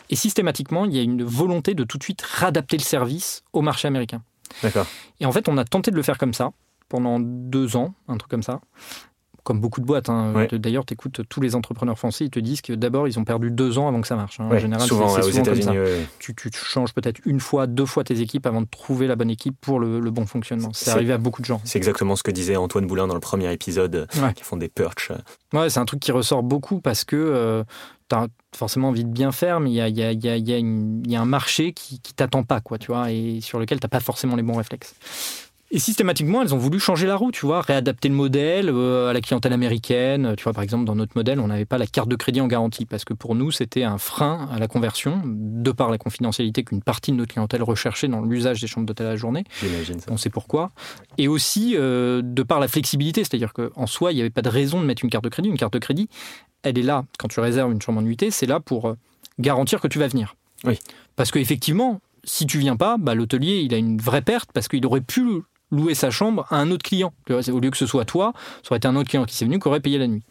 Et 0.09 0.16
systématiquement, 0.16 0.85
il 0.85 0.94
y 0.94 0.98
a 0.98 1.03
une 1.03 1.22
volonté 1.22 1.75
de 1.75 1.85
tout 1.85 1.98
de 1.98 2.03
suite 2.03 2.22
réadapter 2.22 2.77
le 2.77 2.83
service 2.83 3.42
au 3.53 3.61
marché 3.61 3.88
américain. 3.88 4.22
D'accord. 4.62 4.86
Et 5.20 5.26
en 5.26 5.32
fait, 5.32 5.48
on 5.48 5.56
a 5.58 5.64
tenté 5.64 5.90
de 5.90 5.96
le 5.96 6.02
faire 6.02 6.18
comme 6.18 6.34
ça 6.34 6.52
pendant 6.88 7.18
deux 7.20 7.76
ans, 7.76 7.94
un 8.08 8.16
truc 8.18 8.30
comme 8.30 8.42
ça 8.42 8.60
comme 9.42 9.61
beaucoup 9.61 9.81
de 9.81 9.87
boîtes. 9.87 10.09
Hein. 10.09 10.46
D'ailleurs, 10.52 10.85
tu 10.85 10.94
écoutes 10.94 11.22
tous 11.28 11.40
les 11.40 11.55
entrepreneurs 11.55 11.98
français, 11.98 12.24
ils 12.24 12.31
te 12.31 12.38
disent 12.38 12.61
que 12.61 12.72
d'abord, 12.72 13.09
ils 13.09 13.18
ont 13.18 13.24
perdu 13.24 13.50
deux 13.50 13.78
ans 13.78 13.88
avant 13.88 14.00
que 14.00 14.07
ça 14.07 14.16
marche. 14.16 14.38
Hein. 14.40 14.48
en 14.50 14.59
général, 14.59 14.87
souvent, 14.87 15.09
c'est 15.09 15.22
souvent 15.22 15.44
comme 15.44 15.62
ça. 15.62 15.72
Tu, 16.18 16.35
tu, 16.35 16.50
changes 16.52 16.92
peut-être 16.92 17.20
une 17.24 17.40
fois, 17.40 17.66
deux 17.66 17.87
fois 17.87 18.05
tes 18.05 18.20
équipes 18.20 18.46
avant 18.46 18.61
de 18.61 18.66
trouver 18.66 19.07
la 19.07 19.16
bonne 19.16 19.31
équipe 19.31 19.57
pour 19.61 19.81
le, 19.81 20.00
bon 20.11 20.26
fonctionnement. 20.26 20.70
C'est 20.72 20.90
arrivé 20.90 21.12
à 21.12 21.18
beaucoup 21.18 21.40
de 21.40 21.46
gens. 21.46 21.61
C'est 21.64 21.78
exactement 21.78 22.16
ce 22.16 22.22
que 22.22 22.31
disait 22.31 22.57
Antoine 22.57 22.87
Boulin 22.87 23.07
dans 23.07 23.14
le 23.14 23.20
premier 23.20 23.52
épisode, 23.52 24.07
qui 24.35 24.44
font 24.44 24.57
des 24.57 24.68
perches. 24.68 25.12
Ouais, 25.52 25.68
c'est 25.68 25.81
un 25.81 25.85
truc 25.85 26.00
qui 26.00 26.12
ressort 26.12 26.42
beaucoup 26.42 26.81
parce 26.81 27.05
que 27.05 27.16
euh, 27.16 27.64
tu 28.09 28.16
as 28.16 28.26
forcément 28.55 28.88
envie 28.88 29.05
de 29.05 29.11
bien 29.11 29.33
faire, 29.33 29.61
mais 29.61 29.70
il 29.70 29.74
y 29.74 29.81
a, 29.81 29.88
y, 29.88 30.02
a, 30.02 30.12
y, 30.12 30.28
a, 30.28 30.37
y 30.37 31.16
a, 31.16 31.20
un 31.20 31.24
marché 31.24 31.72
qui, 31.72 32.00
qui 32.00 32.14
t'attend 32.14 32.42
pas, 32.42 32.61
quoi, 32.61 32.78
tu 32.78 32.88
vois, 32.88 33.11
et 33.11 33.40
sur 33.40 33.59
lequel 33.59 33.81
tu 33.81 33.85
n'as 33.85 33.90
pas 33.90 34.00
forcément 34.00 34.37
les 34.37 34.42
bons 34.42 34.57
réflexes. 34.57 34.94
Et 35.74 35.78
systématiquement, 35.78 36.42
elles 36.42 36.54
ont 36.54 36.58
voulu 36.58 36.78
changer 36.78 37.06
la 37.06 37.16
roue, 37.16 37.32
tu 37.32 37.46
vois, 37.46 37.62
réadapter 37.62 38.11
le 38.11 38.14
modèle 38.14 38.68
euh, 38.68 39.08
à 39.08 39.14
la 39.14 39.22
clientèle 39.22 39.54
américaine. 39.54 40.35
Tu 40.37 40.44
vois, 40.44 40.52
par 40.52 40.62
exemple, 40.62 40.85
dans 40.85 40.94
notre 40.94 41.16
modèle, 41.16 41.40
on 41.40 41.46
n'avait 41.46 41.64
pas 41.64 41.78
la 41.78 41.87
carte 41.87 42.11
de 42.11 42.16
crédit 42.16 42.42
en 42.42 42.46
garantie 42.46 42.85
parce 42.85 43.06
que 43.06 43.14
pour 43.14 43.35
nous, 43.35 43.50
c'était 43.50 43.82
un 43.82 43.96
frein 43.96 44.50
à 44.52 44.58
la 44.58 44.68
conversion, 44.68 45.22
de 45.24 45.72
par 45.72 45.90
la 45.90 45.96
confidentialité 45.96 46.62
qu'une 46.62 46.82
partie 46.82 47.11
de 47.11 47.16
notre 47.16 47.32
clientèle 47.32 47.62
recherchait 47.62 48.06
dans 48.06 48.20
l'usage 48.20 48.61
des 48.61 48.66
chambres 48.66 48.87
d'hôtel 48.87 49.06
à 49.06 49.11
la 49.11 49.16
journée. 49.16 49.44
J'imagine 49.62 49.98
ça. 49.98 50.12
On 50.12 50.18
sait 50.18 50.28
pourquoi. 50.28 50.68
Et 51.16 51.26
aussi 51.26 51.74
euh, 51.74 52.20
de 52.22 52.42
par 52.42 52.61
la 52.61 52.68
flexibilité, 52.68 53.24
c'est-à-dire 53.24 53.54
qu'en 53.54 53.87
soi, 53.87 54.12
il 54.12 54.16
n'y 54.16 54.20
avait 54.20 54.28
pas 54.28 54.42
de 54.42 54.50
raison 54.50 54.78
de 54.78 54.85
mettre 54.85 55.02
une 55.02 55.11
carte 55.11 55.24
de 55.24 55.30
crédit. 55.30 55.48
Une 55.48 55.56
carte 55.56 55.72
de 55.72 55.78
crédit, 55.78 56.11
elle 56.64 56.78
est 56.78 56.82
là, 56.82 57.06
quand 57.18 57.28
tu 57.28 57.40
réserves 57.40 57.72
une 57.72 57.80
chambre 57.80 58.00
en 58.00 58.02
nuitée, 58.02 58.30
c'est 58.30 58.46
là 58.46 58.61
pour 58.61 58.90
euh, 58.90 58.94
garantir 59.38 59.80
que 59.80 59.88
tu 59.88 59.98
vas 59.98 60.08
venir. 60.08 60.37
Oui. 60.64 60.78
Parce 61.16 61.30
qu'effectivement, 61.30 62.02
si 62.24 62.46
tu 62.46 62.58
viens 62.58 62.76
pas, 62.76 62.98
bah, 62.98 63.14
l'hôtelier, 63.14 63.62
il 63.64 63.72
a 63.72 63.78
une 63.78 63.96
vraie 63.98 64.22
perte 64.22 64.50
parce 64.52 64.68
qu'il 64.68 64.85
aurait 64.85 65.00
pu 65.00 65.42
louer 65.72 65.94
sa 65.94 66.11
chambre 66.11 66.46
à 66.50 66.56
un 66.58 66.70
autre 66.70 66.85
client. 66.85 67.12
Au 67.28 67.58
lieu 67.58 67.70
que 67.70 67.76
ce 67.76 67.87
soit 67.87 68.04
toi, 68.04 68.32
ça 68.62 68.68
aurait 68.70 68.76
été 68.76 68.87
un 68.87 68.94
autre 68.94 69.08
client 69.08 69.24
qui 69.24 69.35
s'est 69.35 69.44
venu 69.44 69.58
qui 69.58 69.66
aurait 69.66 69.80
payé 69.80 69.98
la 69.98 70.06
nuit. 70.06 70.22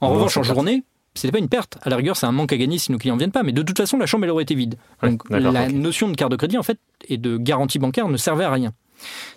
en 0.00 0.08
revanche, 0.08 0.36
en 0.36 0.42
journée, 0.42 0.82
c'était 1.14 1.32
pas 1.32 1.38
une 1.38 1.48
perte. 1.48 1.78
À 1.82 1.90
la 1.90 1.96
rigueur, 1.96 2.16
c'est 2.16 2.26
un 2.26 2.32
manque 2.32 2.52
à 2.52 2.56
gagner 2.56 2.78
si 2.78 2.90
nos 2.90 2.98
clients 2.98 3.14
ne 3.14 3.20
viennent 3.20 3.30
pas. 3.30 3.42
Mais 3.42 3.52
de 3.52 3.62
toute 3.62 3.76
façon, 3.76 3.98
la 3.98 4.06
chambre, 4.06 4.24
elle 4.24 4.30
aurait 4.30 4.42
été 4.42 4.54
vide. 4.54 4.76
Donc, 5.02 5.22
la 5.30 5.68
notion 5.68 6.08
de 6.08 6.16
carte 6.16 6.32
de 6.32 6.36
crédit, 6.36 6.58
en 6.58 6.62
fait, 6.62 6.78
et 7.08 7.18
de 7.18 7.36
garantie 7.36 7.78
bancaire 7.78 8.08
ne 8.08 8.16
servait 8.16 8.44
à 8.44 8.50
rien. 8.50 8.72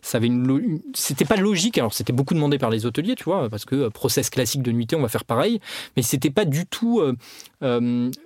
ça 0.02 0.18
avait 0.18 0.28
une, 0.28 0.82
c'était 0.94 1.26
pas 1.26 1.36
logique. 1.36 1.78
Alors 1.78 1.94
c'était 1.94 2.14
beaucoup 2.14 2.34
demandé 2.34 2.58
par 2.58 2.70
les 2.70 2.86
hôteliers, 2.86 3.16
tu 3.16 3.26
vois, 3.26 3.50
parce 3.50 3.66
que 3.66 3.76
euh, 3.76 3.90
process 3.90 4.30
classique 4.30 4.62
de 4.62 4.72
nuitée, 4.72 4.96
on 4.96 5.02
va 5.02 5.10
faire 5.10 5.26
pareil, 5.26 5.60
mais 5.96 6.02
c'était 6.02 6.30
pas 6.30 6.46
du 6.46 6.66
tout 6.66 7.02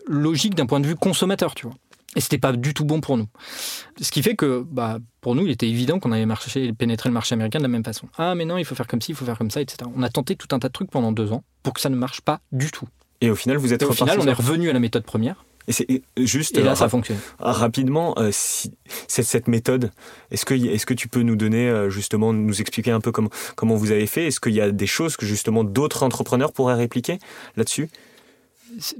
logique 0.08 0.56
d'un 0.56 0.66
point 0.66 0.80
de 0.80 0.88
vue 0.88 0.96
consommateur, 0.96 1.56
tu 1.56 1.66
vois. 1.66 1.76
Et 2.16 2.22
c'était 2.22 2.38
pas 2.38 2.52
du 2.52 2.74
tout 2.74 2.86
bon 2.86 3.02
pour 3.02 3.18
nous. 3.18 3.28
Ce 4.00 4.12
qui 4.12 4.22
fait 4.22 4.36
que, 4.36 4.66
bah, 4.70 5.00
pour 5.22 5.36
nous, 5.36 5.46
il 5.46 5.52
était 5.52 5.68
évident 5.68 6.00
qu'on 6.00 6.12
allait 6.12 6.26
marcher, 6.26 6.74
pénétrer 6.74 7.10
le 7.10 7.14
marché 7.14 7.34
américain 7.34 7.60
de 7.60 7.64
la 7.64 7.70
même 7.70 7.84
façon. 7.84 8.08
Ah, 8.18 8.36
mais 8.36 8.46
non, 8.46 8.58
il 8.58 8.66
faut 8.66 8.76
faire 8.76 8.88
comme 8.88 9.02
ci, 9.02 9.12
il 9.12 9.16
faut 9.16 9.26
faire 9.26 9.38
comme 9.38 9.52
ça, 9.52 9.62
etc. 9.62 9.90
On 9.96 10.04
a 10.04 10.10
tenté 10.10 10.36
tout 10.36 10.48
un 10.52 10.60
tas 10.60 10.68
de 10.68 10.74
trucs 10.74 10.92
pendant 10.92 11.12
deux 11.12 11.32
ans 11.32 11.44
pour 11.64 11.74
que 11.74 11.82
ça 11.82 11.90
ne 11.90 11.96
marche 11.96 12.22
pas 12.22 12.42
du 12.52 12.70
tout. 12.70 12.88
Et 13.22 13.30
au 13.30 13.36
final, 13.36 13.58
vous 13.58 13.74
êtes 13.74 13.82
Et 13.82 13.86
au 13.86 13.94
final, 13.94 14.20
on 14.20 14.28
est 14.28 14.34
revenu 14.34 14.70
à 14.70 14.74
la 14.74 14.80
méthode 14.80 15.04
première. 15.04 15.46
Et 15.68 15.72
c'est 15.72 15.88
juste. 16.18 16.58
Et 16.58 16.62
là, 16.62 16.76
ça 16.76 16.90
fonctionne. 16.90 17.18
Rapidement, 17.40 18.16
euh, 18.18 18.30
si, 18.32 18.74
cette, 19.08 19.48
méthode, 19.48 19.92
est-ce 20.32 20.46
que, 20.46 20.54
est 20.54 20.84
que 20.84 20.94
tu 20.94 21.08
peux 21.08 21.22
nous 21.22 21.38
donner, 21.38 21.70
euh, 21.70 21.90
justement, 21.90 22.34
nous 22.34 22.60
expliquer 22.60 22.92
un 22.92 23.00
peu 23.00 23.12
comment, 23.12 23.30
comment 23.56 23.76
vous 23.76 23.92
avez 23.92 24.08
fait? 24.08 24.28
Est-ce 24.28 24.42
qu'il 24.42 24.54
y 24.54 24.62
a 24.62 24.72
des 24.72 24.88
choses 24.88 25.16
que, 25.16 25.26
justement, 25.26 25.64
d'autres 25.64 26.04
entrepreneurs 26.04 26.52
pourraient 26.52 26.76
répliquer 26.76 27.20
là-dessus? 27.56 27.90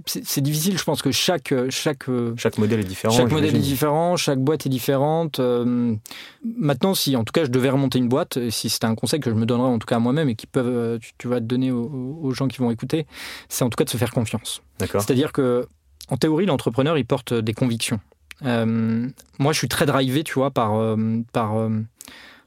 C'est 0.06 0.42
difficile. 0.42 0.78
Je 0.78 0.84
pense 0.84 1.02
que 1.02 1.12
chaque 1.12 1.54
chaque 1.70 2.06
chaque 2.38 2.58
modèle 2.58 2.80
est 2.80 2.86
différent. 2.86 3.14
Chaque 3.14 3.32
modèle 3.32 3.56
est 3.56 3.60
différent, 3.60 4.18
chaque 4.18 4.40
boîte 4.40 4.66
est 4.66 4.70
différente. 4.70 5.40
Euh, 5.40 5.96
maintenant, 6.44 6.94
si 6.94 7.16
en 7.16 7.24
tout 7.24 7.32
cas 7.32 7.46
je 7.46 7.50
devais 7.50 7.70
remonter 7.70 8.00
une 8.00 8.10
boîte, 8.10 8.50
si 8.50 8.70
c'était 8.70 8.86
un 8.86 8.96
conseil 8.96 9.20
que 9.20 9.30
je 9.30 9.36
me 9.36 9.46
donnerais 9.46 9.70
en 9.70 9.80
tout 9.80 9.86
cas 9.86 9.98
à 9.98 10.00
moi-même 10.00 10.30
et 10.30 10.36
qui 10.36 10.48
peuvent, 10.48 11.00
tu, 11.18 11.28
vas 11.28 11.40
te 11.40 11.46
donner 11.46 11.72
aux, 11.72 12.32
gens 12.32 12.48
qui 12.48 12.58
vont 12.58 12.72
écouter, 12.72 13.06
c'est 13.50 13.64
en 13.64 13.70
tout 13.70 13.76
cas 13.76 13.84
de 13.84 13.90
se 13.90 13.98
faire 13.98 14.12
confiance. 14.12 14.62
C'est-à-dire 14.80 15.32
que 15.32 15.68
en 16.10 16.18
théorie, 16.18 16.46
l'entrepreneur 16.46 16.98
il 16.98 17.06
porte 17.06 17.34
des 17.34 17.54
convictions. 17.54 18.00
Euh, 18.46 19.08
moi, 19.40 19.54
je 19.54 19.58
suis 19.58 19.70
très 19.70 19.86
drivé, 19.86 20.24
tu 20.24 20.34
vois, 20.34 20.52
par 20.52 20.76
euh, 20.76 21.22
par 21.32 21.56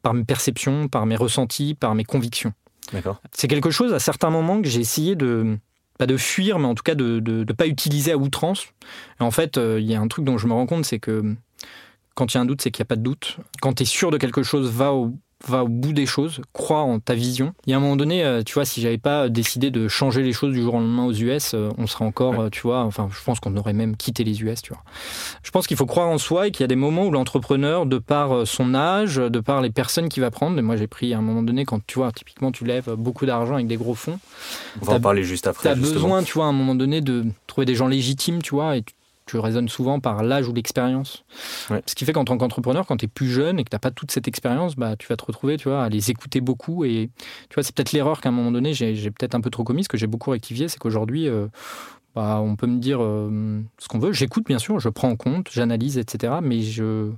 par 0.03 0.15
mes 0.15 0.25
perceptions, 0.25 0.89
par 0.89 1.07
mes 1.07 1.17
ressentis, 1.17 1.75
par 1.75 1.95
mes 1.95 2.05
convictions. 2.05 2.53
C'est 3.33 3.49
quelque 3.49 3.71
chose 3.71 3.93
à 3.93 3.99
certains 3.99 4.31
moments 4.31 4.63
que 4.63 4.69
j'ai 4.69 4.81
essayé 4.81 5.17
de 5.17 5.59
pas 5.99 6.07
de 6.07 6.17
fuir, 6.17 6.59
mais 6.59 6.67
en 6.67 6.75
tout 6.75 6.83
cas 6.83 6.95
de 6.95 7.21
ne 7.21 7.53
pas 7.53 7.67
utiliser 7.67 8.13
à 8.13 8.17
outrance. 8.17 8.67
en 9.21 9.31
fait, 9.31 9.57
euh, 9.57 9.81
il 9.81 9.87
y 9.87 9.95
a 9.95 10.01
un 10.01 10.09
truc 10.09 10.25
dont 10.25 10.39
je 10.39 10.47
me 10.47 10.53
rends 10.53 10.67
compte, 10.67 10.85
c'est 10.85 10.99
que 10.99 11.35
quand 12.15 12.33
il 12.33 12.37
y 12.37 12.39
a 12.39 12.41
un 12.41 12.47
doute, 12.47 12.63
c'est 12.63 12.71
qu'il 12.71 12.83
n'y 12.83 12.87
a 12.87 12.89
pas 12.89 12.97
de 12.97 13.03
doute. 13.03 13.37
Quand 13.61 13.75
tu 13.75 13.83
es 13.83 13.87
sûr 13.87 14.11
de 14.11 14.17
quelque 14.17 14.43
chose, 14.43 14.71
va 14.71 14.93
au, 14.93 15.15
va 15.49 15.65
au 15.65 15.69
bout 15.69 15.93
des 15.93 16.07
choses, 16.07 16.41
crois 16.53 16.81
en 16.81 16.99
ta 17.01 17.15
vision. 17.15 17.53
Il 17.67 17.71
y 17.71 17.75
a 17.75 17.77
un 17.77 17.81
moment 17.81 17.97
donné, 17.97 18.25
euh, 18.25 18.43
tu 18.43 18.55
vois, 18.55 18.65
si 18.65 18.81
j'avais 18.81 18.99
pas 18.99 19.29
décidé 19.29 19.71
de 19.71 19.89
changer 19.89 20.23
les 20.23 20.33
choses 20.33 20.53
du 20.53 20.63
jour 20.63 20.75
au 20.75 20.79
lendemain 20.79 21.05
aux 21.05 21.13
US, 21.13 21.55
euh, 21.55 21.71
on 21.79 21.87
serait 21.87 22.05
encore, 22.05 22.41
euh, 22.41 22.49
tu 22.51 22.63
vois, 22.63 22.83
enfin, 22.83 23.09
je 23.13 23.23
pense 23.23 23.41
qu'on 23.41 23.57
aurait 23.57 23.73
même 23.73 23.97
quitté 23.97 24.25
les 24.25 24.43
US, 24.43 24.63
tu 24.63 24.73
vois. 24.73 24.83
Je 25.43 25.51
pense 25.51 25.67
qu'il 25.67 25.77
faut 25.77 25.87
croire 25.87 26.09
en 26.09 26.19
soi 26.19 26.49
et 26.49 26.51
qu'il 26.51 26.63
y 26.63 26.65
a 26.65 26.69
des 26.69 26.77
moments 26.77 27.07
où 27.07 27.11
l'entrepreneur, 27.11 27.87
de 27.87 27.99
par 27.99 28.47
son 28.47 28.75
âge, 28.75 29.17
de 29.17 29.41
par 29.41 29.61
les 29.61 29.71
personnes 29.71 30.09
qu'il 30.09 30.23
va 30.23 30.31
prendre, 30.31 30.59
et 30.59 30.63
moi 30.63 30.77
j'ai 30.77 30.87
pris 30.87 31.15
à 31.15 31.19
un 31.19 31.23
moment 31.23 31.43
donné, 31.43 31.65
quand 31.65 31.81
tu 31.87 31.99
vois, 31.99 32.13
typiquement, 32.13 32.53
tu 32.53 32.65
lèves 32.65 32.95
beaucoup 32.97 33.27
d'argent 33.27 33.55
avec 33.55 33.67
des 33.67 33.77
gros 33.77 33.95
fonds. 33.95 34.19
On 34.83 34.87
va 34.87 34.95
en 34.95 35.01
parler 35.01 35.25
juste 35.25 35.47
après. 35.47 35.63
Tu 35.63 35.69
as 35.69 35.75
besoin, 35.75 36.23
tu 36.23 36.35
vois, 36.35 36.47
à 36.47 36.49
un 36.49 36.53
moment 36.53 36.75
donné, 36.75 37.01
de 37.01 37.27
trouver 37.47 37.65
des 37.65 37.75
gens 37.75 37.89
légitimes, 37.89 38.43
tu 38.43 38.55
vois, 38.55 38.77
et 38.77 38.83
tu 38.83 38.96
raisonnes 39.35 39.69
souvent 39.69 39.99
par 40.01 40.23
l'âge 40.23 40.49
ou 40.49 40.53
l'expérience. 40.53 41.25
Ce 41.87 41.95
qui 41.95 42.05
fait 42.05 42.13
qu'en 42.13 42.25
tant 42.25 42.39
qu'entrepreneur, 42.39 42.87
quand 42.87 42.97
tu 42.97 43.07
es 43.07 43.09
plus 43.09 43.29
jeune 43.29 43.59
et 43.59 43.65
que 43.65 43.71
tu 43.71 43.75
n'as 43.75 43.81
pas 43.81 43.91
toute 43.91 44.11
cette 44.11 44.29
expérience, 44.29 44.77
bah, 44.77 44.97
tu 44.97 45.07
vas 45.09 45.17
te 45.17 45.25
retrouver 45.25 45.57
tu 45.57 45.69
vois, 45.69 45.85
à 45.85 45.89
les 45.89 46.11
écouter 46.11 46.41
beaucoup. 46.41 46.85
Et 46.85 47.11
tu 47.49 47.55
vois, 47.55 47.63
c'est 47.63 47.75
peut-être 47.75 47.93
l'erreur 47.93 48.21
qu'à 48.21 48.29
un 48.29 48.33
moment 48.33 48.53
donné, 48.53 48.73
j'ai 48.75 49.11
peut-être 49.11 49.35
un 49.35 49.41
peu 49.41 49.51
trop 49.51 49.65
commis. 49.65 49.85
Ce 49.85 49.89
que 49.89 49.97
j'ai 49.97 50.07
beaucoup 50.07 50.31
rectifié, 50.31 50.69
c'est 50.69 50.79
qu'aujourd'hui, 50.79 51.29
euh, 51.29 51.49
bah, 52.15 52.41
on 52.41 52.57
peut 52.57 52.67
me 52.67 52.79
dire 52.79 53.03
euh, 53.03 53.61
ce 53.79 53.89
qu'on 53.89 53.99
veut. 53.99 54.13
J'écoute, 54.13 54.47
bien 54.47 54.59
sûr, 54.59 54.79
je 54.79 54.89
prends 54.89 55.11
en 55.11 55.17
compte, 55.17 55.49
j'analyse, 55.51 55.99
etc. 55.99 56.35
Mais 56.43 56.63
je, 56.63 57.11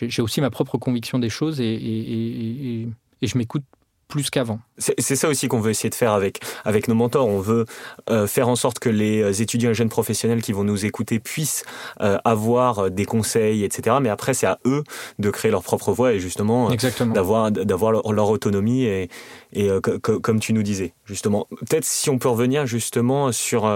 j'ai 0.00 0.22
aussi 0.22 0.40
ma 0.40 0.50
propre 0.50 0.78
conviction 0.78 1.18
des 1.18 1.30
choses 1.30 1.60
et, 1.60 1.64
et, 1.64 2.80
et, 2.80 2.88
et 3.22 3.26
je 3.26 3.38
m'écoute 3.38 3.64
plus 4.10 4.28
qu'avant. 4.28 4.60
C'est 4.76 5.16
ça 5.16 5.28
aussi 5.28 5.48
qu'on 5.48 5.60
veut 5.60 5.70
essayer 5.70 5.88
de 5.88 5.94
faire 5.94 6.12
avec, 6.12 6.40
avec 6.64 6.88
nos 6.88 6.94
mentors. 6.94 7.26
On 7.26 7.40
veut 7.40 7.64
euh, 8.10 8.26
faire 8.26 8.48
en 8.48 8.56
sorte 8.56 8.78
que 8.78 8.90
les 8.90 9.22
euh, 9.22 9.32
étudiants 9.32 9.70
et 9.70 9.74
jeunes 9.74 9.88
professionnels 9.88 10.42
qui 10.42 10.52
vont 10.52 10.64
nous 10.64 10.84
écouter 10.84 11.18
puissent 11.18 11.64
euh, 12.02 12.18
avoir 12.24 12.90
des 12.90 13.06
conseils, 13.06 13.64
etc. 13.64 13.96
Mais 14.02 14.10
après, 14.10 14.34
c'est 14.34 14.46
à 14.46 14.58
eux 14.66 14.84
de 15.18 15.30
créer 15.30 15.50
leur 15.50 15.62
propre 15.62 15.92
voie 15.92 16.12
et 16.12 16.20
justement 16.20 16.70
d'avoir 17.14 17.50
d'avoir 17.50 17.92
leur, 17.92 18.28
autonomie 18.28 18.84
et, 18.84 19.08
et 19.52 19.70
comme 20.02 20.40
tu 20.40 20.52
nous 20.52 20.62
disais 20.62 20.92
justement. 21.06 21.46
Peut-être 21.50 21.84
si 21.84 22.10
on 22.10 22.18
peut 22.18 22.28
revenir 22.28 22.66
justement 22.66 23.32
sur 23.32 23.68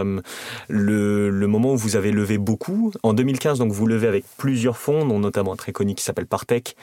le, 0.69 1.31
le, 1.31 1.47
moment 1.47 1.73
où 1.73 1.77
vous 1.77 1.97
avez 1.97 2.11
levé 2.11 2.39
beaucoup. 2.39 2.93
En 3.03 3.15
2015, 3.15 3.59
donc 3.59 3.73
vous 3.73 3.87
levez 3.87 4.09
avec 4.09 4.25
plusieurs 4.37 4.77
fonds, 4.77 5.07
dont 5.07 5.19
notamment 5.19 5.53
un 5.53 5.57
très 5.57 5.73
connu 5.73 5.95
qui 5.95 6.03
s'appelle 6.03 6.27
Partech. 6.27 6.77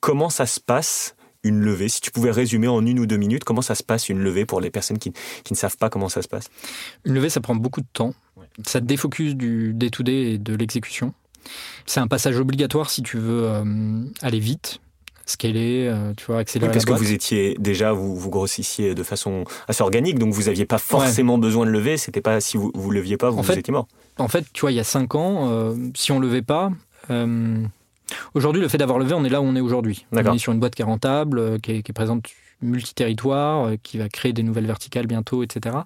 Comment 0.00 0.30
ça 0.30 0.46
se 0.46 0.60
passe 0.60 1.14
une 1.44 1.60
levée 1.60 1.88
Si 1.88 2.00
tu 2.00 2.10
pouvais 2.10 2.30
résumer 2.30 2.68
en 2.68 2.84
une 2.84 2.98
ou 2.98 3.06
deux 3.06 3.16
minutes, 3.16 3.44
comment 3.44 3.62
ça 3.62 3.74
se 3.74 3.82
passe 3.82 4.08
une 4.08 4.18
levée 4.18 4.46
pour 4.46 4.60
les 4.60 4.70
personnes 4.70 4.98
qui, 4.98 5.12
ne 5.50 5.56
savent 5.56 5.76
pas 5.76 5.90
comment 5.90 6.08
ça 6.08 6.22
se 6.22 6.28
passe? 6.28 6.50
Une 7.04 7.14
levée, 7.14 7.28
ça 7.28 7.40
prend 7.40 7.54
beaucoup 7.54 7.80
de 7.80 7.86
temps. 7.92 8.14
Ça 8.66 8.80
te 8.80 8.86
défocus 8.86 9.34
du 9.34 9.72
day-to-day 9.74 10.32
et 10.32 10.38
de 10.38 10.54
l'exécution. 10.54 11.12
C'est 11.86 12.00
un 12.00 12.06
passage 12.06 12.38
obligatoire 12.38 12.90
si 12.90 13.02
tu 13.02 13.18
veux 13.18 13.44
euh, 13.44 14.04
aller 14.22 14.38
vite, 14.38 14.80
scaler, 15.26 15.86
euh, 15.88 16.12
tu 16.16 16.26
vois, 16.26 16.38
accélérer. 16.38 16.72
parce 16.72 16.84
que 16.84 16.92
vous 16.92 17.12
étiez 17.12 17.56
déjà, 17.58 17.92
vous, 17.92 18.16
vous 18.16 18.30
grossissiez 18.30 18.94
de 18.94 19.02
façon 19.02 19.44
assez 19.68 19.82
organique, 19.82 20.18
donc 20.18 20.32
vous 20.32 20.44
n'aviez 20.44 20.66
pas 20.66 20.78
forcément 20.78 21.36
besoin 21.36 21.66
de 21.66 21.70
lever. 21.70 21.96
C'était 21.96 22.20
pas 22.20 22.40
si 22.40 22.56
vous 22.56 22.72
ne 22.74 22.92
leviez 22.94 23.16
pas, 23.16 23.30
vous, 23.30 23.42
vous 23.42 23.52
étiez 23.52 23.72
mort. 23.72 23.88
En 24.18 24.28
fait, 24.28 24.46
tu 24.52 24.62
vois, 24.62 24.72
il 24.72 24.76
y 24.76 24.80
a 24.80 24.84
cinq 24.84 25.14
ans, 25.14 25.50
euh, 25.50 25.74
si 25.94 26.12
on 26.12 26.20
levait 26.20 26.42
pas, 26.42 26.70
Aujourd'hui, 28.34 28.60
le 28.60 28.68
fait 28.68 28.78
d'avoir 28.78 28.98
levé, 28.98 29.14
on 29.14 29.24
est 29.24 29.28
là 29.28 29.40
où 29.40 29.44
on 29.44 29.56
est 29.56 29.60
aujourd'hui. 29.60 30.06
On 30.12 30.18
est 30.18 30.38
sur 30.38 30.52
une 30.52 30.60
boîte 30.60 30.74
qui 30.74 30.82
est 30.82 30.84
rentable, 30.84 31.38
euh, 31.38 31.58
qui 31.58 31.72
est, 31.72 31.92
présente 31.92 32.26
multi-territoire, 32.62 33.66
euh, 33.66 33.76
qui 33.82 33.98
va 33.98 34.08
créer 34.08 34.32
des 34.32 34.42
nouvelles 34.42 34.66
verticales 34.66 35.06
bientôt, 35.06 35.42
etc., 35.42 35.76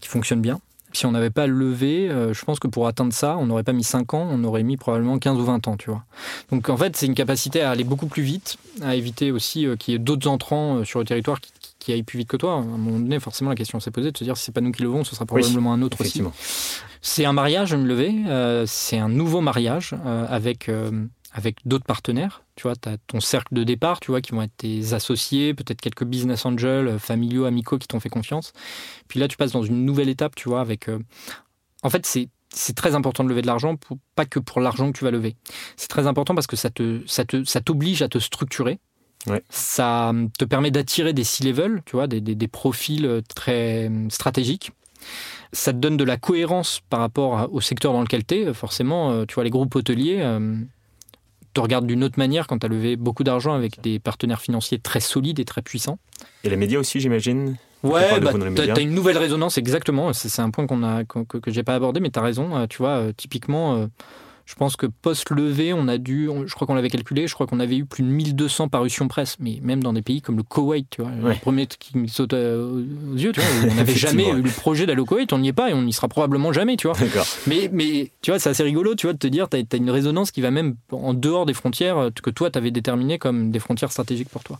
qui 0.00 0.08
fonctionne 0.08 0.40
bien. 0.40 0.60
Si 0.94 1.06
on 1.06 1.12
n'avait 1.12 1.30
pas 1.30 1.46
levé, 1.46 2.10
euh, 2.10 2.34
je 2.34 2.44
pense 2.44 2.58
que 2.58 2.68
pour 2.68 2.86
atteindre 2.86 3.14
ça, 3.14 3.38
on 3.38 3.46
n'aurait 3.46 3.62
pas 3.62 3.72
mis 3.72 3.84
5 3.84 4.12
ans, 4.12 4.28
on 4.30 4.44
aurait 4.44 4.62
mis 4.62 4.76
probablement 4.76 5.18
15 5.18 5.38
ou 5.38 5.44
20 5.44 5.66
ans, 5.68 5.76
tu 5.78 5.90
vois. 5.90 6.04
Donc 6.50 6.68
en 6.68 6.76
fait, 6.76 6.96
c'est 6.96 7.06
une 7.06 7.14
capacité 7.14 7.62
à 7.62 7.70
aller 7.70 7.84
beaucoup 7.84 8.06
plus 8.06 8.22
vite, 8.22 8.58
à 8.82 8.94
éviter 8.94 9.32
aussi 9.32 9.66
qu'il 9.78 9.92
y 9.92 9.94
ait 9.94 9.98
d'autres 9.98 10.28
entrants 10.28 10.84
sur 10.84 10.98
le 10.98 11.06
territoire 11.06 11.40
qui, 11.78 11.92
aillent 11.92 12.02
plus 12.02 12.18
vite 12.18 12.28
que 12.28 12.36
toi. 12.36 12.54
À 12.54 12.56
un 12.56 12.62
moment 12.62 13.00
donné, 13.00 13.18
forcément, 13.20 13.50
la 13.50 13.56
question 13.56 13.80
s'est 13.80 13.90
posée 13.90 14.12
de 14.12 14.18
se 14.18 14.22
dire 14.22 14.36
si 14.36 14.44
c'est 14.44 14.52
pas 14.52 14.60
nous 14.60 14.70
qui 14.70 14.82
levons, 14.82 15.02
ce 15.02 15.14
sera 15.14 15.24
probablement 15.24 15.72
un 15.72 15.80
autre 15.80 16.00
aussi. 16.00 16.22
C'est 17.00 17.24
un 17.24 17.32
mariage, 17.32 17.72
une 17.72 17.86
levée. 17.86 18.14
c'est 18.66 18.98
un 18.98 19.08
nouveau 19.08 19.40
mariage 19.40 19.94
avec 20.28 20.68
avec 21.32 21.56
d'autres 21.64 21.84
partenaires. 21.84 22.44
Tu 22.56 22.64
vois, 22.64 22.76
tu 22.76 22.88
as 22.88 22.98
ton 23.06 23.20
cercle 23.20 23.54
de 23.54 23.64
départ, 23.64 24.00
tu 24.00 24.10
vois, 24.10 24.20
qui 24.20 24.32
vont 24.32 24.42
être 24.42 24.56
tes 24.56 24.92
associés, 24.92 25.54
peut-être 25.54 25.80
quelques 25.80 26.04
business 26.04 26.44
angels, 26.44 26.88
euh, 26.88 26.98
familiaux, 26.98 27.46
amicaux 27.46 27.78
qui 27.78 27.88
t'ont 27.88 28.00
fait 28.00 28.10
confiance. 28.10 28.52
Puis 29.08 29.18
là, 29.18 29.28
tu 29.28 29.36
passes 29.36 29.52
dans 29.52 29.62
une 29.62 29.84
nouvelle 29.84 30.08
étape, 30.08 30.34
tu 30.34 30.48
vois, 30.48 30.60
avec. 30.60 30.88
Euh, 30.88 30.98
en 31.82 31.90
fait, 31.90 32.06
c'est 32.06 32.28
c'est 32.54 32.76
très 32.76 32.94
important 32.94 33.24
de 33.24 33.30
lever 33.30 33.40
de 33.40 33.46
l'argent, 33.46 33.76
pas 34.14 34.26
que 34.26 34.38
pour 34.38 34.60
l'argent 34.60 34.92
que 34.92 34.98
tu 34.98 35.04
vas 35.04 35.10
lever. 35.10 35.36
C'est 35.78 35.88
très 35.88 36.06
important 36.06 36.34
parce 36.34 36.46
que 36.46 36.54
ça 36.54 36.68
te, 36.68 37.00
ça 37.06 37.24
te, 37.24 37.44
ça 37.44 37.62
t'oblige 37.62 38.02
à 38.02 38.08
te 38.08 38.18
structurer. 38.18 38.78
Ça 39.48 40.10
hum, 40.10 40.30
te 40.30 40.44
permet 40.44 40.70
d'attirer 40.70 41.14
des 41.14 41.24
C-level, 41.24 41.80
tu 41.86 41.96
vois, 41.96 42.08
des, 42.08 42.20
des, 42.20 42.34
des, 42.34 42.48
profils 42.48 43.06
euh, 43.06 43.22
très 43.34 43.90
stratégiques. 44.10 44.72
Ça 45.54 45.72
te 45.72 45.78
donne 45.78 45.96
de 45.96 46.04
la 46.04 46.18
cohérence 46.18 46.82
par 46.90 47.00
rapport 47.00 47.48
au 47.52 47.62
secteur 47.62 47.94
dans 47.94 48.02
lequel 48.02 48.26
tu 48.26 48.34
es. 48.34 48.52
Forcément, 48.52 49.24
tu 49.24 49.34
vois, 49.34 49.44
les 49.44 49.50
groupes 49.50 49.74
hôteliers, 49.74 50.22
te 51.52 51.60
regardes 51.60 51.86
d'une 51.86 52.04
autre 52.04 52.18
manière 52.18 52.46
quand 52.46 52.58
tu 52.58 52.66
as 52.66 52.68
levé 52.68 52.96
beaucoup 52.96 53.24
d'argent 53.24 53.54
avec 53.54 53.80
des 53.82 53.98
partenaires 53.98 54.40
financiers 54.40 54.78
très 54.78 55.00
solides 55.00 55.38
et 55.38 55.44
très 55.44 55.62
puissants. 55.62 55.98
Et 56.44 56.50
les 56.50 56.56
médias 56.56 56.78
aussi, 56.78 57.00
j'imagine 57.00 57.56
Ouais, 57.82 58.20
bah, 58.20 58.32
tu 58.32 58.70
as, 58.70 58.80
une 58.80 58.94
nouvelle 58.94 59.18
résonance, 59.18 59.58
exactement. 59.58 60.12
C'est 60.12 60.40
un 60.40 60.50
point 60.50 60.66
qu'on 60.66 60.84
a, 60.84 61.04
que, 61.04 61.38
que 61.38 61.50
j'ai 61.50 61.64
pas 61.64 61.74
abordé, 61.74 61.98
mais 61.98 62.10
tu 62.10 62.18
as 62.18 62.22
raison. 62.22 62.56
Euh, 62.56 62.66
tu 62.68 62.78
vois, 62.78 62.90
euh, 62.90 63.12
typiquement, 63.16 63.74
euh, 63.74 63.86
je 64.46 64.54
pense 64.54 64.76
que 64.76 64.86
post-levée, 64.86 65.72
on 65.72 65.88
a 65.88 65.98
dû, 65.98 66.28
je 66.46 66.54
crois 66.54 66.66
qu'on 66.66 66.74
l'avait 66.74 66.90
calculé, 66.90 67.26
je 67.26 67.34
crois 67.34 67.46
qu'on 67.46 67.60
avait 67.60 67.76
eu 67.76 67.84
plus 67.84 68.02
de 68.02 68.08
1200 68.08 68.68
parutions 68.68 69.08
presse, 69.08 69.36
mais 69.40 69.58
même 69.62 69.82
dans 69.82 69.92
des 69.92 70.02
pays 70.02 70.20
comme 70.20 70.36
le 70.36 70.42
Koweït, 70.42 70.86
tu 70.90 71.02
vois, 71.02 71.10
le 71.10 71.34
premier 71.34 71.66
qui 71.66 71.96
me 71.98 72.06
saute 72.06 72.32
aux 72.32 73.16
yeux, 73.16 73.32
tu 73.32 73.40
vois, 73.40 73.70
on 73.70 73.74
n'avait 73.76 73.94
jamais 73.94 74.28
eu 74.28 74.42
le 74.42 74.50
projet 74.50 74.86
d'aller 74.86 75.00
au 75.00 75.04
Koweït, 75.04 75.32
on 75.32 75.38
n'y 75.38 75.48
est 75.48 75.52
pas 75.52 75.70
et 75.70 75.74
on 75.74 75.82
n'y 75.82 75.92
sera 75.92 76.08
probablement 76.08 76.52
jamais, 76.52 76.76
tu 76.76 76.88
vois. 76.88 76.96
Mais, 77.46 77.68
mais 77.72 78.10
tu 78.22 78.30
vois, 78.30 78.38
c'est 78.38 78.50
assez 78.50 78.62
rigolo, 78.62 78.94
tu 78.94 79.06
vois, 79.06 79.14
de 79.14 79.18
te 79.18 79.26
dire, 79.26 79.48
tu 79.48 79.56
as, 79.56 79.76
une 79.76 79.90
résonance 79.90 80.30
qui 80.30 80.40
va 80.40 80.50
même 80.50 80.74
en 80.90 81.14
dehors 81.14 81.46
des 81.46 81.54
frontières 81.54 81.98
euh, 81.98 82.10
que 82.10 82.30
toi, 82.30 82.50
tu 82.50 82.58
avais 82.58 82.70
déterminées 82.70 83.18
comme 83.18 83.50
des 83.50 83.58
frontières 83.58 83.92
stratégiques 83.92 84.28
pour 84.28 84.44
toi. 84.44 84.58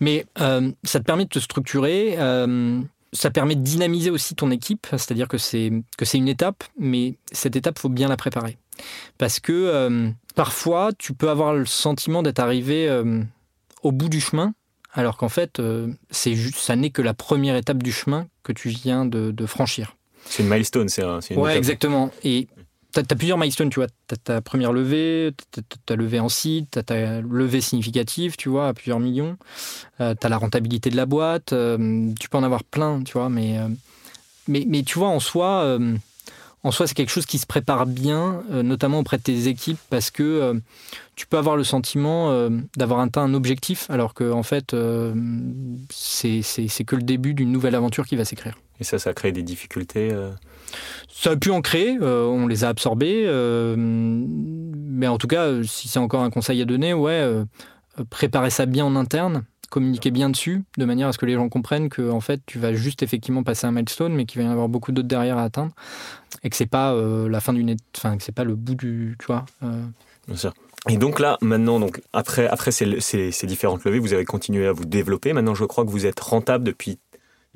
Mais 0.00 0.26
euh, 0.40 0.70
ça 0.84 1.00
te 1.00 1.04
permet 1.04 1.24
de 1.24 1.30
te 1.30 1.38
structurer. 1.38 2.16
Euh, 2.18 2.80
ça 3.12 3.30
permet 3.30 3.54
de 3.54 3.60
dynamiser 3.60 4.10
aussi 4.10 4.34
ton 4.34 4.50
équipe, 4.50 4.86
c'est-à-dire 4.90 5.28
que 5.28 5.36
c'est 5.36 5.70
que 5.98 6.04
c'est 6.04 6.18
une 6.18 6.28
étape, 6.28 6.64
mais 6.78 7.14
cette 7.30 7.56
étape 7.56 7.78
faut 7.78 7.90
bien 7.90 8.08
la 8.08 8.16
préparer. 8.16 8.56
Parce 9.18 9.40
que 9.40 9.52
euh, 9.52 10.10
parfois, 10.34 10.90
tu 10.98 11.14
peux 11.14 11.30
avoir 11.30 11.54
le 11.54 11.66
sentiment 11.66 12.22
d'être 12.22 12.40
arrivé 12.40 12.88
euh, 12.88 13.22
au 13.82 13.92
bout 13.92 14.08
du 14.08 14.20
chemin, 14.20 14.54
alors 14.92 15.16
qu'en 15.16 15.28
fait, 15.28 15.58
euh, 15.58 15.88
c'est 16.10 16.34
juste, 16.34 16.56
ça 16.56 16.76
n'est 16.76 16.90
que 16.90 17.02
la 17.02 17.14
première 17.14 17.56
étape 17.56 17.82
du 17.82 17.92
chemin 17.92 18.26
que 18.42 18.52
tu 18.52 18.68
viens 18.68 19.06
de, 19.06 19.46
franchir. 19.46 19.96
C'est 20.26 20.42
une 20.42 20.48
milestone, 20.48 20.88
c'est 20.88 21.04
Ouais, 21.34 21.56
exactement. 21.56 22.10
Et 22.22 22.46
tu 22.92 23.00
as, 23.00 23.16
plusieurs 23.16 23.38
milestones, 23.38 23.70
tu 23.70 23.80
vois. 23.80 23.88
Tu 24.06 24.14
as 24.14 24.16
ta 24.18 24.40
première 24.40 24.72
levée, 24.72 25.32
tu 25.50 25.92
as 25.92 25.96
levé 25.96 26.20
en 26.20 26.28
site, 26.28 26.72
tu 26.72 26.78
as 26.78 26.82
ta 26.82 27.20
levée 27.20 27.60
significative, 27.60 28.36
tu 28.36 28.50
vois, 28.50 28.68
à 28.68 28.74
plusieurs 28.74 29.00
millions. 29.00 29.36
Euh, 30.00 30.14
tu 30.18 30.26
as 30.26 30.30
la 30.30 30.36
rentabilité 30.36 30.90
de 30.90 30.96
la 30.96 31.06
boîte. 31.06 31.52
Euh, 31.52 32.12
tu 32.20 32.28
peux 32.28 32.38
en 32.38 32.42
avoir 32.42 32.62
plein, 32.62 33.02
tu 33.02 33.14
vois. 33.14 33.30
Mais, 33.30 33.58
mais, 34.46 34.64
mais, 34.68 34.82
tu 34.82 34.98
vois, 34.98 35.08
en 35.08 35.20
soi, 35.20 35.78
en 36.62 36.70
soi 36.70 36.86
c'est 36.86 36.94
quelque 36.94 37.10
chose 37.10 37.26
qui 37.26 37.38
se 37.38 37.46
prépare 37.46 37.86
bien, 37.86 38.42
notamment 38.50 39.00
auprès 39.00 39.18
de 39.18 39.22
tes 39.22 39.48
équipes, 39.48 39.78
parce 39.90 40.10
que 40.10 40.60
tu 41.16 41.26
peux 41.26 41.36
avoir 41.36 41.56
le 41.56 41.64
sentiment 41.64 42.48
d'avoir 42.76 43.00
atteint 43.00 43.22
un 43.22 43.34
objectif, 43.34 43.90
alors 43.90 44.14
que, 44.14 44.30
en 44.30 44.42
fait, 44.42 44.76
c'est 45.90 46.84
que 46.84 46.96
le 46.96 47.02
début 47.02 47.34
d'une 47.34 47.50
nouvelle 47.50 47.74
aventure 47.74 48.06
qui 48.06 48.16
va 48.16 48.24
s'écrire. 48.24 48.58
Et 48.80 48.84
ça, 48.84 48.98
ça 48.98 49.12
crée 49.12 49.32
des 49.32 49.42
difficultés 49.42 50.12
ça 51.08 51.30
a 51.30 51.36
pu 51.36 51.50
en 51.50 51.60
créer, 51.60 51.98
euh, 52.00 52.24
on 52.24 52.46
les 52.46 52.64
a 52.64 52.68
absorbés. 52.68 53.24
Euh, 53.26 53.76
mais 53.78 55.06
en 55.06 55.18
tout 55.18 55.26
cas, 55.26 55.62
si 55.64 55.88
c'est 55.88 55.98
encore 55.98 56.22
un 56.22 56.30
conseil 56.30 56.60
à 56.62 56.64
donner, 56.64 56.94
ouais, 56.94 57.12
euh, 57.12 57.44
préparez 58.10 58.50
ça 58.50 58.66
bien 58.66 58.84
en 58.84 58.96
interne, 58.96 59.44
communiquer 59.72 60.10
bien 60.10 60.28
dessus, 60.28 60.62
de 60.76 60.84
manière 60.84 61.08
à 61.08 61.12
ce 61.12 61.18
que 61.18 61.26
les 61.26 61.34
gens 61.34 61.48
comprennent 61.48 61.88
que 61.88 62.10
en 62.10 62.20
fait, 62.20 62.40
tu 62.46 62.58
vas 62.58 62.74
juste 62.74 63.02
effectivement 63.02 63.42
passer 63.42 63.66
un 63.66 63.72
milestone, 63.72 64.12
mais 64.14 64.26
qu'il 64.26 64.40
va 64.40 64.46
y 64.46 64.48
en 64.48 64.52
avoir 64.52 64.68
beaucoup 64.68 64.92
d'autres 64.92 65.08
derrière 65.08 65.38
à 65.38 65.44
atteindre, 65.44 65.72
et 66.42 66.50
que 66.50 66.56
c'est 66.56 66.66
pas 66.66 66.94
la 66.94 67.40
fin 67.40 67.54
d'une, 67.54 67.74
enfin 67.96 68.18
que 68.18 68.22
c'est 68.22 68.32
pas 68.32 68.44
le 68.44 68.54
bout 68.54 68.74
du, 68.74 69.16
tu 69.18 69.26
vois. 69.26 69.46
Bien 70.28 70.36
sûr. 70.36 70.52
Et 70.88 70.96
donc 70.96 71.20
là, 71.20 71.38
maintenant, 71.40 71.78
donc 71.78 72.02
après, 72.12 72.48
après 72.48 72.72
ces, 72.72 72.86
différentes 73.44 73.84
levées, 73.84 74.00
vous 74.00 74.12
avez 74.12 74.24
continué 74.24 74.66
à 74.66 74.72
vous 74.72 74.84
développer. 74.84 75.32
Maintenant, 75.32 75.54
je 75.54 75.64
crois 75.64 75.84
que 75.84 75.90
vous 75.90 76.06
êtes 76.06 76.18
rentable 76.20 76.64
depuis 76.64 76.98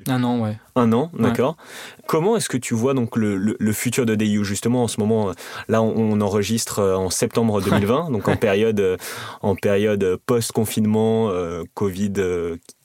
un 0.05 0.23
an, 0.23 0.39
ouais. 0.39 0.57
Un 0.75 0.93
an, 0.93 1.09
d'accord. 1.17 1.57
Comment 2.05 2.37
est-ce 2.37 2.49
que 2.49 2.57
tu 2.57 2.75
vois 2.75 2.93
donc 2.93 3.15
le, 3.15 3.35
le, 3.35 3.73
futur 3.73 4.05
de 4.05 4.13
DIU 4.13 4.45
justement 4.45 4.83
en 4.83 4.87
ce 4.87 4.99
moment 4.99 5.31
Là, 5.67 5.81
on, 5.81 6.21
enregistre 6.21 6.79
euh, 6.79 6.95
en 6.95 7.09
septembre 7.09 7.61
2020, 7.61 8.11
donc 8.11 8.27
en 8.27 8.35
période 8.37 8.79
euh, 8.79 8.97
en 9.41 9.55
période 9.55 10.19
post 10.27 10.51
confinement, 10.51 11.29
euh, 11.29 11.63
Covid 11.73 12.13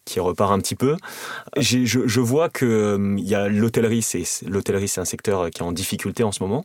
qui 0.05 0.20
repart 0.20 0.53
un 0.53 0.59
petit 0.59 0.74
peu. 0.74 0.96
Je, 1.57 1.84
je, 1.84 2.20
vois 2.20 2.48
que 2.48 2.64
euh, 2.64 3.14
il 3.18 3.28
y 3.28 3.34
a 3.34 3.48
l'hôtellerie, 3.48 4.03
c'est 4.03 4.24
l'hôtellerie, 4.46 4.88
c'est 4.88 5.00
un 5.00 5.05
secteur 5.05 5.50
qui 5.50 5.61
est 5.61 5.64
en 5.64 5.72
difficulté 5.72 6.24
en 6.24 6.32
ce 6.32 6.42
moment. 6.42 6.64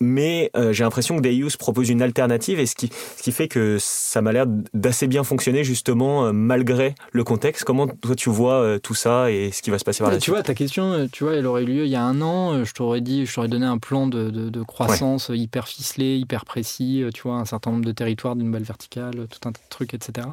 Mais 0.00 0.50
euh, 0.56 0.72
j'ai 0.72 0.84
l'impression 0.84 1.16
que 1.16 1.22
Deus 1.22 1.56
propose 1.58 1.88
une 1.88 2.02
alternative 2.02 2.60
et 2.60 2.66
ce 2.66 2.76
qui, 2.76 2.90
ce 3.16 3.22
qui 3.22 3.32
fait 3.32 3.48
que 3.48 3.76
ça 3.80 4.22
m'a 4.22 4.32
l'air 4.32 4.46
d'assez 4.72 5.08
bien 5.08 5.24
fonctionner 5.24 5.64
justement 5.64 6.26
euh, 6.26 6.32
malgré 6.32 6.94
le 7.12 7.24
contexte. 7.24 7.64
Comment 7.64 7.88
toi 7.88 8.14
tu 8.14 8.30
vois 8.30 8.78
tout 8.80 8.94
ça 8.94 9.30
et 9.30 9.50
ce 9.52 9.62
qui 9.62 9.70
va 9.70 9.78
se 9.78 9.84
passer 9.84 10.02
par 10.02 10.12
la 10.12 10.18
Tu 10.18 10.30
vois 10.30 10.42
ta 10.42 10.54
question, 10.54 11.08
tu 11.10 11.24
vois, 11.24 11.34
elle 11.34 11.46
aurait 11.46 11.62
eu 11.62 11.66
lieu 11.66 11.84
il 11.84 11.90
y 11.90 11.96
a 11.96 12.02
un 12.02 12.20
an. 12.20 12.64
Je 12.64 12.72
t'aurais 12.72 13.00
dit, 13.00 13.26
je 13.26 13.34
t'aurais 13.34 13.48
donné 13.48 13.66
un 13.66 13.78
plan 13.78 14.06
de, 14.06 14.30
de, 14.30 14.62
croissance 14.62 15.30
hyper 15.32 15.66
ficelé, 15.66 16.16
hyper 16.16 16.44
précis. 16.44 17.04
Tu 17.14 17.22
vois, 17.22 17.36
un 17.36 17.44
certain 17.44 17.72
nombre 17.72 17.84
de 17.84 17.92
territoires 17.92 18.36
d'une 18.36 18.46
nouvelle 18.46 18.62
verticale, 18.62 19.26
tout 19.28 19.48
un 19.48 19.52
tas 19.52 19.60
de 19.60 19.68
trucs, 19.70 19.94
etc. 19.94 20.28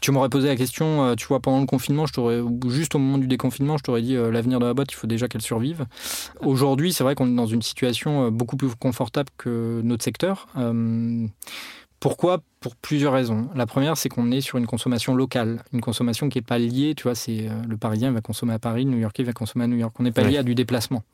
Tu 0.00 0.10
m'aurais 0.10 0.28
posé 0.28 0.48
la 0.48 0.56
question, 0.56 1.14
tu 1.16 1.26
vois, 1.26 1.40
pendant 1.40 1.60
le 1.60 1.66
confinement, 1.72 2.04
je 2.04 2.12
t'aurais, 2.12 2.42
juste 2.68 2.94
au 2.94 2.98
moment 2.98 3.16
du 3.16 3.26
déconfinement, 3.26 3.78
je 3.78 3.82
t'aurais 3.82 4.02
dit 4.02 4.14
euh, 4.14 4.30
l'avenir 4.30 4.60
de 4.60 4.66
la 4.66 4.74
boîte, 4.74 4.92
il 4.92 4.94
faut 4.94 5.06
déjà 5.06 5.26
qu'elle 5.26 5.40
survive. 5.40 5.86
Aujourd'hui, 6.42 6.92
c'est 6.92 7.02
vrai 7.02 7.14
qu'on 7.14 7.26
est 7.26 7.34
dans 7.34 7.46
une 7.46 7.62
situation 7.62 8.26
euh, 8.26 8.30
beaucoup 8.30 8.58
plus 8.58 8.74
confortable 8.74 9.30
que 9.38 9.80
notre 9.82 10.04
secteur. 10.04 10.48
Euh, 10.58 11.26
pourquoi? 11.98 12.42
Pour 12.60 12.76
plusieurs 12.76 13.14
raisons. 13.14 13.48
La 13.54 13.64
première, 13.64 13.96
c'est 13.96 14.10
qu'on 14.10 14.30
est 14.32 14.42
sur 14.42 14.58
une 14.58 14.66
consommation 14.66 15.14
locale, 15.14 15.62
une 15.72 15.80
consommation 15.80 16.28
qui 16.28 16.36
n'est 16.36 16.42
pas 16.42 16.58
liée, 16.58 16.92
tu 16.94 17.04
vois, 17.04 17.14
c'est 17.14 17.48
le 17.66 17.76
Parisien 17.78 18.12
va 18.12 18.20
consommer 18.20 18.52
à 18.52 18.58
Paris, 18.58 18.84
le 18.84 18.90
New-Yorkais 18.90 19.22
va 19.22 19.32
consommer 19.32 19.64
à 19.64 19.68
New 19.68 19.78
York. 19.78 19.94
On 19.98 20.02
n'est 20.02 20.12
pas 20.12 20.24
lié 20.24 20.36
à 20.36 20.42
du 20.42 20.54
déplacement. 20.54 21.04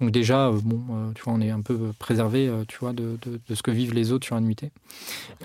Donc 0.00 0.12
déjà, 0.12 0.50
bon, 0.50 1.12
tu 1.14 1.22
vois, 1.22 1.32
on 1.32 1.40
est 1.40 1.50
un 1.50 1.62
peu 1.62 1.92
préservé, 1.98 2.50
tu 2.68 2.78
vois, 2.78 2.92
de, 2.92 3.18
de, 3.24 3.54
ce 3.54 3.62
que 3.62 3.70
vivent 3.70 3.94
les 3.94 4.12
autres 4.12 4.26
sur 4.26 4.34
la 4.34 4.42
nuitée. 4.42 4.70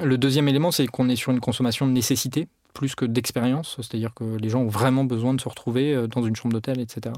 Le 0.04 0.18
deuxième 0.18 0.48
élément, 0.50 0.72
c'est 0.72 0.86
qu'on 0.88 1.10
est 1.10 1.16
sur 1.18 1.32
une 1.32 1.40
consommation 1.40 1.88
de 1.88 1.92
nécessité 1.92 2.48
plus 2.74 2.96
que 2.96 3.06
d'expérience, 3.06 3.76
c'est-à-dire 3.78 4.14
que 4.14 4.24
les 4.38 4.50
gens 4.50 4.62
ont 4.62 4.68
vraiment 4.68 5.04
besoin 5.04 5.34
de 5.34 5.42
se 5.42 5.50
retrouver 5.50 5.94
euh, 5.94 6.08
dans 6.08 6.24
une 6.24 6.36
chambre 6.36 6.54
d'hôtel, 6.54 6.80
etc. 6.80 7.14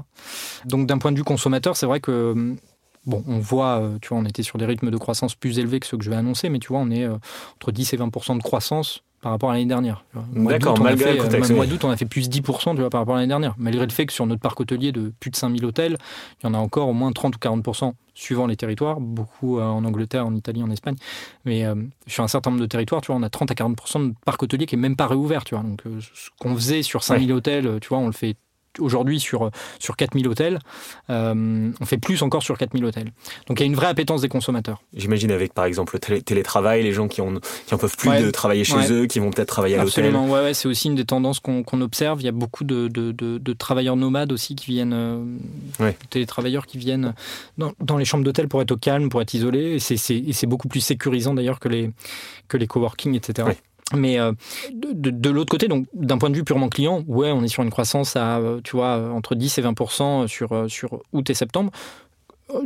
Donc 0.64 0.86
d'un 0.86 0.98
point 0.98 1.12
de 1.12 1.16
vue 1.16 1.24
consommateur, 1.24 1.76
c'est 1.76 1.86
vrai 1.86 2.00
que 2.00 2.32
hum, 2.32 2.56
Bon, 3.04 3.24
on 3.26 3.38
voit, 3.38 3.80
euh, 3.80 3.98
tu 4.00 4.10
vois, 4.10 4.18
on 4.18 4.24
était 4.24 4.44
sur 4.44 4.58
des 4.58 4.64
rythmes 4.64 4.90
de 4.90 4.96
croissance 4.96 5.34
plus 5.34 5.58
élevés 5.58 5.80
que 5.80 5.86
ceux 5.86 5.96
que 5.96 6.04
je 6.04 6.10
vais 6.10 6.16
annoncer, 6.16 6.48
mais 6.48 6.60
tu 6.60 6.68
vois, 6.68 6.78
on 6.78 6.90
est 6.90 7.04
euh, 7.04 7.16
entre 7.56 7.72
10 7.72 7.94
et 7.94 7.96
20% 7.96 8.38
de 8.38 8.42
croissance 8.42 9.02
par 9.22 9.30
rapport 9.30 9.50
à 9.50 9.52
l'année 9.54 9.66
dernière. 9.66 10.04
D'accord, 10.34 10.78
malgré 10.80 11.14
le 11.14 11.22
contexte. 11.22 11.52
mois 11.52 11.66
d'août, 11.66 11.84
on 11.84 11.90
a 11.90 11.96
fait 11.96 12.06
plus 12.06 12.28
10% 12.28 12.74
tu 12.74 12.80
vois, 12.80 12.90
par 12.90 13.00
rapport 13.00 13.14
à 13.14 13.18
l'année 13.18 13.28
dernière. 13.28 13.54
Malgré 13.56 13.86
le 13.86 13.92
fait 13.92 14.04
que 14.04 14.12
sur 14.12 14.26
notre 14.26 14.42
parc 14.42 14.60
hôtelier 14.60 14.90
de 14.90 15.12
plus 15.20 15.30
de 15.30 15.36
5000 15.36 15.64
hôtels, 15.64 15.96
il 16.42 16.46
y 16.46 16.48
en 16.48 16.54
a 16.54 16.58
encore 16.58 16.88
au 16.88 16.92
moins 16.92 17.12
30 17.12 17.36
ou 17.36 17.38
40% 17.38 17.92
suivant 18.14 18.48
les 18.48 18.56
territoires, 18.56 19.00
beaucoup 19.00 19.58
euh, 19.58 19.62
en 19.62 19.84
Angleterre, 19.84 20.26
en 20.26 20.34
Italie, 20.34 20.62
en 20.62 20.70
Espagne. 20.70 20.96
Mais 21.44 21.64
euh, 21.64 21.76
sur 22.08 22.24
un 22.24 22.28
certain 22.28 22.50
nombre 22.50 22.62
de 22.62 22.66
territoires, 22.66 23.00
tu 23.00 23.06
vois, 23.06 23.16
on 23.16 23.22
a 23.22 23.30
30 23.30 23.52
à 23.52 23.54
40% 23.54 24.08
de 24.08 24.14
parc 24.26 24.42
hôtelier 24.42 24.66
qui 24.66 24.76
n'est 24.76 24.82
même 24.82 24.96
pas 24.96 25.06
réouvert. 25.06 25.44
Tu 25.44 25.54
vois. 25.54 25.62
Donc, 25.62 25.86
euh, 25.86 26.00
ce 26.00 26.30
qu'on 26.40 26.54
faisait 26.56 26.82
sur 26.82 27.04
5000 27.04 27.32
hôtels, 27.32 27.78
tu 27.80 27.88
vois, 27.88 27.98
on 27.98 28.06
le 28.06 28.12
fait 28.12 28.36
aujourd'hui 28.78 29.20
sur, 29.20 29.50
sur 29.78 29.96
4000 29.96 30.28
hôtels. 30.28 30.58
Euh, 31.10 31.70
on 31.80 31.84
fait 31.84 31.98
plus 31.98 32.22
encore 32.22 32.42
sur 32.42 32.58
4000 32.58 32.84
hôtels. 32.84 33.12
Donc 33.46 33.60
il 33.60 33.62
y 33.62 33.64
a 33.64 33.66
une 33.66 33.74
vraie 33.74 33.88
appétence 33.88 34.22
des 34.22 34.28
consommateurs. 34.28 34.82
J'imagine 34.94 35.30
avec 35.30 35.54
par 35.54 35.64
exemple 35.64 35.98
le 36.08 36.22
télétravail, 36.22 36.82
les 36.82 36.92
gens 36.92 37.08
qui 37.08 37.20
en 37.20 37.34
qui 37.66 37.74
en 37.74 37.78
peuvent 37.78 37.96
plus 37.96 38.10
de 38.10 38.30
travailler 38.30 38.64
chez 38.64 38.92
eux, 38.92 39.06
qui 39.06 39.18
vont 39.18 39.30
peut-être 39.30 39.48
travailler 39.48 39.76
à 39.76 39.84
l'hôtel. 39.84 40.04
Absolument, 40.04 40.30
ouais, 40.30 40.54
c'est 40.54 40.68
aussi 40.68 40.88
une 40.88 40.94
des 40.94 41.04
tendances 41.04 41.40
qu'on 41.40 41.80
observe. 41.80 42.20
Il 42.20 42.24
y 42.24 42.28
a 42.28 42.32
beaucoup 42.32 42.64
de, 42.64 42.88
de, 42.88 43.12
de, 43.12 43.52
travailleurs 43.52 43.96
nomades 43.96 44.32
aussi 44.32 44.54
qui 44.54 44.66
viennent, 44.66 44.92
euh, 44.92 45.92
télétravailleurs 46.10 46.66
qui 46.66 46.78
viennent 46.78 47.14
dans, 47.58 47.72
dans 47.80 47.98
les 47.98 48.04
chambres 48.04 48.24
d'hôtel 48.24 48.48
pour 48.48 48.62
être 48.62 48.72
au 48.72 48.76
calme, 48.76 49.08
pour 49.08 49.20
être 49.22 49.34
isolés. 49.34 49.76
Et 49.76 50.32
c'est 50.32 50.46
beaucoup 50.46 50.68
plus 50.68 50.80
sécurisant 50.80 51.34
d'ailleurs 51.34 51.60
que 51.60 51.68
les, 51.68 51.90
que 52.48 52.56
les 52.56 52.66
coworking, 52.66 53.14
etc. 53.14 53.48
Mais 53.96 54.18
euh, 54.18 54.32
de, 54.72 55.30
l'autre 55.30 55.50
côté, 55.50 55.68
donc 55.68 55.86
d'un 55.94 56.18
point 56.18 56.30
de 56.30 56.36
vue 56.36 56.44
purement 56.44 56.68
client, 56.68 57.02
ouais, 57.06 57.30
on 57.30 57.42
est 57.42 57.48
sur 57.48 57.62
une 57.62 57.70
croissance 57.70 58.16
à, 58.16 58.38
euh, 58.38 58.60
tu 58.62 58.76
vois, 58.76 59.10
entre 59.12 59.34
10 59.34 59.58
et 59.58 59.62
20% 59.62 60.26
sur, 60.26 60.52
euh, 60.52 60.68
sur 60.68 61.02
août 61.12 61.28
et 61.28 61.34
septembre. 61.34 61.70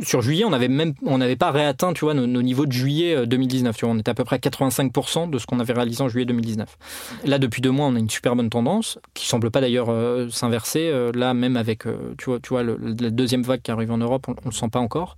Sur 0.01 0.21
juillet, 0.21 0.43
on 0.43 0.49
n'avait 0.49 0.67
même, 0.67 0.95
on 1.05 1.17
n'avait 1.17 1.37
pas 1.37 1.49
réatteint, 1.49 1.93
tu 1.93 2.03
vois, 2.03 2.13
nos, 2.13 2.41
niveaux 2.41 2.65
de 2.65 2.73
juillet 2.73 3.25
2019. 3.25 3.77
Tu 3.77 3.85
vois, 3.85 3.93
on 3.93 3.97
était 3.97 4.11
à 4.11 4.13
peu 4.13 4.25
près 4.25 4.35
à 4.35 4.39
85% 4.39 5.29
de 5.29 5.37
ce 5.37 5.45
qu'on 5.45 5.61
avait 5.61 5.71
réalisé 5.71 6.03
en 6.03 6.09
juillet 6.09 6.25
2019. 6.25 6.77
Là, 7.23 7.39
depuis 7.39 7.61
deux 7.61 7.71
mois, 7.71 7.85
on 7.85 7.95
a 7.95 7.99
une 7.99 8.09
super 8.09 8.35
bonne 8.35 8.49
tendance 8.49 8.99
qui 9.13 9.27
semble 9.27 9.49
pas 9.49 9.61
d'ailleurs 9.61 9.87
s'inverser. 10.29 10.91
là, 11.13 11.33
même 11.33 11.55
avec, 11.55 11.83
tu 12.17 12.25
vois, 12.25 12.39
tu 12.41 12.49
vois, 12.49 12.63
la 12.63 13.09
deuxième 13.11 13.43
vague 13.43 13.61
qui 13.61 13.71
arrive 13.71 13.91
en 13.91 13.97
Europe, 13.97 14.25
on, 14.27 14.31
ne 14.31 14.37
le 14.47 14.51
sent 14.51 14.67
pas 14.69 14.79
encore. 14.79 15.15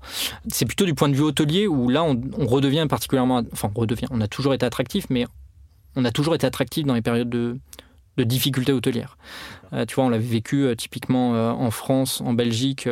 C'est 0.50 0.66
plutôt 0.66 0.86
du 0.86 0.94
point 0.94 1.10
de 1.10 1.16
vue 1.16 1.24
hôtelier 1.24 1.66
où 1.66 1.90
là, 1.90 2.04
on, 2.04 2.22
on 2.38 2.46
redevient 2.46 2.86
particulièrement, 2.88 3.42
enfin, 3.52 3.72
on 3.74 3.80
redevient. 3.80 4.08
On 4.12 4.22
a 4.22 4.28
toujours 4.28 4.54
été 4.54 4.68
attractif, 4.68 5.08
mais 5.10 5.26
on 6.00 6.06
a 6.06 6.12
toujours 6.12 6.36
été 6.36 6.48
attractif 6.48 6.86
dans 6.86 6.94
les 6.94 7.02
périodes 7.02 7.30
de, 7.30 7.58
difficultés 8.18 8.74
hôtelières. 8.74 9.18
Euh, 9.72 9.86
tu 9.86 9.96
vois, 9.96 10.04
on 10.04 10.10
l'avait 10.10 10.26
vécu 10.26 10.64
euh, 10.64 10.76
typiquement 10.76 11.36
euh, 11.36 11.52
en 11.52 11.72
France, 11.72 12.20
en 12.20 12.34
Belgique, 12.34 12.90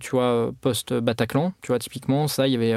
tu 0.00 0.10
vois, 0.10 0.52
post-Bataclan. 0.60 1.52
Tu 1.62 1.68
vois, 1.68 1.80
typiquement, 1.80 2.28
ça, 2.28 2.46
il 2.46 2.52
y 2.52 2.56
avait, 2.56 2.74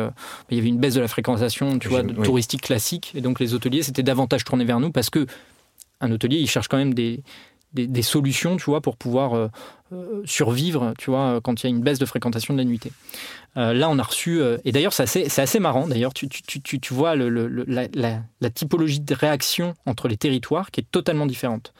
il 0.49 0.57
y 0.57 0.59
avait 0.59 0.69
une 0.69 0.79
baisse 0.79 0.95
de 0.95 1.01
la 1.01 1.07
fréquentation, 1.07 1.77
tu 1.77 1.89
vois, 1.89 2.01
de 2.01 2.13
touristique 2.13 2.61
classique. 2.61 3.11
Et 3.13 3.21
donc, 3.21 3.39
les 3.39 3.53
hôteliers, 3.53 3.83
c'était 3.83 4.03
davantage 4.03 4.43
tourné 4.43 4.65
vers 4.65 4.79
nous 4.79 4.91
parce 4.91 5.11
que 5.11 5.27
un 5.99 6.11
hôtelier, 6.11 6.37
il 6.37 6.47
cherche 6.49 6.67
quand 6.67 6.77
même 6.77 6.95
des, 6.95 7.21
des, 7.73 8.01
solutions, 8.01 8.57
tu 8.57 8.65
vois, 8.65 8.81
pour 8.81 8.97
pouvoir 8.97 9.51
survivre, 10.25 10.93
tu 10.97 11.09
vois, 11.09 11.39
quand 11.43 11.61
il 11.61 11.67
y 11.67 11.67
a 11.67 11.69
une 11.69 11.81
baisse 11.81 11.99
de 11.99 12.05
fréquentation 12.05 12.53
de 12.53 12.59
la 12.59 12.65
nuitée. 12.65 12.91
Euh, 13.57 13.73
là, 13.73 13.89
on 13.89 13.99
a 13.99 14.03
reçu, 14.03 14.41
et 14.63 14.71
d'ailleurs, 14.71 14.93
c'est 14.93 15.03
assez, 15.03 15.41
assez, 15.41 15.59
marrant, 15.59 15.87
d'ailleurs, 15.87 16.13
tu, 16.13 16.29
tu, 16.29 16.61
tu, 16.61 16.79
tu 16.79 16.93
vois 16.93 17.15
le, 17.15 17.29
la, 17.67 17.87
la, 17.93 18.49
typologie 18.49 19.01
de 19.01 19.13
réaction 19.13 19.75
entre 19.85 20.07
les 20.07 20.17
territoires 20.17 20.71
qui 20.71 20.81
est 20.81 20.87
totalement 20.89 21.25
différente. 21.25 21.73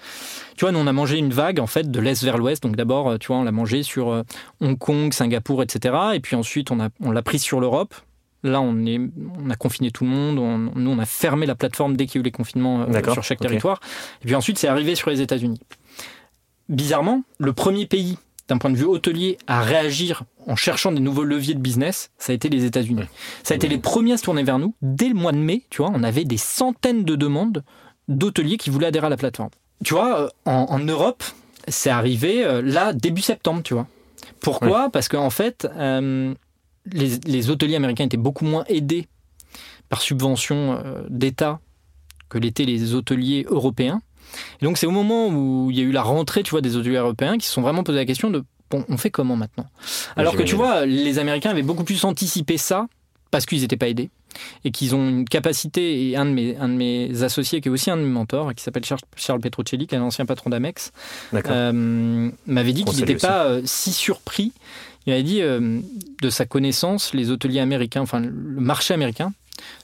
Tu 0.57 0.66
vois, 0.66 0.72
nous, 0.72 0.80
on 0.80 0.88
a 0.88 0.93
mangé 0.93 1.18
une 1.18 1.32
vague, 1.32 1.59
en 1.59 1.68
fait, 1.68 1.89
de 1.89 1.99
l'Est 1.99 2.24
vers 2.24 2.38
l'Ouest, 2.38 2.64
donc 2.64 2.76
d'abord, 2.76 3.18
tu 3.20 3.28
vois, 3.28 3.38
on 3.38 3.43
l'a 3.43 3.51
mangé 3.51 3.84
sur 3.84 4.24
Hong 4.59 4.78
Kong, 4.78 5.14
Singapour, 5.14 5.64
etc., 5.64 5.95
et 6.14 6.20
puis 6.20 6.36
ensuite, 6.36 6.72
on 6.72 6.78
l'a 6.78 6.89
on 7.01 7.14
prise 7.22 7.41
sur 7.41 7.59
l'Europe, 7.59 7.95
Là, 8.43 8.59
on, 8.59 8.86
est, 8.88 8.99
on 9.38 9.49
a 9.51 9.55
confiné 9.55 9.91
tout 9.91 10.03
le 10.03 10.09
monde. 10.09 10.36
nous, 10.76 10.91
on 10.91 10.99
a 10.99 11.05
fermé 11.05 11.45
la 11.45 11.53
plateforme 11.53 11.95
dès 11.95 12.07
qu'il 12.07 12.16
y 12.16 12.20
a 12.20 12.22
eu 12.22 12.24
les 12.24 12.32
confinements 12.32 12.88
sur 13.14 13.24
chaque 13.24 13.39
territoire. 13.39 13.80
Et 14.24 14.26
puis 14.26 14.36
ensuite, 14.36 14.57
c'est 14.57 14.68
arrivé 14.68 14.95
sur 14.95 15.09
les 15.12 15.22
États-Unis 15.22 15.59
bizarrement, 16.72 17.24
le 17.38 17.53
premier 17.53 17.86
pays 17.86 18.17
d'un 18.47 18.57
point 18.57 18.69
de 18.69 18.76
vue 18.76 18.86
hôtelier 18.86 19.38
à 19.47 19.61
réagir 19.61 20.24
en 20.47 20.55
cherchant 20.55 20.91
des 20.91 20.99
nouveaux 20.99 21.24
leviers 21.24 21.53
de 21.53 21.59
business, 21.59 22.11
ça 22.17 22.32
a 22.32 22.36
été 22.36 22.49
les 22.49 22.65
États-Unis. 22.65 23.03
Ça 23.43 23.53
a 23.53 23.55
été 23.55 23.67
les 23.67 23.78
premiers 23.78 24.13
à 24.13 24.17
se 24.17 24.24
tourner 24.24 24.43
vers 24.43 24.59
nous. 24.59 24.74
Dès 24.82 25.07
le 25.07 25.13
mois 25.13 25.32
de 25.32 25.38
mai, 25.38 25.63
tu 25.69 25.82
vois, 25.82 25.91
on 25.93 26.03
avait 26.03 26.26
des 26.26 26.38
centaines 26.38 27.03
de 27.03 27.15
demandes 27.15 27.63
d'hôteliers 28.07 28.57
qui 28.57 28.69
voulaient 28.69 28.88
adhérer 28.88 29.07
à 29.07 29.09
la 29.09 29.17
plateforme. 29.17 29.51
Tu 29.84 29.93
vois, 29.93 30.22
euh, 30.22 30.30
en, 30.45 30.80
Europe, 30.80 31.24
c'est 31.67 31.89
arrivé 31.89 32.43
euh, 32.43 32.61
là 32.61 32.93
début 32.93 33.22
septembre, 33.22 33.61
tu 33.63 33.74
vois. 33.74 33.88
Pourquoi? 34.39 34.89
Parce 34.89 35.07
qu'en 35.07 35.30
fait, 35.30 35.67
euh, 35.78 36.34
les, 36.91 37.49
hôteliers 37.49 37.76
américains 37.76 38.05
étaient 38.05 38.17
beaucoup 38.17 38.45
moins 38.45 38.63
aidés 38.67 39.07
par 39.89 40.01
subvention 40.01 40.82
d'État 41.09 41.59
que 42.30 42.38
l'étaient 42.38 42.63
les 42.65 42.95
hôteliers 42.95 43.45
européens. 43.49 44.01
Et 44.62 44.66
donc 44.66 44.78
c'est 44.78 44.88
au 44.88 44.92
moment 44.92 45.28
où 45.28 45.70
il 45.72 45.78
y 45.78 45.82
a 45.82 45.84
eu 45.84 45.92
la 45.92 46.04
rentrée, 46.04 46.44
tu 46.44 46.52
vois, 46.52 46.62
des 46.62 46.76
hôteliers 46.76 46.98
européens 46.98 47.38
qui 47.38 47.48
se 47.48 47.54
sont 47.54 47.62
vraiment 47.62 47.84
posé 47.84 47.98
la 47.98 48.06
question 48.06 48.30
de 48.30 48.44
bon, 48.70 48.86
on 48.90 48.98
fait 48.98 49.12
comment 49.12 49.36
maintenant? 49.36 49.66
Alors 50.16 50.36
que 50.36 50.44
tu 50.44 50.56
vois, 50.56 50.86
les 50.86 51.20
Américains 51.20 51.52
avaient 51.52 51.62
beaucoup 51.62 51.84
plus 51.84 52.04
anticipé 52.06 52.58
ça 52.58 52.88
parce 53.32 53.46
qu'ils 53.46 53.62
n'étaient 53.62 53.78
pas 53.78 53.88
aidés 53.88 54.10
et 54.64 54.72
qu'ils 54.72 54.96
ont 54.96 55.10
une 55.10 55.26
capacité, 55.28 56.10
et 56.10 56.16
un 56.16 56.26
de, 56.26 56.32
mes, 56.32 56.58
un 56.58 56.70
de 56.70 56.74
mes 56.74 57.24
associés, 57.24 57.62
qui 57.62 57.68
est 57.68 57.72
aussi 57.72 57.90
un 57.90 57.98
de 57.98 58.02
mes 58.02 58.10
mentors, 58.10 58.54
qui 58.54 58.64
s'appelle 58.64 58.84
Charles, 58.86 59.42
Petrocelli, 59.42 59.88
qui 59.88 59.96
est 59.96 59.98
un 59.98 60.04
ancien 60.04 60.26
patron 60.26 60.50
d'Amex, 60.50 60.92
euh, 61.34 62.30
m'avait 62.46 62.74
dit 62.74 62.86
qu'il 62.86 63.00
n'était 63.00 63.16
pas 63.16 63.46
euh, 63.46 63.62
si 63.66 63.92
surpris. 63.92 64.54
Il 65.06 65.14
avait 65.14 65.24
dit, 65.24 65.42
euh, 65.42 65.80
de 66.22 66.30
sa 66.30 66.46
connaissance, 66.46 67.14
les 67.14 67.32
hôteliers 67.32 67.60
américains, 67.60 68.02
enfin 68.02 68.20
le 68.20 68.32
marché 68.32 68.94
américain, 68.94 69.34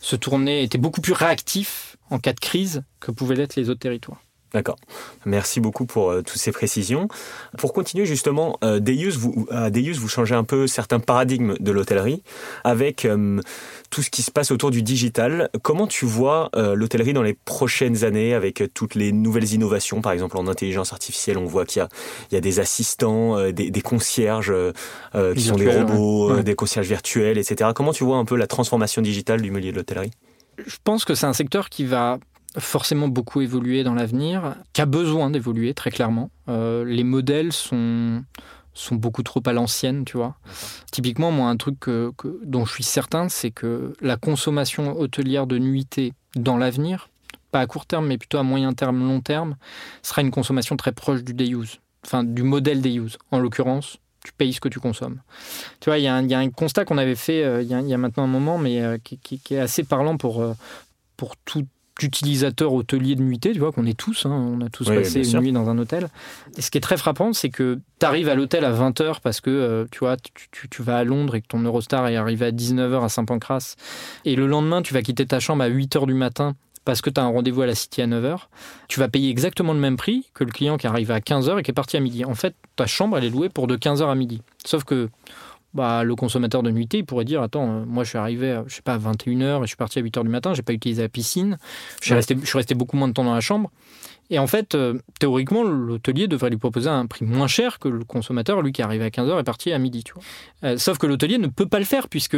se 0.02 0.16
tournait, 0.16 0.64
était 0.64 0.78
beaucoup 0.78 1.02
plus 1.02 1.14
réactif 1.14 1.98
en 2.10 2.20
cas 2.20 2.34
de 2.34 2.40
crise 2.40 2.84
que 3.00 3.12
pouvaient 3.12 3.36
l'être 3.36 3.56
les 3.56 3.70
autres 3.70 3.80
territoires. 3.80 4.22
D'accord. 4.54 4.78
Merci 5.26 5.60
beaucoup 5.60 5.86
pour 5.86 6.10
euh, 6.10 6.22
toutes 6.22 6.38
ces 6.38 6.54
précisions. 6.54 7.10
Pour 7.58 7.74
continuer 7.74 8.06
justement, 8.06 8.58
euh, 8.64 8.80
Deus, 8.80 9.18
vous, 9.18 9.46
à 9.52 9.70
Deus, 9.70 9.94
vous 9.94 10.08
changez 10.08 10.36
un 10.36 10.46
peu 10.46 10.68
certains 10.68 11.00
paradigmes 11.00 11.56
de 11.60 11.72
l'hôtellerie 11.72 12.24
avec 12.64 13.04
euh, 13.04 13.42
tout 13.90 14.02
ce 14.02 14.10
qui 14.10 14.22
se 14.22 14.32
passe 14.32 14.52
autour 14.52 14.72
du 14.72 14.82
digital. 14.84 15.50
Comment 15.64 15.86
tu 15.86 16.06
vois 16.06 16.50
euh, 16.56 16.76
l'hôtellerie 16.76 17.12
dans 17.12 17.24
les 17.24 17.34
prochaines 17.34 18.06
années 18.06 18.34
avec 18.34 18.64
toutes 18.74 18.96
les 18.96 19.12
nouvelles 19.12 19.52
innovations 19.54 20.02
Par 20.02 20.14
exemple, 20.14 20.38
en 20.38 20.48
intelligence 20.48 20.94
artificielle, 20.94 21.38
on 21.38 21.46
voit 21.46 21.66
qu'il 21.66 21.82
y 21.82 21.84
a, 21.84 21.90
il 22.32 22.36
y 22.36 22.38
a 22.38 22.42
des 22.42 22.62
assistants, 22.62 23.52
des, 23.52 23.70
des, 23.70 23.82
concierges 23.82 24.54
qui 25.36 25.42
sont 25.42 25.56
des 25.56 25.70
robots, 25.70 26.36
ouais. 26.36 26.44
des 26.44 26.56
concierges 26.56 26.88
virtuels, 26.88 27.38
etc. 27.38 27.72
Comment 27.76 27.92
tu 27.92 28.06
vois 28.06 28.18
un 28.18 28.26
peu 28.26 28.38
la 28.38 28.48
transformation 28.48 29.02
digitale 29.02 29.42
du 29.42 29.52
milieu 29.52 29.72
de 29.72 29.78
l'hôtellerie? 29.78 30.12
Je 30.66 30.78
pense 30.84 31.06
que 31.06 31.16
c'est 31.16 31.26
un 31.26 31.34
secteur 31.34 31.70
qui 31.70 31.86
va 31.86 32.18
forcément 32.58 33.08
beaucoup 33.08 33.42
évoluer 33.42 33.84
dans 33.84 33.94
l'avenir, 33.94 34.56
qui 34.74 34.82
a 34.82 34.86
besoin 34.86 35.30
d'évoluer 35.30 35.74
très 35.74 35.92
clairement. 35.92 36.30
Euh, 36.50 36.84
les 36.86 37.04
modèles 37.04 37.54
sont 37.54 38.24
sont 38.74 38.96
beaucoup 38.96 39.24
trop 39.24 39.42
à 39.46 39.54
l'ancienne, 39.54 40.06
tu 40.06 40.18
vois. 40.18 40.36
Typiquement, 40.92 41.32
moi, 41.32 41.50
un 41.50 41.58
truc 41.58 41.80
que, 41.80 42.12
que, 42.16 42.40
dont 42.44 42.64
je 42.64 42.74
suis 42.74 42.84
certain, 42.84 43.28
c'est 43.28 43.50
que 43.50 43.94
la 44.02 44.18
consommation 44.18 45.00
hôtelière 45.00 45.48
de 45.48 45.58
nuitée 45.58 46.14
dans 46.36 46.58
l'avenir, 46.58 47.10
pas 47.52 47.62
à 47.62 47.66
court 47.66 47.88
terme, 47.88 48.06
mais 48.08 48.20
plutôt 48.20 48.38
à 48.38 48.44
moyen 48.44 48.74
terme, 48.74 49.00
long 49.00 49.20
terme, 49.20 49.56
sera 50.04 50.22
une 50.22 50.32
consommation 50.32 50.78
très 50.78 50.92
proche 50.92 51.24
du 51.24 51.34
day 51.34 51.50
use, 51.50 51.80
enfin 52.06 52.24
du 52.24 52.44
modèle 52.44 52.82
day 52.82 52.94
use. 52.94 53.18
En 53.32 53.40
l'occurrence, 53.40 53.98
tu 54.24 54.32
payes 54.34 54.54
ce 54.54 54.60
que 54.60 54.70
tu 54.70 54.80
consommes. 54.80 55.22
Tu 55.80 55.90
vois, 55.90 55.98
il 55.98 56.02
y, 56.02 56.06
y, 56.06 56.34
a 56.34 56.40
un 56.40 56.50
constat 56.50 56.86
qu'on 56.86 56.98
avait 56.98 57.16
fait 57.16 57.44
euh, 57.44 57.62
il 57.62 57.68
y, 57.68 57.90
y, 57.90 57.94
a 57.94 57.98
maintenant 57.98 58.24
un 58.24 58.28
moment, 58.28 58.58
mais 58.58 58.82
euh, 58.82 58.98
qui, 59.04 59.18
qui, 59.18 59.40
qui, 59.40 59.56
est 59.56 59.60
assez 59.60 59.84
parlant 59.84 60.18
pour, 60.18 60.42
euh, 60.42 60.54
pour 61.16 61.36
tout, 61.38 61.66
utilisateur 62.04 62.74
hôtelier 62.74 63.16
de 63.16 63.22
nuitée, 63.22 63.54
tu 63.54 63.60
vois, 63.60 63.72
qu'on 63.72 63.86
est 63.86 63.98
tous, 63.98 64.26
hein, 64.26 64.32
on 64.32 64.62
a 64.62 64.70
tous 64.70 64.90
oui, 64.90 64.98
passé 64.98 65.20
une 65.20 65.26
sûr. 65.26 65.42
nuit 65.42 65.52
dans 65.52 65.70
un 65.70 65.78
hôtel. 65.78 66.10
Et 66.58 66.62
ce 66.62 66.72
qui 66.72 66.78
est 66.78 66.82
très 66.82 66.98
frappant, 66.98 67.34
c'est 67.34 67.50
que 67.50 67.80
tu 68.00 68.06
arrives 68.06 68.30
à 68.30 68.36
l'hôtel 68.36 68.66
à 68.66 68.72
20h 68.72 69.22
parce 69.22 69.42
que, 69.42 69.50
euh, 69.50 69.86
tu 69.92 70.00
vois, 70.00 70.18
tu, 70.18 70.32
tu, 70.52 70.70
tu, 70.70 70.82
vas 70.84 70.98
à 70.98 71.04
Londres 71.04 71.36
et 71.36 71.42
que 71.42 71.48
ton 71.48 71.60
Eurostar 71.60 72.08
est 72.08 72.16
arrivé 72.16 72.46
à 72.46 72.52
19h 72.52 73.04
à 73.04 73.10
Saint-Pancras. 73.10 73.76
Et 74.26 74.36
le 74.36 74.48
lendemain, 74.48 74.82
tu 74.82 74.94
vas 74.94 75.02
quitter 75.02 75.26
ta 75.26 75.40
chambre 75.40 75.64
à 75.64 75.70
8h 75.70 76.06
du 76.06 76.14
matin 76.14 76.56
parce 76.88 77.02
que 77.02 77.10
tu 77.10 77.20
as 77.20 77.24
un 77.26 77.28
rendez-vous 77.28 77.64
à 77.64 77.66
la 77.66 77.76
City 77.76 78.02
à 78.02 78.08
9h. 78.08 78.48
Tu 78.88 79.02
vas 79.02 79.10
payer 79.10 79.30
exactement 79.30 79.74
le 79.74 79.80
même 79.80 79.98
prix 79.98 80.30
que 80.34 80.46
le 80.46 80.52
client 80.52 80.78
qui 80.78 80.88
arrive 80.88 81.12
à 81.12 81.20
15h 81.20 81.60
et 81.60 81.64
qui 81.64 81.72
est 81.72 81.74
parti 81.74 81.98
à 81.98 82.00
midi. 82.00 82.24
En 82.24 82.34
fait, 82.34 82.56
ta 82.78 82.86
chambre, 82.86 83.18
elle 83.18 83.26
est 83.26 83.30
louée 83.30 83.50
pour 83.50 83.68
de 83.68 83.76
15h 83.76 84.10
à 84.10 84.16
midi. 84.16 84.42
Sauf 84.66 84.86
que 84.86 85.10
bah, 85.74 86.04
le 86.04 86.16
consommateur 86.16 86.64
de 86.64 86.72
nuitée, 86.72 87.00
il 87.00 87.06
pourrait 87.06 87.26
dire 87.26 87.42
Attends, 87.42 87.70
euh, 87.70 87.86
moi 87.86 88.04
je 88.04 88.10
suis 88.10 88.18
arrivé 88.18 88.52
à, 88.52 88.64
je 88.68 88.76
sais 88.76 88.82
pas, 88.82 88.94
à 88.94 88.98
21h 88.98 89.60
et 89.60 89.62
je 89.64 89.68
suis 89.68 89.76
parti 89.76 90.00
à 90.00 90.02
8h 90.02 90.24
du 90.24 90.30
matin, 90.30 90.54
j'ai 90.54 90.64
pas 90.64 90.74
utilisé 90.74 91.02
la 91.02 91.10
piscine, 91.10 91.58
je 92.00 92.06
suis, 92.06 92.12
ouais. 92.12 92.18
resté, 92.18 92.38
je 92.40 92.46
suis 92.46 92.58
resté 92.58 92.76
beaucoup 92.76 92.98
moins 92.98 93.08
de 93.08 93.14
temps 93.14 93.24
dans 93.24 93.36
la 93.36 93.42
chambre. 93.42 93.72
Et 94.30 94.40
en 94.40 94.48
fait, 94.48 94.76
euh, 94.76 95.00
théoriquement, 95.20 95.64
l'hôtelier 95.64 96.28
devrait 96.28 96.50
lui 96.50 96.58
proposer 96.58 96.90
un 96.90 97.06
prix 97.06 97.26
moins 97.26 97.48
cher 97.48 97.80
que 97.80 97.88
le 97.88 98.04
consommateur, 98.04 98.62
lui 98.62 98.72
qui 98.74 98.82
est 98.82 98.84
arrivé 98.84 99.06
à 99.06 99.10
15h 99.10 99.40
et 99.40 99.44
parti 99.44 99.72
à 99.72 99.80
midi. 99.80 100.04
Tu 100.04 100.14
vois. 100.14 100.24
Euh, 100.66 100.78
sauf 100.78 100.98
que 100.98 101.08
l'hôtelier 101.08 101.38
ne 101.38 101.48
peut 101.48 101.68
pas 101.68 101.80
le 101.80 101.86
faire 101.86 102.10
puisque 102.10 102.38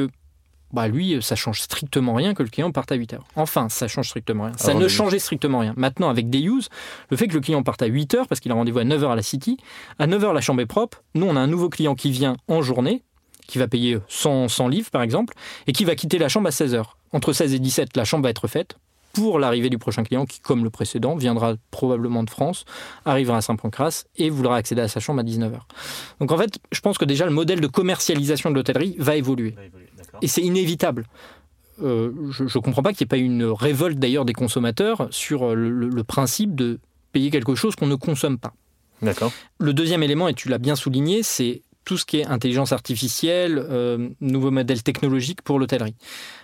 bah 0.71 0.87
lui, 0.87 1.17
ça 1.21 1.35
change 1.35 1.61
strictement 1.61 2.13
rien 2.13 2.35
que 2.35 2.43
le 2.43 2.49
client 2.49 2.71
parte 2.71 2.91
à 2.91 2.95
8 2.95 3.13
heures. 3.13 3.25
Enfin, 3.35 3.69
ça 3.69 3.87
change 3.87 4.09
strictement 4.09 4.43
rien. 4.45 4.53
Ça 4.57 4.69
Alors, 4.69 4.83
ne 4.83 4.87
changeait 4.87 5.17
strictement 5.17 5.59
rien. 5.59 5.73
Maintenant, 5.77 6.09
avec 6.09 6.29
des 6.29 6.41
use, 6.41 6.69
le 7.09 7.17
fait 7.17 7.27
que 7.27 7.33
le 7.33 7.39
client 7.39 7.63
parte 7.63 7.81
à 7.81 7.87
8 7.87 8.13
heures 8.13 8.27
parce 8.27 8.39
qu'il 8.39 8.51
a 8.51 8.55
rendez-vous 8.55 8.79
à 8.79 8.83
9 8.83 9.03
heures 9.03 9.11
à 9.11 9.15
la 9.15 9.23
City, 9.23 9.57
à 9.97 10.05
9 10.05 10.23
heures 10.25 10.33
la 10.33 10.41
chambre 10.41 10.61
est 10.61 10.67
propre, 10.67 11.03
nous 11.15 11.25
on 11.25 11.35
a 11.35 11.39
un 11.39 11.47
nouveau 11.47 11.69
client 11.69 11.95
qui 11.95 12.11
vient 12.11 12.37
en 12.47 12.61
journée, 12.61 13.03
qui 13.49 13.57
va 13.57 13.67
payer 13.67 13.97
100, 14.07 14.47
100 14.47 14.67
livres 14.67 14.91
par 14.91 15.01
exemple, 15.01 15.33
et 15.67 15.73
qui 15.73 15.83
va 15.83 15.95
quitter 15.95 16.17
la 16.17 16.29
chambre 16.29 16.47
à 16.47 16.51
16 16.51 16.75
heures. 16.75 16.97
Entre 17.11 17.33
16 17.33 17.53
et 17.53 17.59
17, 17.59 17.97
la 17.97 18.05
chambre 18.05 18.23
va 18.23 18.29
être 18.29 18.47
faite 18.47 18.77
pour 19.13 19.39
l'arrivée 19.39 19.71
du 19.71 19.79
prochain 19.79 20.03
client 20.03 20.25
qui, 20.27 20.39
comme 20.39 20.63
le 20.63 20.69
précédent, 20.69 21.15
viendra 21.15 21.55
probablement 21.71 22.23
de 22.23 22.29
France, 22.29 22.65
arrivera 23.05 23.37
à 23.37 23.41
Saint-Pancras 23.41 24.05
et 24.17 24.29
voudra 24.29 24.55
accéder 24.55 24.81
à 24.81 24.87
sa 24.87 24.99
chambre 24.99 25.19
à 25.19 25.23
19h. 25.23 25.61
Donc 26.19 26.31
en 26.31 26.37
fait, 26.37 26.59
je 26.71 26.79
pense 26.81 26.99
que 26.99 27.05
déjà 27.05 27.25
le 27.25 27.31
modèle 27.31 27.59
de 27.59 27.67
commercialisation 27.67 28.51
de 28.51 28.55
l'hôtellerie 28.55 28.95
va 28.99 29.15
évoluer. 29.15 29.51
Va 29.51 29.65
évoluer 29.65 29.89
et 30.21 30.27
c'est 30.27 30.41
inévitable. 30.41 31.05
Euh, 31.81 32.11
je 32.31 32.43
ne 32.43 32.61
comprends 32.61 32.83
pas 32.83 32.93
qu'il 32.93 33.05
n'y 33.05 33.07
ait 33.07 33.15
pas 33.15 33.17
une 33.17 33.45
révolte 33.45 33.97
d'ailleurs 33.97 34.25
des 34.25 34.33
consommateurs 34.33 35.07
sur 35.11 35.55
le, 35.55 35.69
le, 35.69 35.89
le 35.89 36.03
principe 36.03 36.55
de 36.55 36.79
payer 37.11 37.31
quelque 37.31 37.55
chose 37.55 37.75
qu'on 37.75 37.87
ne 37.87 37.95
consomme 37.95 38.37
pas. 38.37 38.53
D'accord. 39.01 39.31
Le 39.59 39.73
deuxième 39.73 40.03
élément, 40.03 40.27
et 40.27 40.33
tu 40.33 40.49
l'as 40.49 40.57
bien 40.57 40.75
souligné, 40.75 41.23
c'est 41.23 41.61
tout 41.89 41.97
ce 41.97 42.05
qui 42.05 42.19
est 42.19 42.25
intelligence 42.27 42.71
artificielle, 42.71 43.57
euh, 43.57 44.09
nouveaux 44.21 44.51
modèles 44.51 44.83
technologiques 44.83 45.41
pour 45.41 45.57
l'hôtellerie. 45.57 45.95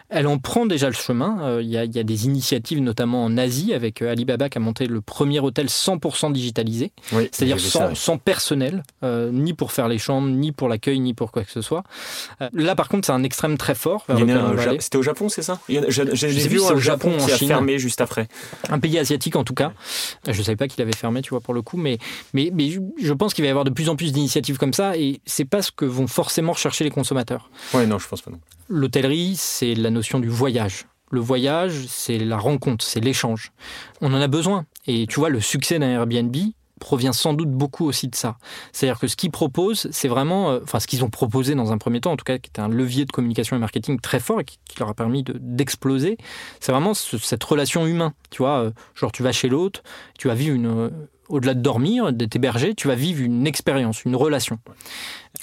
Elle 0.10 0.28
en 0.28 0.38
prend 0.38 0.66
déjà 0.66 0.88
le 0.88 0.94
chemin. 0.94 1.38
Il 1.62 1.76
euh, 1.76 1.86
y, 1.86 1.96
y, 1.96 2.00
a 2.00 2.04
des 2.04 2.26
initiatives, 2.26 2.80
notamment 2.80 3.24
en 3.24 3.38
Asie, 3.38 3.74
avec 3.74 4.02
euh, 4.02 4.12
Alibaba 4.12 4.50
qui 4.50 4.58
a 4.58 4.62
monté 4.62 4.88
le 4.88 5.02
premier 5.02 5.40
hôtel 5.40 5.68
100% 5.68 6.32
digitalisé, 6.32 6.92
oui, 7.12 7.30
c'est-à-dire 7.32 7.60
sans, 7.60 8.18
personnel, 8.18 8.84
euh, 9.04 9.32
ni 9.32 9.54
pour 9.54 9.72
faire 9.72 9.88
les 9.88 9.98
chambres, 9.98 10.28
ni 10.28 10.52
pour 10.52 10.70
l'accueil, 10.70 11.00
ni 11.00 11.14
pour 11.14 11.32
quoi 11.32 11.44
que 11.44 11.52
ce 11.52 11.62
soit. 11.62 11.84
Euh, 12.42 12.50
là, 12.54 12.76
par 12.76 12.88
contre, 12.88 13.06
c'est 13.06 13.14
un 13.14 13.24
extrême 13.24 13.58
très 13.58 13.76
fort. 13.76 14.06
C'était 14.80 14.98
au 14.98 15.04
Japon, 15.04 15.30
c'est 15.30 15.42
ça? 15.42 15.60
J'ai 15.68 16.04
vu, 16.48 16.58
vu 16.58 16.64
un 16.64 16.80
Japon 16.80 17.18
qui 17.18 17.32
a 17.32 17.38
Chine, 17.38 17.48
fermé 17.48 17.80
juste 17.80 18.02
après. 18.02 18.28
Un 18.70 18.80
pays 18.80 18.98
asiatique, 19.00 19.36
en 19.36 19.44
tout 19.44 19.54
cas. 19.54 19.74
Je 20.28 20.38
ne 20.38 20.44
savais 20.44 20.56
pas 20.56 20.68
qu'il 20.68 20.82
avait 20.82 20.96
fermé, 20.96 21.22
tu 21.22 21.32
vois, 21.32 21.42
pour 21.42 21.54
le 21.54 21.62
coup, 21.62 21.78
mais, 21.78 21.98
mais, 22.34 22.52
mais 22.54 22.70
je 22.70 23.14
pense 23.14 23.34
qu'il 23.34 23.44
va 23.44 23.48
y 23.48 23.52
avoir 23.52 23.66
de 23.66 23.72
plus 23.72 23.90
en 23.90 23.96
plus 23.96 24.14
d'initiatives 24.14 24.58
comme 24.58 24.74
ça, 24.74 24.98
et 24.98 25.20
c'est 25.26 25.46
pas 25.46 25.62
ce 25.62 25.72
que 25.72 25.86
vont 25.86 26.08
forcément 26.08 26.54
rechercher 26.54 26.84
les 26.84 26.92
consommateurs. 26.92 27.50
Ouais, 27.74 27.86
non, 27.88 28.00
je 28.00 28.08
pense 28.08 28.22
pas 28.22 28.32
non. 28.32 28.40
L'hôtellerie, 28.68 29.36
c'est 29.38 29.76
la 29.76 29.92
notion 29.96 30.20
du 30.20 30.30
voyage. 30.30 30.86
Le 31.12 31.20
voyage, 31.20 31.86
c'est 31.88 32.18
la 32.18 32.38
rencontre, 32.38 32.84
c'est 32.84 33.00
l'échange. 33.00 33.52
On 34.02 34.14
en 34.14 34.22
a 34.22 34.28
besoin. 34.28 34.66
Et 34.88 35.08
tu 35.08 35.20
vois, 35.20 35.30
le 35.30 35.40
succès 35.40 35.80
d'un 35.80 35.90
Airbnb 35.90 36.36
provient 36.80 37.14
sans 37.14 37.34
doute 37.34 37.52
beaucoup 37.52 37.86
aussi 37.86 38.08
de 38.08 38.16
ça. 38.16 38.38
C'est-à-dire 38.72 39.00
que 39.00 39.08
ce 39.08 39.16
qu'ils 39.16 39.32
proposent, 39.32 39.88
c'est 39.92 40.08
vraiment, 40.08 40.52
euh, 40.52 40.60
enfin 40.64 40.80
ce 40.80 40.88
qu'ils 40.88 41.04
ont 41.04 41.10
proposé 41.10 41.56
dans 41.56 41.72
un 41.72 41.78
premier 41.78 42.02
temps, 42.02 42.12
en 42.12 42.18
tout 42.18 42.26
cas, 42.26 42.38
qui 42.38 42.50
était 42.50 42.62
un 42.62 42.68
levier 42.68 43.06
de 43.06 43.12
communication 43.12 43.56
et 43.56 43.60
marketing 43.60 44.00
très 44.00 44.20
fort 44.20 44.42
et 44.42 44.46
qui, 44.46 44.58
leur 44.80 44.90
a 44.90 44.94
permis 44.94 45.24
d'exploser, 45.24 46.18
c'est 46.60 46.72
vraiment 46.72 46.94
ce, 46.94 47.18
cette 47.18 47.44
relation 47.44 47.86
humaine. 47.86 48.12
Tu 48.30 48.40
vois, 48.40 48.60
euh, 48.60 48.72
genre 48.94 49.12
tu 49.12 49.24
vas 49.24 49.32
chez 49.32 49.48
l'autre, 49.48 49.84
tu 50.20 50.28
vas 50.28 50.36
vivre 50.36 50.56
une, 50.56 50.66
euh, 50.66 50.90
au-delà 51.30 51.54
de 51.54 51.62
dormir, 51.62 52.12
d'être 52.12 52.36
hébergé, 52.36 52.76
tu 52.76 52.88
vas 52.88 52.96
vivre 52.96 53.22
une 53.22 53.48
expérience, 53.48 54.04
une 54.04 54.16
relation. 54.16 54.60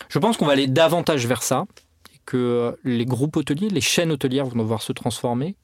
Je 0.09 0.18
pense 0.18 0.36
qu'on 0.36 0.46
va 0.46 0.53
aller 0.53 0.66
davantage 0.66 1.26
vers 1.26 1.42
ça 1.42 1.64
que 2.27 2.77
les 2.85 3.05
groupes 3.05 3.37
hôteliers, 3.37 3.68
les 3.68 3.81
chaînes 3.81 4.12
hôtelières 4.12 4.47
vont 4.47 4.62
devoir 4.62 4.83
se 4.83 4.93
transformer 4.93 5.57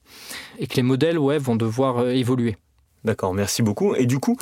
et 0.59 0.67
que 0.67 0.75
les 0.75 0.83
modèles 0.83 1.19
ouais, 1.19 1.37
vont 1.37 1.55
devoir 1.55 1.99
euh, 1.99 2.09
évoluer. 2.11 2.57
D'accord, 3.05 3.33
merci 3.33 3.61
beaucoup. 3.61 3.95
Et 3.95 4.05
du 4.05 4.19
coup, 4.19 4.35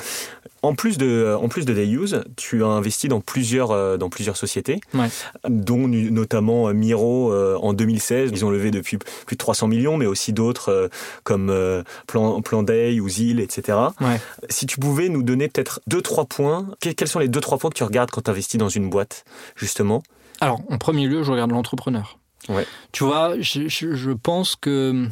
en 0.62 0.74
plus 0.74 0.98
de, 0.98 1.36
en 1.40 1.48
plus 1.48 1.64
de 1.64 1.72
Dayuse, 1.72 2.24
tu 2.34 2.64
as 2.64 2.66
investi 2.66 3.06
dans 3.06 3.20
plusieurs, 3.20 3.70
euh, 3.70 3.96
dans 3.96 4.10
plusieurs 4.10 4.36
sociétés, 4.36 4.80
ouais. 4.94 5.06
dont 5.48 5.86
notamment 5.86 6.74
Miro 6.74 7.32
euh, 7.32 7.56
en 7.62 7.72
2016. 7.72 8.30
Ils 8.32 8.44
ont 8.44 8.50
levé 8.50 8.72
depuis 8.72 8.98
plus 8.98 9.36
de 9.36 9.38
300 9.38 9.68
millions, 9.68 9.96
mais 9.96 10.06
aussi 10.06 10.32
d'autres 10.32 10.90
comme 11.22 11.54
Plan, 12.08 12.42
Plan 12.42 12.64
Day 12.64 12.98
ou 12.98 13.08
Zil, 13.08 13.38
etc. 13.38 13.78
Ouais. 14.00 14.20
Si 14.50 14.66
tu 14.66 14.80
pouvais 14.80 15.08
nous 15.08 15.22
donner 15.22 15.46
peut-être 15.46 15.80
deux, 15.86 16.02
trois 16.02 16.24
points, 16.24 16.66
quels 16.80 17.06
sont 17.06 17.20
les 17.20 17.28
deux, 17.28 17.40
trois 17.40 17.58
points 17.58 17.70
que 17.70 17.76
tu 17.76 17.84
regardes 17.84 18.10
quand 18.10 18.22
tu 18.22 18.30
investis 18.30 18.58
dans 18.58 18.68
une 18.68 18.90
boîte, 18.90 19.24
justement? 19.54 20.02
Alors, 20.40 20.60
en 20.70 20.78
premier 20.78 21.06
lieu, 21.06 21.22
je 21.22 21.32
regarde 21.32 21.50
l'entrepreneur. 21.50 22.18
Ouais. 22.48 22.66
Tu 22.92 23.04
vois, 23.04 23.40
je, 23.40 23.68
je, 23.68 23.94
je 23.94 24.10
pense 24.10 24.56
que 24.56 25.08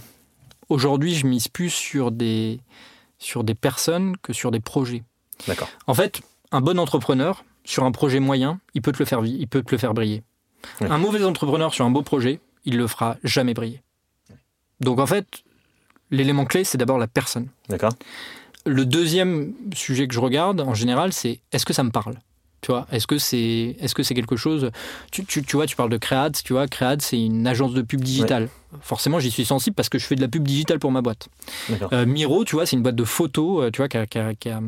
aujourd'hui, 0.69 1.15
je 1.15 1.27
mise 1.27 1.49
plus 1.49 1.71
sur 1.71 2.11
des 2.11 2.61
sur 3.19 3.45
des 3.45 3.55
personnes 3.55 4.17
que 4.19 4.33
sur 4.33 4.51
des 4.51 4.61
projets. 4.61 5.03
D'accord. 5.47 5.69
En 5.87 5.95
fait, 5.95 6.21
un 6.53 6.61
bon 6.61 6.79
entrepreneur 6.79 7.45
sur 7.65 7.85
un 7.85 7.93
projet 7.93 8.21
moyen, 8.21 8.61
il 8.75 8.83
peut 8.83 8.93
te 8.93 8.99
le 8.99 9.05
faire, 9.05 9.25
il 9.25 9.49
peut 9.49 9.63
te 9.63 9.73
le 9.73 9.79
faire 9.79 9.95
briller. 9.95 10.23
Un 10.81 10.99
mauvais 10.99 11.25
entrepreneur 11.25 11.75
sur 11.75 11.85
un 11.85 11.91
beau 11.91 12.03
projet, 12.03 12.41
il 12.65 12.77
le 12.77 12.87
fera 12.87 13.17
jamais 13.25 13.55
briller. 13.55 13.83
Donc 14.81 14.99
en 14.99 15.07
fait, 15.07 15.43
l'élément 16.11 16.45
clé, 16.45 16.65
c'est 16.65 16.79
d'abord 16.79 16.99
la 16.99 17.07
personne. 17.07 17.49
D'accord. 17.69 17.93
Le 18.65 18.85
deuxième 18.85 19.55
sujet 19.75 20.09
que 20.09 20.15
je 20.15 20.21
regarde 20.21 20.61
en 20.61 20.75
général, 20.75 21.13
c'est 21.13 21.41
est-ce 21.53 21.65
que 21.65 21.73
ça 21.73 21.85
me 21.85 21.91
parle? 21.91 22.17
Tu 22.67 22.73
vois, 22.73 22.85
est-ce 22.91 23.07
que 23.07 23.17
c'est 23.17 23.77
est-ce 23.81 23.95
que 23.95 24.03
c'est 24.03 24.17
quelque 24.17 24.35
chose 24.35 24.73
tu, 25.13 25.25
tu, 25.25 25.45
tu, 25.45 25.55
vois, 25.55 25.67
tu 25.67 25.77
parles 25.77 25.89
de 25.89 25.99
Cread, 25.99 26.37
tu 26.43 26.53
vois, 26.53 26.67
Cread 26.67 27.01
c'est 27.01 27.23
une 27.23 27.47
agence 27.47 27.75
de 27.75 27.81
pub 27.81 28.01
digitale. 28.01 28.43
Ouais. 28.73 28.79
Forcément, 28.81 29.21
j'y 29.21 29.31
suis 29.31 29.45
sensible 29.45 29.77
parce 29.77 29.89
que 29.89 30.01
je 30.01 30.05
fais 30.05 30.17
de 30.17 30.21
la 30.21 30.27
pub 30.27 30.43
digitale 30.43 30.81
pour 30.81 30.91
ma 30.91 31.01
boîte. 31.01 31.29
Euh, 31.93 32.07
Miro, 32.07 32.45
tu 32.45 32.57
vois, 32.57 32.67
c'est 32.67 32.75
une 32.75 32.83
boîte 32.83 32.97
de 32.97 33.05
photos, 33.05 33.63
euh, 33.63 33.71
tu 33.71 33.77
vois, 33.77 33.89
qui 33.89 33.99
a, 33.99 34.07
qui, 34.07 34.19
a, 34.19 34.35
qui, 34.35 34.49
a, 34.49 34.61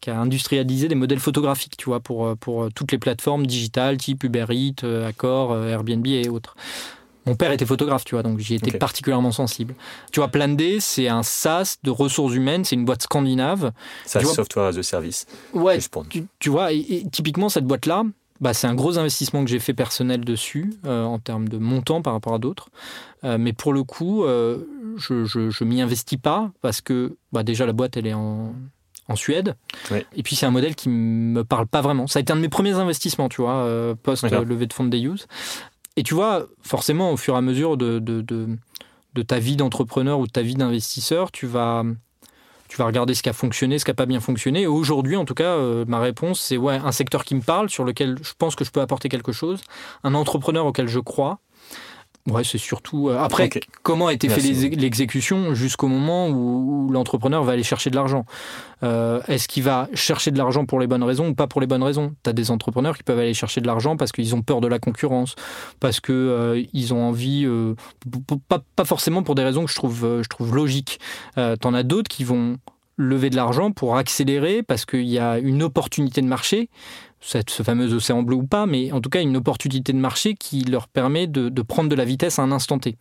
qui 0.00 0.10
a, 0.10 0.18
industrialisé 0.18 0.88
des 0.88 0.96
modèles 0.96 1.20
photographiques, 1.20 1.76
tu 1.76 1.84
vois, 1.84 2.00
pour, 2.00 2.36
pour 2.38 2.72
toutes 2.74 2.90
les 2.90 2.98
plateformes 2.98 3.46
digitales 3.46 3.98
type 3.98 4.24
Uber 4.24 4.46
Eats, 4.50 4.84
Accor, 5.06 5.56
Airbnb 5.56 6.04
et 6.08 6.28
autres. 6.28 6.56
Mon 7.26 7.34
père 7.34 7.50
était 7.52 7.64
photographe, 7.66 8.04
tu 8.04 8.14
vois, 8.14 8.22
donc 8.22 8.38
j'y 8.38 8.54
étais 8.54 8.76
particulièrement 8.78 9.32
sensible. 9.32 9.74
Tu 10.12 10.20
vois, 10.20 10.28
Plan 10.28 10.48
D, 10.48 10.78
c'est 10.80 11.08
un 11.08 11.22
SaaS 11.22 11.76
de 11.82 11.90
ressources 11.90 12.34
humaines, 12.34 12.64
c'est 12.64 12.76
une 12.76 12.84
boîte 12.84 13.02
scandinave. 13.02 13.72
Vois- 14.12 14.34
software 14.34 14.66
as 14.66 14.76
a 14.76 14.82
service. 14.82 15.26
Ouais, 15.54 15.78
tu, 16.10 16.26
tu 16.38 16.50
vois, 16.50 16.72
et, 16.72 16.78
et 16.80 17.08
typiquement, 17.10 17.48
cette 17.48 17.64
boîte-là, 17.64 18.04
bah, 18.40 18.52
c'est 18.52 18.66
un 18.66 18.74
gros 18.74 18.98
investissement 18.98 19.42
que 19.44 19.50
j'ai 19.50 19.58
fait 19.60 19.72
personnel 19.74 20.22
dessus, 20.24 20.74
euh, 20.84 21.04
en 21.04 21.18
termes 21.18 21.48
de 21.48 21.56
montant 21.56 22.02
par 22.02 22.12
rapport 22.12 22.34
à 22.34 22.38
d'autres. 22.38 22.68
Euh, 23.22 23.38
mais 23.38 23.52
pour 23.54 23.72
le 23.72 23.84
coup, 23.84 24.24
euh, 24.24 24.58
je, 24.98 25.24
je, 25.24 25.48
je 25.50 25.64
m'y 25.64 25.80
investis 25.80 26.18
pas 26.20 26.50
parce 26.60 26.80
que 26.82 27.16
bah, 27.32 27.42
déjà, 27.42 27.64
la 27.64 27.72
boîte, 27.72 27.96
elle 27.96 28.06
est 28.06 28.12
en, 28.12 28.52
en 29.08 29.16
Suède. 29.16 29.54
Et 30.14 30.22
puis, 30.22 30.36
c'est 30.36 30.44
un 30.46 30.50
modèle 30.50 30.74
qui 30.74 30.88
me 30.90 31.42
parle 31.44 31.66
pas 31.66 31.80
vraiment. 31.80 32.06
Ça 32.06 32.18
a 32.18 32.22
été 32.22 32.32
un 32.32 32.36
de 32.36 32.42
mes 32.42 32.48
premiers 32.50 32.72
investissements, 32.74 33.28
tu 33.30 33.40
vois, 33.40 33.64
D'accord. 33.64 33.96
post-levée 34.02 34.66
de 34.66 34.72
fonds 34.74 34.84
de 34.84 34.90
Deuse. 34.98 35.26
Et 35.96 36.02
tu 36.02 36.14
vois, 36.14 36.46
forcément, 36.62 37.12
au 37.12 37.16
fur 37.16 37.34
et 37.34 37.38
à 37.38 37.40
mesure 37.40 37.76
de, 37.76 37.98
ta 39.26 39.38
vie 39.38 39.56
d'entrepreneur 39.56 40.18
ou 40.18 40.26
de 40.26 40.32
ta 40.32 40.42
vie 40.42 40.54
d'investisseur, 40.54 41.30
tu 41.30 41.46
vas, 41.46 41.84
regarder 42.78 43.14
ce 43.14 43.22
qui 43.22 43.28
a 43.28 43.32
fonctionné, 43.32 43.78
ce 43.78 43.84
qui 43.84 43.92
n'a 43.92 43.94
pas 43.94 44.06
bien 44.06 44.18
fonctionné. 44.18 44.66
Aujourd'hui, 44.66 45.16
en 45.16 45.24
tout 45.24 45.34
cas, 45.34 45.54
euh, 45.54 45.84
ma 45.86 46.00
réponse, 46.00 46.40
c'est 46.40 46.56
ouais, 46.56 46.74
un 46.74 46.90
secteur 46.90 47.24
qui 47.24 47.36
me 47.36 47.40
parle, 47.40 47.70
sur 47.70 47.84
lequel 47.84 48.18
je 48.22 48.32
pense 48.36 48.56
que 48.56 48.64
je 48.64 48.72
peux 48.72 48.80
apporter 48.80 49.08
quelque 49.08 49.30
chose, 49.30 49.60
un 50.02 50.14
entrepreneur 50.14 50.66
auquel 50.66 50.88
je 50.88 50.98
crois. 50.98 51.38
Ouais, 52.30 52.42
c'est 52.42 52.56
surtout. 52.56 53.10
euh, 53.10 53.18
après, 53.18 53.50
comment 53.82 54.06
a 54.06 54.14
été 54.14 54.30
fait 54.30 54.40
Merci. 54.40 54.70
l'exécution 54.70 55.54
jusqu'au 55.54 55.88
moment 55.88 56.28
où, 56.28 56.86
où 56.86 56.90
l'entrepreneur 56.90 57.44
va 57.44 57.52
aller 57.52 57.62
chercher 57.62 57.90
de 57.90 57.96
l'argent? 57.96 58.24
Euh, 58.82 59.20
Est-ce 59.28 59.46
qu'il 59.46 59.62
va 59.62 59.88
chercher 59.92 60.30
de 60.30 60.38
l'argent 60.38 60.64
pour 60.64 60.80
les 60.80 60.86
bonnes 60.86 61.02
raisons 61.02 61.28
ou 61.28 61.34
pas 61.34 61.46
pour 61.46 61.60
les 61.60 61.66
bonnes 61.66 61.82
raisons? 61.82 62.14
Tu 62.22 62.30
as 62.30 62.32
des 62.32 62.50
entrepreneurs 62.50 62.96
qui 62.96 63.02
peuvent 63.02 63.18
aller 63.18 63.34
chercher 63.34 63.60
de 63.60 63.66
l'argent 63.66 63.98
parce 63.98 64.10
qu'ils 64.10 64.34
ont 64.34 64.40
peur 64.40 64.62
de 64.62 64.68
la 64.68 64.78
concurrence, 64.78 65.34
parce 65.80 66.00
que 66.00 66.12
euh, 66.12 66.62
ils 66.72 66.94
ont 66.94 67.02
envie, 67.06 67.44
euh, 67.44 67.74
pas, 68.48 68.62
pas 68.74 68.84
forcément 68.86 69.22
pour 69.22 69.34
des 69.34 69.44
raisons 69.44 69.66
que 69.66 69.70
je 69.70 69.76
trouve, 69.76 70.04
euh, 70.06 70.22
je 70.22 70.28
trouve 70.30 70.54
logiques. 70.56 71.00
Euh, 71.36 71.56
T'en 71.56 71.74
as 71.74 71.82
d'autres 71.82 72.08
qui 72.08 72.24
vont 72.24 72.56
lever 72.96 73.28
de 73.28 73.36
l'argent 73.36 73.70
pour 73.72 73.96
accélérer 73.96 74.62
parce 74.62 74.86
qu'il 74.86 75.08
y 75.08 75.18
a 75.18 75.38
une 75.38 75.62
opportunité 75.62 76.22
de 76.22 76.26
marché, 76.28 76.70
cette, 77.26 77.50
ce 77.50 77.62
fameux 77.62 77.92
océan 77.94 78.22
bleu 78.22 78.36
ou 78.36 78.46
pas, 78.46 78.66
mais 78.66 78.92
en 78.92 79.00
tout 79.00 79.10
cas 79.10 79.20
une 79.20 79.36
opportunité 79.36 79.92
de 79.92 79.98
marché 79.98 80.34
qui 80.34 80.62
leur 80.64 80.88
permet 80.88 81.26
de, 81.26 81.48
de 81.48 81.62
prendre 81.62 81.88
de 81.88 81.94
la 81.94 82.04
vitesse 82.04 82.38
à 82.38 82.42
un 82.42 82.52
instant 82.52 82.78
T. 82.78 82.96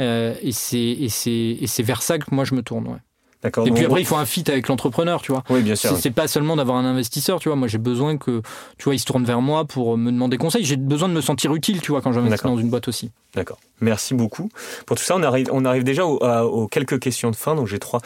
Euh, 0.00 0.34
et 0.42 0.52
c'est 0.52 1.82
vers 1.82 2.02
ça 2.02 2.18
que 2.18 2.34
moi 2.34 2.44
je 2.44 2.54
me 2.54 2.62
tourne. 2.62 2.88
ouais. 2.88 2.98
Et 3.42 3.70
puis 3.70 3.86
après, 3.86 4.02
il 4.02 4.04
faut 4.04 4.16
un 4.16 4.26
fit 4.26 4.44
avec 4.48 4.68
l'entrepreneur, 4.68 5.22
tu 5.22 5.32
vois. 5.32 5.42
Oui, 5.48 5.62
bien 5.62 5.74
sûr. 5.74 5.96
C'est 5.96 6.10
pas 6.10 6.28
seulement 6.28 6.56
d'avoir 6.56 6.76
un 6.76 6.84
investisseur, 6.84 7.40
tu 7.40 7.48
vois. 7.48 7.56
Moi, 7.56 7.68
j'ai 7.68 7.78
besoin 7.78 8.18
que, 8.18 8.42
tu 8.76 8.84
vois, 8.84 8.94
il 8.94 8.98
se 8.98 9.06
tourne 9.06 9.24
vers 9.24 9.40
moi 9.40 9.64
pour 9.64 9.96
me 9.96 10.12
demander 10.12 10.36
conseil. 10.36 10.62
J'ai 10.62 10.76
besoin 10.76 11.08
de 11.08 11.14
me 11.14 11.22
sentir 11.22 11.54
utile, 11.54 11.80
tu 11.80 11.92
vois, 11.92 12.02
quand 12.02 12.12
j'investis 12.12 12.42
dans 12.42 12.58
une 12.58 12.68
boîte 12.68 12.88
aussi. 12.88 13.12
D'accord. 13.34 13.58
Merci 13.80 14.12
beaucoup. 14.12 14.50
Pour 14.84 14.98
tout 14.98 15.02
ça, 15.02 15.16
on 15.16 15.22
arrive, 15.22 15.48
on 15.52 15.64
arrive 15.64 15.84
déjà 15.84 16.04
aux 16.04 16.68
quelques 16.68 16.98
questions 17.00 17.30
de 17.30 17.36
fin. 17.36 17.54
Donc, 17.54 17.66
j'ai 17.66 17.78
trois, 17.78 18.02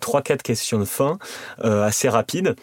trois, 0.00 0.22
quatre 0.22 0.42
questions 0.42 0.78
de 0.78 0.86
fin 0.86 1.18
euh, 1.64 1.84
assez 1.84 2.08
rapides. 2.08 2.56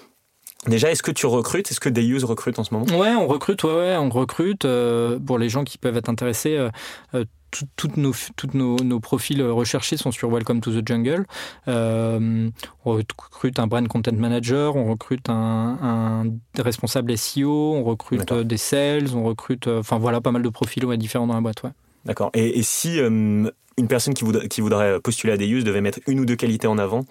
Déjà, 0.68 0.92
est-ce 0.92 1.04
que 1.04 1.12
tu 1.12 1.26
recrutes? 1.26 1.70
Est-ce 1.72 1.80
que 1.80 1.90
Deuse 1.90 2.24
recrute 2.24 2.58
en 2.60 2.64
ce 2.64 2.74
moment? 2.74 2.86
Ouais, 2.98 3.14
on 3.16 3.28
recrute, 3.28 3.64
ouais, 3.64 3.74
ouais, 3.74 3.96
on 3.98 4.10
recrute. 4.10 4.66
euh, 4.66 5.20
pour 5.20 5.38
les 5.38 5.50
gens 5.50 5.64
qui 5.64 5.78
peuvent 5.78 5.98
être 5.98 6.10
intéressés, 6.10 6.58
euh, 6.58 6.70
euh, 7.14 7.26
tout- 7.52 7.66
toutes 7.78 7.98
nos, 7.98 8.12
toutes 8.36 8.54
nos, 8.54 8.76
nos 8.78 9.00
profils 9.00 9.42
recherchés 9.44 9.96
sont 9.98 10.12
sur 10.12 10.30
Welcome 10.30 10.62
to 10.62 10.72
the 10.72 10.86
Jungle. 10.88 11.26
Euh, 11.68 12.50
on 12.84 12.92
recrute 12.94 13.60
un 13.60 13.68
brand 13.68 13.88
content 13.88 14.12
manager, 14.14 14.76
on 14.76 14.90
recrute 14.90 15.30
un, 15.30 15.78
un 15.82 16.62
responsable 16.62 17.16
SEO, 17.18 17.74
on 17.76 17.84
recrute 17.84 18.32
euh, 18.32 18.44
des 18.44 18.58
sales, 18.58 19.08
on 19.16 19.24
recrute, 19.24 19.68
euh, 19.68 19.80
enfin 19.80 19.98
voilà, 20.00 20.20
pas 20.22 20.32
mal 20.32 20.42
de 20.42 20.50
profils 20.50 20.84
ouais, 20.86 20.98
différents 20.98 21.28
dans 21.28 21.36
la 21.36 21.42
boîte. 21.42 21.64
Ouais. 21.64 21.72
D'accord. 22.06 22.30
Et, 22.34 22.60
et 22.60 22.64
si 22.64 23.00
euh, 23.00 23.50
une 23.78 23.88
personne 23.88 24.14
qui, 24.14 24.24
voudrait, 24.26 24.48
qui 24.48 24.62
voudrait 24.62 25.00
postuler 25.00 25.34
à 25.34 25.38
Deuse 25.38 25.64
devait 25.64 25.82
mettre 25.82 26.00
une 26.08 26.20
ou 26.20 26.26
deux 26.26 26.36
qualités 26.36 26.68
en 26.68 26.78
avant, 26.78 27.06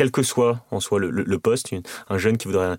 quel 0.00 0.10
que 0.10 0.22
soit 0.22 0.64
en 0.70 0.80
soi 0.80 0.98
le, 0.98 1.38
poste, 1.38 1.74
un 2.08 2.16
jeune 2.16 2.38
qui 2.38 2.48
voudrait 2.48 2.78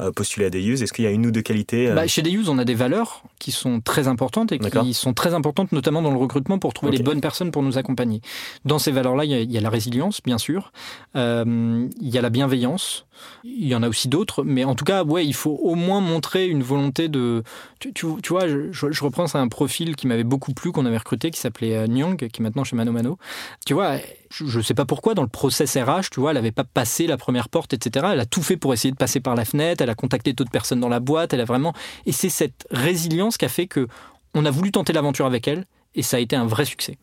euh, 0.00 0.12
postuler 0.12 0.46
à 0.46 0.50
Deuse, 0.50 0.82
est-ce 0.82 0.92
qu'il 0.92 1.04
y 1.04 1.08
a 1.08 1.10
une 1.10 1.26
ou 1.26 1.30
deux 1.30 1.42
qualités 1.42 1.88
euh, 1.88 1.94
Bah, 1.94 2.06
chez 2.06 2.22
Deuse, 2.22 2.48
on 2.48 2.58
a 2.58 2.64
des 2.64 2.74
valeurs 2.74 3.22
qui 3.38 3.52
sont 3.52 3.80
très 3.80 4.08
importantes 4.08 4.52
et 4.52 4.58
qui 4.58 4.94
sont 4.94 5.12
très 5.14 5.34
importantes 5.34 5.72
notamment 5.72 6.02
dans 6.02 6.10
le 6.10 6.16
recrutement 6.18 6.58
pour 6.58 6.74
trouver 6.74 6.92
les 6.92 7.02
bonnes 7.04 7.20
personnes 7.20 7.50
pour 7.50 7.62
nous 7.62 7.78
accompagner. 7.78 8.20
Dans 8.64 8.78
ces 8.78 8.90
valeurs-là, 8.92 9.24
il 9.24 9.30
y, 9.30 9.34
a- 9.34 9.40
il 9.40 9.50
y 9.52 9.58
a 9.58 9.60
la 9.60 9.70
résilience, 9.70 10.20
bien 10.24 10.38
sûr, 10.38 10.72
Euh, 11.16 11.88
il 12.00 12.08
y 12.08 12.18
a 12.18 12.22
la 12.22 12.30
bienveillance, 12.30 13.04
il 13.44 13.66
y 13.66 13.74
en 13.74 13.82
a 13.82 13.88
aussi 13.88 14.06
d'autres, 14.08 14.44
mais 14.44 14.62
en 14.64 14.74
tout 14.76 14.84
cas, 14.84 15.02
ouais, 15.04 15.26
il 15.26 15.34
faut 15.34 15.58
au 15.62 15.74
moins 15.74 16.00
montrer 16.00 16.46
une 16.46 16.62
volonté 16.62 17.08
de... 17.08 17.42
Tu, 17.80 17.92
tu- 17.92 18.06
tu 18.22 18.32
vois, 18.32 18.46
je, 18.46 18.70
je- 18.70 19.04
reprends 19.04 19.24
à 19.26 19.38
un 19.38 19.48
profil 19.48 19.96
qui 19.96 20.06
m'avait 20.06 20.24
beaucoup 20.24 20.52
plu, 20.54 20.70
qu'on 20.72 20.86
avait 20.86 20.98
recruté, 20.98 21.30
qui 21.30 21.40
s'appelait 21.40 21.88
Nyang, 21.88 22.16
qui 22.16 22.24
est 22.24 22.40
maintenant 22.40 22.62
chez 22.64 22.76
Mano 22.76 22.92
Mano. 22.92 23.18
Tu 23.66 23.74
vois, 23.74 23.96
je 24.30 24.56
ne 24.58 24.62
sais 24.62 24.74
pas 24.74 24.84
pourquoi, 24.84 25.14
dans 25.14 25.22
le 25.22 25.28
process 25.28 25.76
RH, 25.76 26.10
tu 26.12 26.20
vois, 26.20 26.30
elle 26.30 26.36
n'avait 26.36 26.52
pas 26.52 26.64
passé 26.64 27.06
la 27.08 27.16
première 27.16 27.48
porte, 27.48 27.72
etc. 27.74 28.06
Elle 28.12 28.20
a 28.20 28.26
tout 28.26 28.42
fait 28.42 28.56
pour 28.56 28.72
essayer 28.72 28.92
de 28.92 28.96
passer 28.96 29.18
par 29.20 29.34
la 29.34 29.44
fenêtre, 29.44 29.82
elle 29.82 29.89
a 29.90 29.94
contacté 29.94 30.32
d'autres 30.32 30.50
personnes 30.50 30.80
dans 30.80 30.88
la 30.88 31.00
boîte, 31.00 31.34
elle 31.34 31.40
a 31.40 31.44
vraiment... 31.44 31.74
Et 32.06 32.12
c'est 32.12 32.28
cette 32.28 32.66
résilience 32.70 33.36
qui 33.36 33.44
a 33.44 33.48
fait 33.48 33.66
que 33.66 33.88
on 34.34 34.44
a 34.44 34.50
voulu 34.50 34.70
tenter 34.70 34.92
l'aventure 34.92 35.26
avec 35.26 35.48
elle, 35.48 35.66
et 35.94 36.02
ça 36.02 36.16
a 36.16 36.20
été 36.20 36.36
un 36.36 36.46
vrai 36.46 36.64
succès. 36.64 36.98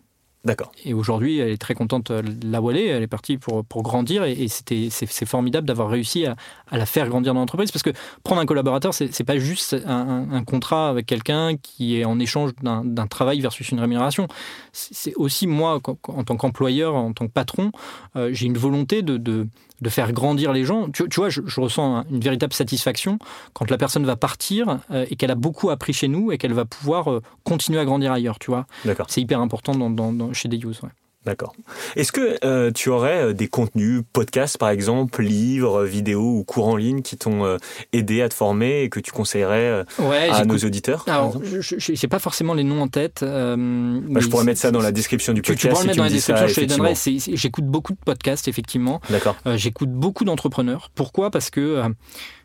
D'accord. 0.45 0.71
Et 0.85 0.93
aujourd'hui, 0.93 1.39
elle 1.39 1.49
est 1.49 1.57
très 1.57 1.73
contente 1.73 2.09
euh, 2.09 2.21
là 2.41 2.61
où 2.61 2.71
elle 2.71 2.77
est. 2.77 2.85
Elle 2.85 3.03
est 3.03 3.07
partie 3.07 3.37
pour, 3.37 3.65
pour 3.65 3.83
grandir 3.83 4.23
et, 4.23 4.31
et 4.31 4.47
c'était, 4.47 4.87
c'est, 4.89 5.05
c'est 5.05 5.25
formidable 5.25 5.67
d'avoir 5.67 5.89
réussi 5.89 6.25
à, 6.25 6.37
à 6.69 6.77
la 6.77 6.85
faire 6.85 7.09
grandir 7.09 7.33
dans 7.33 7.41
l'entreprise 7.41 7.71
parce 7.71 7.83
que 7.83 7.89
prendre 8.23 8.39
un 8.39 8.45
collaborateur, 8.45 8.93
c'est, 8.93 9.13
c'est 9.13 9.25
pas 9.25 9.39
juste 9.39 9.75
un, 9.85 10.43
contrat 10.45 10.89
avec 10.89 11.05
quelqu'un 11.05 11.57
qui 11.57 11.99
est 11.99 12.05
en 12.05 12.17
échange 12.19 12.51
d'un, 12.61 12.85
d'un 12.85 13.07
travail 13.07 13.41
versus 13.41 13.69
une 13.71 13.79
rémunération. 13.81 14.27
C'est, 14.71 14.93
c'est 14.93 15.13
aussi 15.15 15.47
moi, 15.47 15.81
en 16.07 16.23
tant 16.23 16.37
qu'employeur, 16.37 16.95
en 16.95 17.11
tant 17.11 17.27
que 17.27 17.33
patron, 17.33 17.71
euh, 18.15 18.29
j'ai 18.31 18.45
une 18.45 18.57
volonté 18.57 19.01
de, 19.01 19.17
de, 19.17 19.47
de 19.81 19.89
faire 19.89 20.11
grandir 20.11 20.53
les 20.53 20.63
gens. 20.65 20.89
Tu, 20.89 21.07
tu 21.09 21.19
vois, 21.19 21.29
je, 21.29 21.41
je 21.45 21.61
ressens 21.61 21.97
un- 21.97 22.05
une 22.11 22.19
véritable 22.19 22.53
satisfaction 22.53 23.19
quand 23.53 23.69
la 23.69 23.77
personne 23.77 24.05
va 24.05 24.15
partir 24.15 24.79
euh, 24.91 25.05
et 25.09 25.15
qu'elle 25.15 25.31
a 25.31 25.35
beaucoup 25.35 25.69
appris 25.69 25.93
chez 25.93 26.07
nous 26.07 26.31
et 26.31 26.37
qu'elle 26.37 26.53
va 26.53 26.65
pouvoir 26.65 27.11
euh, 27.11 27.21
continuer 27.43 27.79
à 27.79 27.85
grandir 27.85 28.11
ailleurs, 28.11 28.39
tu 28.39 28.49
vois. 28.51 28.65
D'accord. 28.85 29.05
C'est 29.09 29.21
hyper 29.21 29.39
important 29.39 29.73
dans, 29.75 29.89
dans- 29.89 30.13
dans- 30.13 30.33
chez 30.33 30.47
des 30.49 30.57
use. 30.57 30.81
D'accord. 31.27 31.53
Est-ce 31.97 32.13
que 32.13 32.37
euh, 32.45 32.71
tu 32.71 32.87
aurais 32.89 33.21
euh, 33.21 33.33
des 33.33 33.49
contenus, 33.49 34.01
podcasts 34.13 34.57
par 34.57 34.69
exemple, 34.69 35.21
livres, 35.21 35.83
vidéos 35.83 36.37
ou 36.37 36.43
cours 36.45 36.67
en 36.69 36.77
ligne 36.77 37.01
qui 37.01 37.17
t'ont 37.17 37.43
euh, 37.45 37.57
aidé 37.91 38.21
à 38.21 38.29
te 38.29 38.33
former 38.33 38.83
et 38.83 38.89
que 38.89 39.01
tu 39.01 39.11
conseillerais 39.11 39.65
euh, 39.65 39.83
Ouais, 39.99 40.29
à 40.31 40.45
nos 40.45 40.57
auditeurs 40.57 41.03
Alors, 41.07 41.39
je 41.43 41.91
n'ai 41.91 42.07
pas 42.09 42.19
forcément 42.19 42.53
les 42.53 42.63
noms 42.63 42.81
en 42.81 42.87
tête. 42.87 43.23
Bah, 43.23 43.55
Je 43.57 44.27
pourrais 44.29 44.45
mettre 44.45 44.61
ça 44.61 44.71
dans 44.71 44.81
la 44.81 44.93
description 44.93 45.33
du 45.33 45.41
podcast. 45.41 45.59
tu 45.61 45.67
pourras 45.67 45.81
si 45.81 45.87
le 45.87 45.91
mettre 45.91 45.97
dans 45.97 46.03
la 46.05 46.09
ça, 46.09 46.15
description, 46.15 46.47
je 46.47 46.53
te 46.55 46.59
les 46.61 46.67
donnerai. 46.67 47.35
J'écoute 47.37 47.65
beaucoup 47.65 47.91
de 47.91 47.99
podcasts, 48.03 48.47
effectivement. 48.47 49.01
D'accord. 49.09 49.35
J'écoute 49.55 49.91
beaucoup 49.91 50.23
d'entrepreneurs. 50.23 50.91
Pourquoi? 50.95 51.29
Parce 51.29 51.49
que 51.49 51.83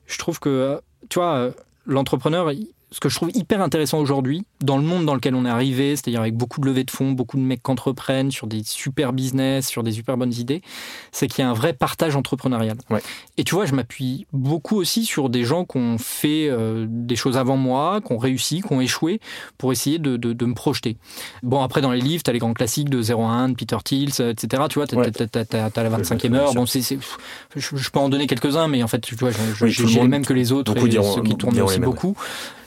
je 0.06 0.18
trouve 0.18 0.40
que, 0.40 0.80
tu 1.08 1.20
vois, 1.20 1.50
l'entrepreneur, 1.86 2.50
il- 2.50 2.68
ce 2.92 3.00
que 3.00 3.08
je 3.08 3.16
trouve 3.16 3.30
hyper 3.34 3.60
intéressant 3.62 3.98
aujourd'hui, 3.98 4.44
dans 4.60 4.76
le 4.76 4.82
monde 4.84 5.04
dans 5.06 5.14
lequel 5.14 5.34
on 5.34 5.44
est 5.44 5.50
arrivé, 5.50 5.96
c'est-à-dire 5.96 6.20
avec 6.20 6.36
beaucoup 6.36 6.60
de 6.60 6.66
levées 6.66 6.84
de 6.84 6.90
fonds, 6.90 7.10
beaucoup 7.12 7.36
de 7.38 7.42
mecs 7.42 7.62
qui 7.62 7.70
entreprennent 7.70 8.30
sur 8.30 8.46
des 8.46 8.62
super 8.64 9.12
business, 9.12 9.66
sur 9.66 9.82
des 9.82 9.92
super 9.92 10.16
bonnes 10.16 10.32
idées, 10.34 10.62
c'est 11.10 11.26
qu'il 11.26 11.42
y 11.42 11.46
a 11.46 11.50
un 11.50 11.54
vrai 11.54 11.72
partage 11.72 12.14
entrepreneurial. 12.16 12.76
Ouais. 12.90 13.02
Et 13.38 13.44
tu 13.44 13.54
vois, 13.54 13.66
je 13.66 13.74
m'appuie 13.74 14.26
beaucoup 14.32 14.76
aussi 14.76 15.04
sur 15.04 15.30
des 15.30 15.42
gens 15.44 15.64
qui 15.64 15.78
ont 15.78 15.96
fait 15.98 16.48
euh, 16.50 16.86
des 16.88 17.16
choses 17.16 17.36
avant 17.36 17.56
moi, 17.56 18.00
qui 18.06 18.12
ont 18.12 18.18
réussi, 18.18 18.60
qui 18.60 18.72
ont 18.72 18.80
échoué, 18.80 19.20
pour 19.58 19.72
essayer 19.72 19.98
de, 19.98 20.16
de- 20.16 20.32
de 20.34 20.46
me 20.46 20.54
projeter. 20.54 20.96
Bon, 21.42 21.62
après, 21.62 21.80
dans 21.80 21.92
les 21.92 22.00
livres, 22.00 22.22
tu 22.22 22.30
as 22.30 22.32
les 22.34 22.38
grands 22.38 22.52
classiques 22.54 22.90
de 22.90 23.00
0 23.02 23.22
à 23.24 23.28
1, 23.30 23.48
de 23.48 23.54
Peter 23.54 23.76
Thiel, 23.84 24.10
euh, 24.20 24.32
etc. 24.32 24.64
Tu 24.68 24.78
vois, 24.78 24.86
tu 24.86 24.94
as, 24.94 24.98
Ouais. 24.98 25.10
la 25.10 25.90
25e 25.90 26.32
Ouais, 26.32 26.38
heure. 26.38 26.54
Bon, 26.54 26.66
c'est, 26.66 26.82
c'est- 26.82 26.98
je, 27.56 27.76
je 27.76 27.90
peux 27.90 27.98
en 27.98 28.08
donner 28.08 28.26
quelques-uns, 28.26 28.68
mais 28.68 28.82
en 28.82 28.88
fait, 28.88 29.00
tu 29.00 29.14
vois, 29.14 29.30
Oui, 29.62 29.70
j'ai 29.70 29.86
j'ai 29.86 30.00
les 30.00 30.08
mêmes 30.08 30.26
que 30.26 30.32
les 30.34 30.52
autres, 30.52 30.76
et 30.76 30.90
ceux 30.90 31.22
qui 31.22 31.36
tournent 31.36 31.58
aussi 31.60 31.80
beaucoup. 31.80 32.16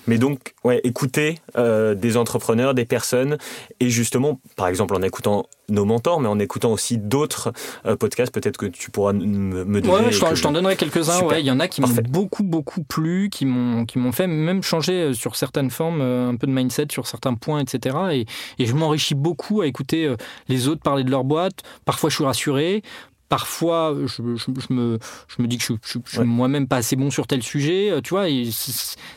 Mais 0.08 0.18
donc, 0.18 0.54
ouais, 0.64 0.82
écouter 0.84 1.40
euh, 1.58 1.96
des 1.96 2.18
entrepreneurs, 2.18 2.74
des 2.74 2.86
personnes, 2.86 3.38
et 3.80 3.90
justement, 3.90 4.40
par 4.56 4.68
exemple, 4.68 4.96
en 4.96 5.02
écoutant 5.02 5.48
nos 5.68 5.86
mentors, 5.86 6.20
mais 6.20 6.28
en 6.28 6.38
écoutant 6.38 6.72
aussi 6.72 6.98
d'autres 6.98 7.52
euh, 7.86 7.96
podcasts, 7.96 8.32
peut-être 8.32 8.58
que 8.58 8.68
tu 8.68 8.92
pourras 8.92 9.14
me 9.14 9.82
donner. 9.82 10.06
Ouais, 10.06 10.12
je 10.12 10.20
t'en, 10.20 10.36
je 10.36 10.44
donnerai 10.44 10.76
quelques-uns. 10.76 11.22
Ouais, 11.24 11.42
il 11.42 11.46
y 11.46 11.52
en 11.52 11.60
a 11.60 11.68
qui 11.68 11.82
m'ont 11.82 11.88
beaucoup, 12.08 12.44
beaucoup 12.44 12.84
plu, 12.84 13.30
qui 13.32 13.46
m'ont, 13.46 13.86
qui 13.86 13.98
m'ont 13.98 14.12
fait 14.12 14.28
même 14.28 14.62
changer 14.62 14.94
euh, 14.94 15.14
sur 15.14 15.36
certaines 15.36 15.72
formes, 15.72 16.02
un 16.02 16.36
peu 16.36 16.46
de 16.48 16.52
mindset 16.52 16.88
sur 16.92 17.08
certains 17.08 17.34
points, 17.34 17.60
etc. 17.60 17.98
Et, 18.12 18.26
et 18.60 18.66
je 18.66 18.76
m'enrichis 18.76 19.16
beaucoup 19.16 19.62
à 19.62 19.68
écouter 19.68 20.14
les 20.48 20.68
autres 20.68 20.82
parler 20.82 21.04
de 21.04 21.12
leur 21.12 21.24
boîte. 21.24 21.64
Parfois, 21.86 22.10
je 22.10 22.16
suis 22.16 22.26
rassuré. 22.26 22.84
Parfois, 23.30 23.96
je, 24.06 24.08
je- 24.36 24.52
je 24.68 24.74
me, 24.74 25.00
je 25.28 25.42
me 25.42 25.48
dis 25.48 25.58
que 25.58 25.64
je, 25.64 25.74
je- 25.84 26.00
suis 26.06 26.20
Ouais. 26.20 26.26
moi-même 26.26 26.68
pas 26.68 26.78
assez 26.78 26.96
bon 26.96 27.10
sur 27.10 27.26
tel 27.28 27.42
sujet. 27.42 27.90
euh, 27.92 28.02
Tu 28.02 28.12
vois, 28.12 28.30
et 28.30 28.50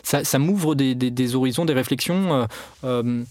ça, 0.03 0.25
ça 0.25 0.39
m'ouvre 0.39 0.75
des, 0.75 0.95
des- 0.95 1.11
des 1.11 1.35
horizons, 1.35 1.65
des 1.65 1.75
réflexions. 1.75 2.35
euh, 2.35 2.47
euh, 2.85 3.25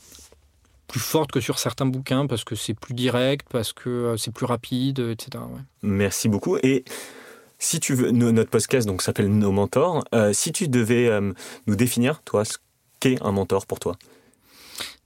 plus 0.87 0.99
fortes 1.01 1.31
que 1.33 1.41
sur 1.41 1.59
certains 1.59 1.85
bouquins 1.85 2.27
parce 2.27 2.45
que 2.45 2.55
c'est 2.55 2.73
plus 2.73 2.93
direct, 2.93 3.45
parce 3.51 3.73
que 3.73 4.15
c'est 4.17 4.31
plus 4.31 4.45
rapide, 4.45 4.99
etc. 4.99 5.43
ouais. 5.43 5.59
Merci 5.81 6.29
beaucoup. 6.29 6.55
Et 6.63 6.85
si 7.59 7.81
tu 7.81 7.93
veux, 7.93 8.11
no- 8.11 8.31
notre 8.31 8.49
podcast 8.51 8.87
donc 8.87 9.01
s'appelle 9.01 9.27
Nos 9.27 9.51
mentors. 9.51 10.05
Euh, 10.15 10.31
si 10.31 10.53
tu 10.53 10.69
devais 10.69 11.07
euh, 11.07 11.33
nous 11.65 11.75
définir, 11.75 12.21
toi, 12.23 12.45
ce 12.45 12.57
qu'est 13.01 13.21
un 13.21 13.33
mentor 13.33 13.65
pour 13.65 13.79
toi? 13.81 13.97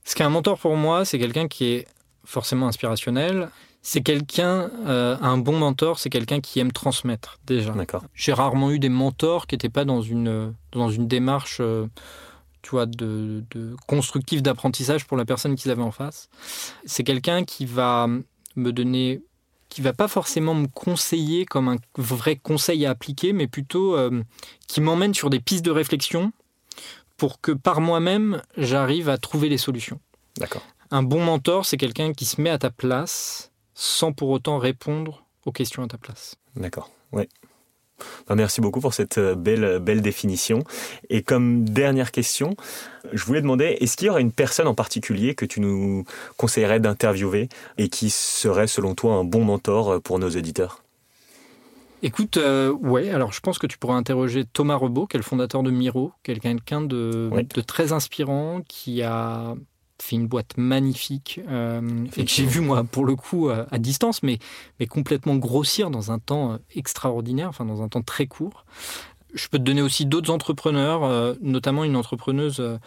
Ce 0.05 0.13
qu'est 0.13 0.23
un 0.23 0.29
mentor 0.29 0.59
pour 0.59 0.75
moi, 0.75 1.03
c'est 1.03 1.17
quelqu'un 1.17 1.47
qui 1.47 1.65
est 1.65 1.87
forcément 2.25 2.67
inspirationnel. 2.67 3.49
C'est 3.83 4.01
quelqu'un, 4.01 4.69
euh, 4.85 5.17
un 5.21 5.37
bon 5.37 5.57
mentor, 5.57 5.97
c'est 5.97 6.11
quelqu'un 6.11 6.39
qui 6.39 6.59
aime 6.59 6.71
transmettre 6.71 7.39
déjà. 7.45 7.71
D'accord. 7.71 8.03
J'ai 8.13 8.31
rarement 8.31 8.69
eu 8.71 8.77
des 8.77 8.89
mentors 8.89 9.47
qui 9.47 9.55
n'étaient 9.55 9.69
pas 9.69 9.85
dans 9.85 10.01
une, 10.01 10.53
dans 10.71 10.89
une 10.89 11.07
démarche 11.07 11.57
euh, 11.61 11.87
tu 12.61 12.71
vois, 12.71 12.85
de, 12.85 13.43
de 13.51 13.75
constructive 13.87 14.41
d'apprentissage 14.41 15.05
pour 15.05 15.17
la 15.17 15.25
personne 15.25 15.55
qu'ils 15.55 15.71
avaient 15.71 15.81
en 15.81 15.91
face. 15.91 16.29
C'est 16.85 17.03
quelqu'un 17.03 17.43
qui 17.43 17.65
va 17.65 18.07
me 18.55 18.71
donner, 18.71 19.21
qui 19.69 19.81
va 19.81 19.93
pas 19.93 20.07
forcément 20.07 20.53
me 20.53 20.67
conseiller 20.67 21.45
comme 21.45 21.67
un 21.67 21.77
vrai 21.97 22.35
conseil 22.35 22.85
à 22.85 22.91
appliquer, 22.91 23.33
mais 23.33 23.47
plutôt 23.47 23.95
euh, 23.95 24.21
qui 24.67 24.81
m'emmène 24.81 25.13
sur 25.13 25.29
des 25.29 25.39
pistes 25.39 25.65
de 25.65 25.71
réflexion 25.71 26.31
pour 27.17 27.41
que 27.41 27.51
par 27.51 27.81
moi-même, 27.81 28.41
j'arrive 28.57 29.09
à 29.09 29.17
trouver 29.17 29.49
les 29.49 29.57
solutions. 29.57 29.99
D'accord. 30.37 30.63
Un 30.91 31.03
bon 31.03 31.23
mentor, 31.23 31.65
c'est 31.65 31.77
quelqu'un 31.77 32.13
qui 32.13 32.25
se 32.25 32.41
met 32.41 32.49
à 32.49 32.57
ta 32.57 32.69
place 32.69 33.50
sans 33.81 34.13
pour 34.13 34.29
autant 34.29 34.59
répondre 34.59 35.25
aux 35.43 35.51
questions 35.51 35.81
à 35.81 35.87
ta 35.87 35.97
place. 35.97 36.35
D'accord. 36.55 36.91
Ben, 37.11 38.35
merci 38.35 38.61
beaucoup 38.61 38.79
pour 38.79 38.93
cette 38.93 39.17
euh, 39.17 39.33
belle, 39.33 39.79
belle 39.79 40.01
définition. 40.01 40.63
Et 41.09 41.23
comme 41.23 41.67
dernière 41.67 42.11
question, 42.11 42.55
je 43.11 43.25
voulais 43.25 43.41
demander, 43.41 43.77
est-ce 43.79 43.97
qu'il 43.97 44.05
y 44.05 44.09
aurait 44.11 44.21
une 44.21 44.31
personne 44.31 44.67
en 44.67 44.75
particulier 44.75 45.33
que 45.33 45.45
tu 45.45 45.61
nous 45.61 46.03
conseillerais 46.37 46.79
d'interviewer 46.79 47.49
et 47.79 47.89
qui 47.89 48.11
serait 48.11 48.67
selon 48.67 48.93
toi 48.93 49.15
un 49.15 49.23
bon 49.23 49.43
mentor 49.43 49.89
euh, 49.93 49.99
pour 49.99 50.19
nos 50.19 50.29
auditeurs? 50.29 50.83
Écoute, 52.03 52.37
euh, 52.37 52.71
ouais, 52.71 53.09
alors 53.09 53.33
je 53.33 53.39
pense 53.39 53.57
que 53.57 53.67
tu 53.67 53.79
pourrais 53.79 53.95
interroger 53.95 54.45
Thomas 54.45 54.75
Rebaud, 54.75 55.07
qui 55.07 55.17
est 55.17 55.19
le 55.19 55.23
fondateur 55.23 55.63
de 55.63 55.71
Miro, 55.71 56.11
quelqu'un 56.21 56.81
de, 56.81 57.29
Oui. 57.31 57.45
de 57.45 57.61
très 57.61 57.93
inspirant, 57.93 58.61
qui 58.67 59.01
a 59.01 59.55
fait 60.01 60.15
une 60.15 60.27
boîte 60.27 60.57
magnifique, 60.57 61.39
euh, 61.47 62.05
et 62.17 62.25
que 62.25 62.31
j'ai 62.31 62.45
vu 62.45 62.59
moi 62.61 62.83
pour 62.83 63.05
le 63.05 63.15
coup 63.15 63.49
à, 63.49 63.67
à 63.71 63.77
distance, 63.77 64.23
mais, 64.23 64.39
mais 64.79 64.87
complètement 64.87 65.35
grossir 65.35 65.89
dans 65.89 66.11
un 66.11 66.19
temps 66.19 66.53
euh, 66.53 66.57
extraordinaire, 66.75 67.49
enfin 67.49 67.65
dans 67.65 67.81
un 67.81 67.89
temps 67.89 68.01
très 68.01 68.27
court. 68.27 68.65
Je 69.33 69.47
peux 69.47 69.57
te 69.57 69.63
donner 69.63 69.81
aussi 69.81 70.05
d'autres 70.05 70.31
entrepreneurs, 70.31 71.03
euh, 71.03 71.35
notamment 71.41 71.85
une 71.85 71.95
entrepreneuse 71.95 72.59
euh, 72.59 72.77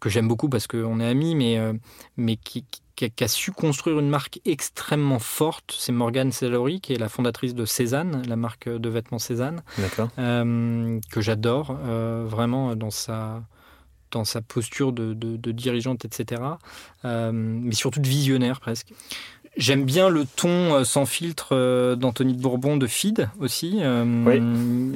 que 0.00 0.08
j'aime 0.08 0.28
beaucoup 0.28 0.48
parce 0.48 0.68
qu'on 0.68 1.00
est 1.00 1.06
amis, 1.06 1.34
mais, 1.34 1.58
euh, 1.58 1.72
mais 2.16 2.36
qui, 2.36 2.64
qui 2.94 3.04
a, 3.04 3.08
qui 3.08 3.24
a 3.24 3.28
su 3.28 3.50
construire 3.50 3.98
une 3.98 4.08
marque 4.08 4.40
extrêmement 4.44 5.18
forte. 5.18 5.74
C'est 5.76 5.90
Morgane 5.90 6.30
Sellery, 6.30 6.80
qui 6.80 6.92
est 6.92 6.98
la 6.98 7.08
fondatrice 7.08 7.54
de 7.54 7.64
Cézanne, 7.64 8.22
la 8.28 8.36
marque 8.36 8.68
de 8.68 8.88
vêtements 8.88 9.18
Cézanne, 9.18 9.62
euh, 10.18 11.00
que 11.10 11.20
j'adore 11.20 11.76
euh, 11.82 12.24
vraiment 12.28 12.76
dans 12.76 12.90
sa, 12.92 13.42
dans 14.10 14.24
sa 14.24 14.40
posture 14.40 14.92
de, 14.92 15.14
de- 15.14 15.36
de 15.36 15.52
dirigeante, 15.52 16.04
etc. 16.04 16.42
Euh, 17.04 17.30
mais 17.32 17.74
surtout 17.74 18.00
de 18.00 18.08
visionnaire 18.08 18.60
presque. 18.60 18.92
J'aime 19.56 19.84
bien 19.84 20.08
le 20.08 20.24
ton 20.24 20.74
euh, 20.74 20.84
sans 20.84 21.04
filtre 21.06 21.48
euh, 21.52 21.96
d'Anthony 21.96 22.34
de 22.34 22.40
Bourbon 22.40 22.76
de 22.76 22.86
Feed 22.86 23.28
aussi. 23.40 23.80
Oui, 24.26 24.40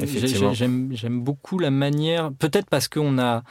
effectivement. 0.01 0.53
J'aime 0.53 1.21
beaucoup 1.21 1.59
la 1.59 1.71
manière, 1.71 2.31
peut-être 2.33 2.69
parce 2.71 2.87
qu'on 2.89 3.19
a, 3.19 3.43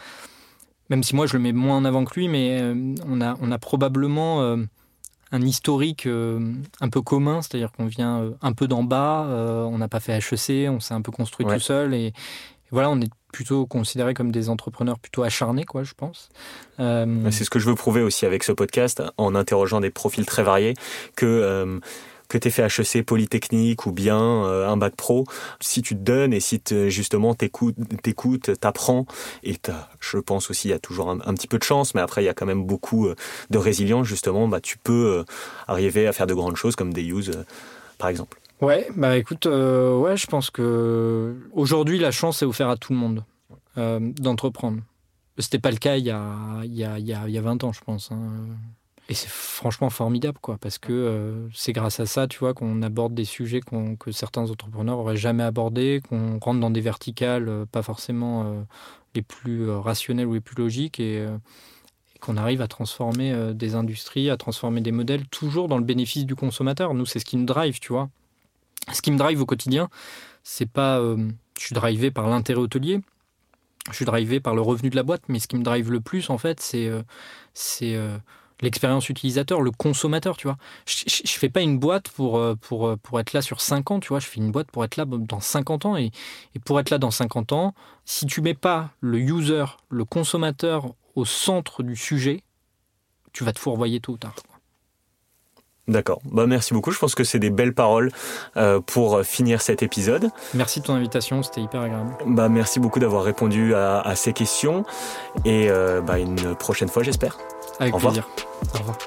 même 0.89 1.03
si 1.03 1.15
moi 1.15 1.25
je 1.27 1.33
le 1.33 1.39
mets 1.39 1.51
moins 1.51 1.77
en 1.77 1.85
avant 1.85 2.05
que 2.05 2.17
lui, 2.19 2.27
mais 2.27 2.61
on, 3.07 3.19
a, 3.21 3.35
on 3.41 3.51
a 3.51 3.57
probablement 3.57 4.55
un 5.33 5.41
historique 5.41 6.07
euh, 6.07 6.53
un 6.81 6.89
peu 6.89 7.01
commun, 7.01 7.41
c'est-à-dire 7.41 7.71
qu'on 7.71 7.85
vient 7.85 8.19
euh, 8.19 8.31
un 8.41 8.51
peu 8.51 8.67
d'en 8.67 8.83
bas, 8.83 9.25
euh, 9.27 9.63
on 9.63 9.77
n'a 9.77 9.87
pas 9.87 10.01
fait 10.01 10.17
HEC, 10.17 10.69
on 10.69 10.81
s'est 10.81 10.93
un 10.93 11.01
peu 11.01 11.11
construit 11.13 11.45
Ouais. 11.45 11.53
tout 11.55 11.61
seul 11.61 11.93
et, 11.93 12.07
et 12.07 12.13
voilà, 12.71 12.89
on 12.89 12.99
est 12.99 13.09
plutôt 13.31 13.65
considérés 13.65 14.13
comme 14.13 14.31
des 14.31 14.49
entrepreneurs 14.49 14.99
plutôt 14.99 15.23
acharnés, 15.23 15.65
quoi, 15.65 15.83
je 15.83 15.93
pense. 15.95 16.29
Euh, 16.79 17.29
C'est 17.31 17.43
ce 17.43 17.49
que 17.49 17.59
je 17.59 17.69
veux 17.69 17.75
prouver 17.75 18.01
aussi 18.01 18.25
avec 18.25 18.43
ce 18.43 18.51
podcast, 18.51 19.01
en 19.17 19.35
interrogeant 19.35 19.79
des 19.79 19.89
profils 19.89 20.25
très 20.25 20.43
variés, 20.43 20.73
que 21.15 21.25
euh, 21.25 21.79
que 22.27 22.37
tu 22.37 22.49
fait 22.49 22.63
HEC, 22.63 23.05
Polytechnique 23.05 23.85
ou 23.85 23.91
bien 23.91 24.17
euh, 24.21 24.69
un 24.69 24.77
bac 24.77 24.95
pro, 24.95 25.25
si 25.59 25.81
tu 25.81 25.95
te 25.95 26.01
donnes 26.01 26.31
et 26.31 26.39
si 26.39 26.61
te- 26.61 26.87
justement 26.87 27.35
t'écoutes, 27.35 27.75
t'apprends, 28.57 29.05
et 29.43 29.57
je 29.99 30.17
pense 30.17 30.49
aussi 30.49 30.69
il 30.69 30.71
y 30.71 30.73
a 30.73 30.79
toujours 30.79 31.09
un, 31.09 31.33
petit 31.33 31.47
peu 31.47 31.57
de 31.57 31.63
chance, 31.63 31.93
mais 31.93 31.99
après 31.99 32.23
il 32.23 32.25
y 32.25 32.29
a 32.29 32.33
quand 32.33 32.45
même 32.45 32.63
beaucoup 32.63 33.07
euh, 33.07 33.15
de 33.49 33.57
résilience 33.57 34.07
justement, 34.07 34.47
bah, 34.47 34.61
tu 34.61 34.77
peux 34.77 35.25
arriver 35.67 36.07
à 36.07 36.13
faire 36.13 36.25
de 36.25 36.33
grandes 36.33 36.55
choses 36.55 36.77
comme 36.77 36.93
des 36.93 37.03
use 37.03 37.31
par 37.97 38.07
exemple. 38.07 38.40
Ouais, 38.61 38.87
bah 38.95 39.17
écoute, 39.17 39.47
euh, 39.47 39.97
ouais, 39.97 40.15
je 40.17 40.27
pense 40.27 40.51
que 40.51 41.35
aujourd'hui 41.51 41.97
la 41.97 42.11
chance 42.11 42.43
est 42.43 42.45
offerte 42.45 42.71
à 42.71 42.77
tout 42.77 42.93
le 42.93 42.99
monde 42.99 43.25
euh, 43.77 43.99
d'entreprendre. 43.99 44.81
C'était 45.39 45.57
pas 45.57 45.71
le 45.71 45.77
cas 45.77 45.97
il 45.97 46.05
y 46.05 46.11
a, 46.11 46.61
il 46.63 46.75
y 46.75 46.83
a, 46.83 46.99
il 46.99 47.07
y 47.07 47.13
a, 47.13 47.27
il 47.27 47.33
y 47.33 47.37
a 47.39 47.41
20 47.41 47.63
ans, 47.63 47.73
je 47.73 47.81
pense. 47.81 48.11
hein. 48.11 48.45
Et 49.09 49.15
c'est 49.15 49.29
franchement 49.29 49.89
formidable, 49.89 50.37
quoi, 50.39 50.57
parce 50.59 50.77
que 50.77 50.93
euh, 50.93 51.47
c'est 51.53 51.73
grâce 51.73 51.99
à 51.99 52.05
ça, 52.05 52.27
tu 52.27 52.37
vois, 52.37 52.53
qu'on 52.53 52.83
aborde 52.83 53.15
des 53.15 53.25
sujets 53.25 53.61
que 53.99 54.11
certains 54.11 54.49
entrepreneurs 54.51 54.99
auraient 54.99 55.17
jamais 55.17 55.43
abordés, 55.43 56.01
qu'on 56.07 56.37
rentre 56.39 56.59
dans 56.59 56.69
des 56.69 56.81
verticales 56.81 57.49
euh, 57.49 57.65
pas 57.65 57.81
forcément 57.81 58.63
les 59.15 59.23
plus 59.23 59.69
rationnelles 59.71 60.27
ou 60.27 60.35
les 60.35 60.39
plus 60.39 60.55
logiques, 60.55 60.99
et, 60.99 61.25
qu'on 62.21 62.37
arrive 62.37 62.61
à 62.61 62.67
transformer 62.67 63.53
des 63.55 63.73
industries, 63.73 64.29
à 64.29 64.37
transformer 64.37 64.81
des 64.81 64.91
modèles, 64.91 65.27
toujours 65.29 65.67
dans 65.67 65.79
le 65.79 65.83
bénéfice 65.83 66.27
du 66.27 66.35
consommateur. 66.35 66.93
Nous, 66.93 67.07
c'est 67.07 67.17
ce 67.17 67.25
qui 67.25 67.35
nous 67.35 67.45
drive, 67.45 67.79
tu 67.79 67.93
vois. 67.93 68.09
Ce 68.91 69.01
qui 69.01 69.11
me 69.11 69.17
drive 69.17 69.41
au 69.41 69.45
quotidien, 69.45 69.89
c'est 70.43 70.69
pas. 70.69 70.99
euh, 70.99 71.29
je 71.59 71.65
suis 71.65 71.75
drivé 71.75 72.11
par 72.11 72.27
l'intérêt 72.27 72.59
hôtelier, 72.59 73.01
je 73.89 73.95
suis 73.95 74.05
drivé 74.05 74.39
par 74.39 74.55
le 74.55 74.61
revenu 74.61 74.89
de 74.89 74.95
la 74.95 75.03
boîte, 75.03 75.23
mais 75.27 75.39
ce 75.39 75.47
qui 75.47 75.55
me 75.57 75.63
drive 75.63 75.91
le 75.91 76.01
plus, 76.01 76.29
en 76.29 76.37
fait, 76.37 76.59
c'est 76.59 76.87
euh, 76.87 77.01
euh, 77.83 78.17
l'expérience 78.61 79.09
utilisateur, 79.09 79.61
le 79.61 79.71
consommateur, 79.71 80.37
tu 80.37 80.47
vois. 80.47 80.57
Je, 80.85 81.03
je 81.07 81.31
fais 81.33 81.49
pas 81.49 81.61
une 81.61 81.79
boîte 81.79 82.09
pour 82.11 82.39
être 83.19 83.33
là 83.33 83.41
sur 83.41 83.61
5 83.61 83.91
ans, 83.91 83.99
tu 83.99 84.09
vois. 84.09 84.19
Je 84.19 84.27
fais 84.27 84.39
une 84.39 84.51
boîte 84.51 84.71
pour 84.71 84.83
être 84.85 84.97
là 84.97 85.05
dans 85.05 85.39
50 85.39 85.85
ans. 85.85 85.97
Et, 85.97 86.11
et 86.55 86.59
pour 86.59 86.79
être 86.79 86.89
là 86.91 86.97
dans 86.99 87.11
50 87.11 87.51
ans, 87.53 87.73
si 88.05 88.25
tu 88.25 88.41
mets 88.41 88.53
pas 88.53 88.91
le 88.99 89.19
user, 89.19 89.65
le 89.89 90.05
consommateur 90.05 90.93
au 91.15 91.25
centre 91.25 91.83
du 91.83 91.95
sujet, 91.95 92.43
tu 93.33 93.43
vas 93.43 93.53
te 93.53 93.59
fourvoyer 93.59 93.99
tôt 93.99 94.13
ou 94.13 94.17
tard. 94.17 94.35
D'accord. 95.91 96.19
Bah 96.31 96.47
merci 96.47 96.73
beaucoup. 96.73 96.91
Je 96.91 96.97
pense 96.99 97.15
que 97.15 97.23
c'est 97.23 97.37
des 97.39 97.49
belles 97.49 97.73
paroles 97.73 98.11
euh, 98.57 98.79
pour 98.79 99.21
finir 99.23 99.61
cet 99.61 99.83
épisode. 99.83 100.29
Merci 100.53 100.79
de 100.79 100.85
ton 100.85 100.93
invitation, 100.93 101.43
c'était 101.43 101.61
hyper 101.61 101.81
agréable. 101.81 102.11
Bah 102.25 102.49
merci 102.49 102.79
beaucoup 102.79 102.99
d'avoir 102.99 103.23
répondu 103.23 103.75
à, 103.75 103.99
à 103.99 104.15
ces 104.15 104.33
questions 104.33 104.85
et 105.45 105.67
euh, 105.69 106.01
bah, 106.01 106.17
une 106.17 106.55
prochaine 106.55 106.87
fois 106.89 107.03
j'espère. 107.03 107.37
Avec 107.79 107.93
Au 107.93 107.97
revoir. 107.97 108.13
plaisir. 108.13 108.29
Au 108.73 108.77
revoir. 108.79 108.97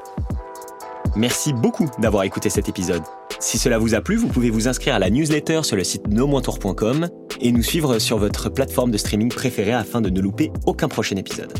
Merci 1.16 1.52
beaucoup 1.52 1.88
d'avoir 1.98 2.24
écouté 2.24 2.50
cet 2.50 2.68
épisode. 2.68 3.02
Si 3.38 3.58
cela 3.58 3.78
vous 3.78 3.94
a 3.94 4.00
plu, 4.00 4.16
vous 4.16 4.28
pouvez 4.28 4.50
vous 4.50 4.68
inscrire 4.68 4.94
à 4.94 4.98
la 4.98 5.10
newsletter 5.10 5.62
sur 5.62 5.76
le 5.76 5.84
site 5.84 6.06
nomointour.com 6.08 7.08
et 7.40 7.52
nous 7.52 7.62
suivre 7.62 7.98
sur 7.98 8.18
votre 8.18 8.48
plateforme 8.48 8.90
de 8.90 8.98
streaming 8.98 9.28
préférée 9.28 9.72
afin 9.74 10.00
de 10.00 10.10
ne 10.10 10.20
louper 10.20 10.50
aucun 10.66 10.88
prochain 10.88 11.16
épisode. 11.16 11.52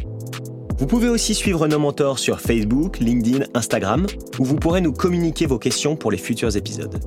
Vous 0.77 0.87
pouvez 0.87 1.09
aussi 1.09 1.35
suivre 1.35 1.69
nos 1.69 1.79
mentors 1.79 2.19
sur 2.19 2.41
Facebook, 2.41 2.99
LinkedIn, 2.99 3.45
Instagram, 3.55 4.07
où 4.41 4.45
vous 4.45 4.57
pourrez 4.57 4.81
nous 4.81 4.93
communiquer 4.93 5.47
vos 5.47 5.59
questions 5.59 5.95
pour 5.95 6.11
les 6.11 6.19
futurs 6.19 6.57
épisodes. 6.57 6.99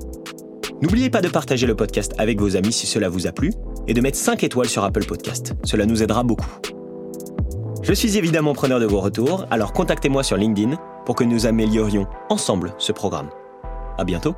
N'oubliez 0.81 1.09
pas 1.09 1.21
de 1.21 1.27
partager 1.27 1.67
le 1.67 1.75
podcast 1.75 2.13
avec 2.17 2.39
vos 2.39 2.55
amis 2.55 2.71
si 2.71 2.87
cela 2.87 3.09
vous 3.09 3.27
a 3.27 3.31
plu 3.31 3.51
et 3.87 3.93
de 3.93 3.99
mettre 3.99 4.17
5 4.17 4.43
étoiles 4.43 4.69
sur 4.69 4.83
Apple 4.83 5.05
Podcast. 5.05 5.53
Cela 5.65 5.85
nous 5.85 6.01
aidera 6.01 6.23
beaucoup. 6.23 6.49
Je 7.81 7.93
suis 7.93 8.17
évidemment 8.17 8.53
preneur 8.53 8.79
de 8.79 8.85
vos 8.85 9.01
retours, 9.01 9.45
alors 9.51 9.73
contactez-moi 9.73 10.23
sur 10.23 10.37
LinkedIn 10.37 10.77
pour 11.05 11.15
que 11.15 11.23
nous 11.23 11.45
améliorions 11.45 12.07
ensemble 12.29 12.73
ce 12.77 12.91
programme. 12.93 13.29
À 13.97 14.05
bientôt! 14.05 14.35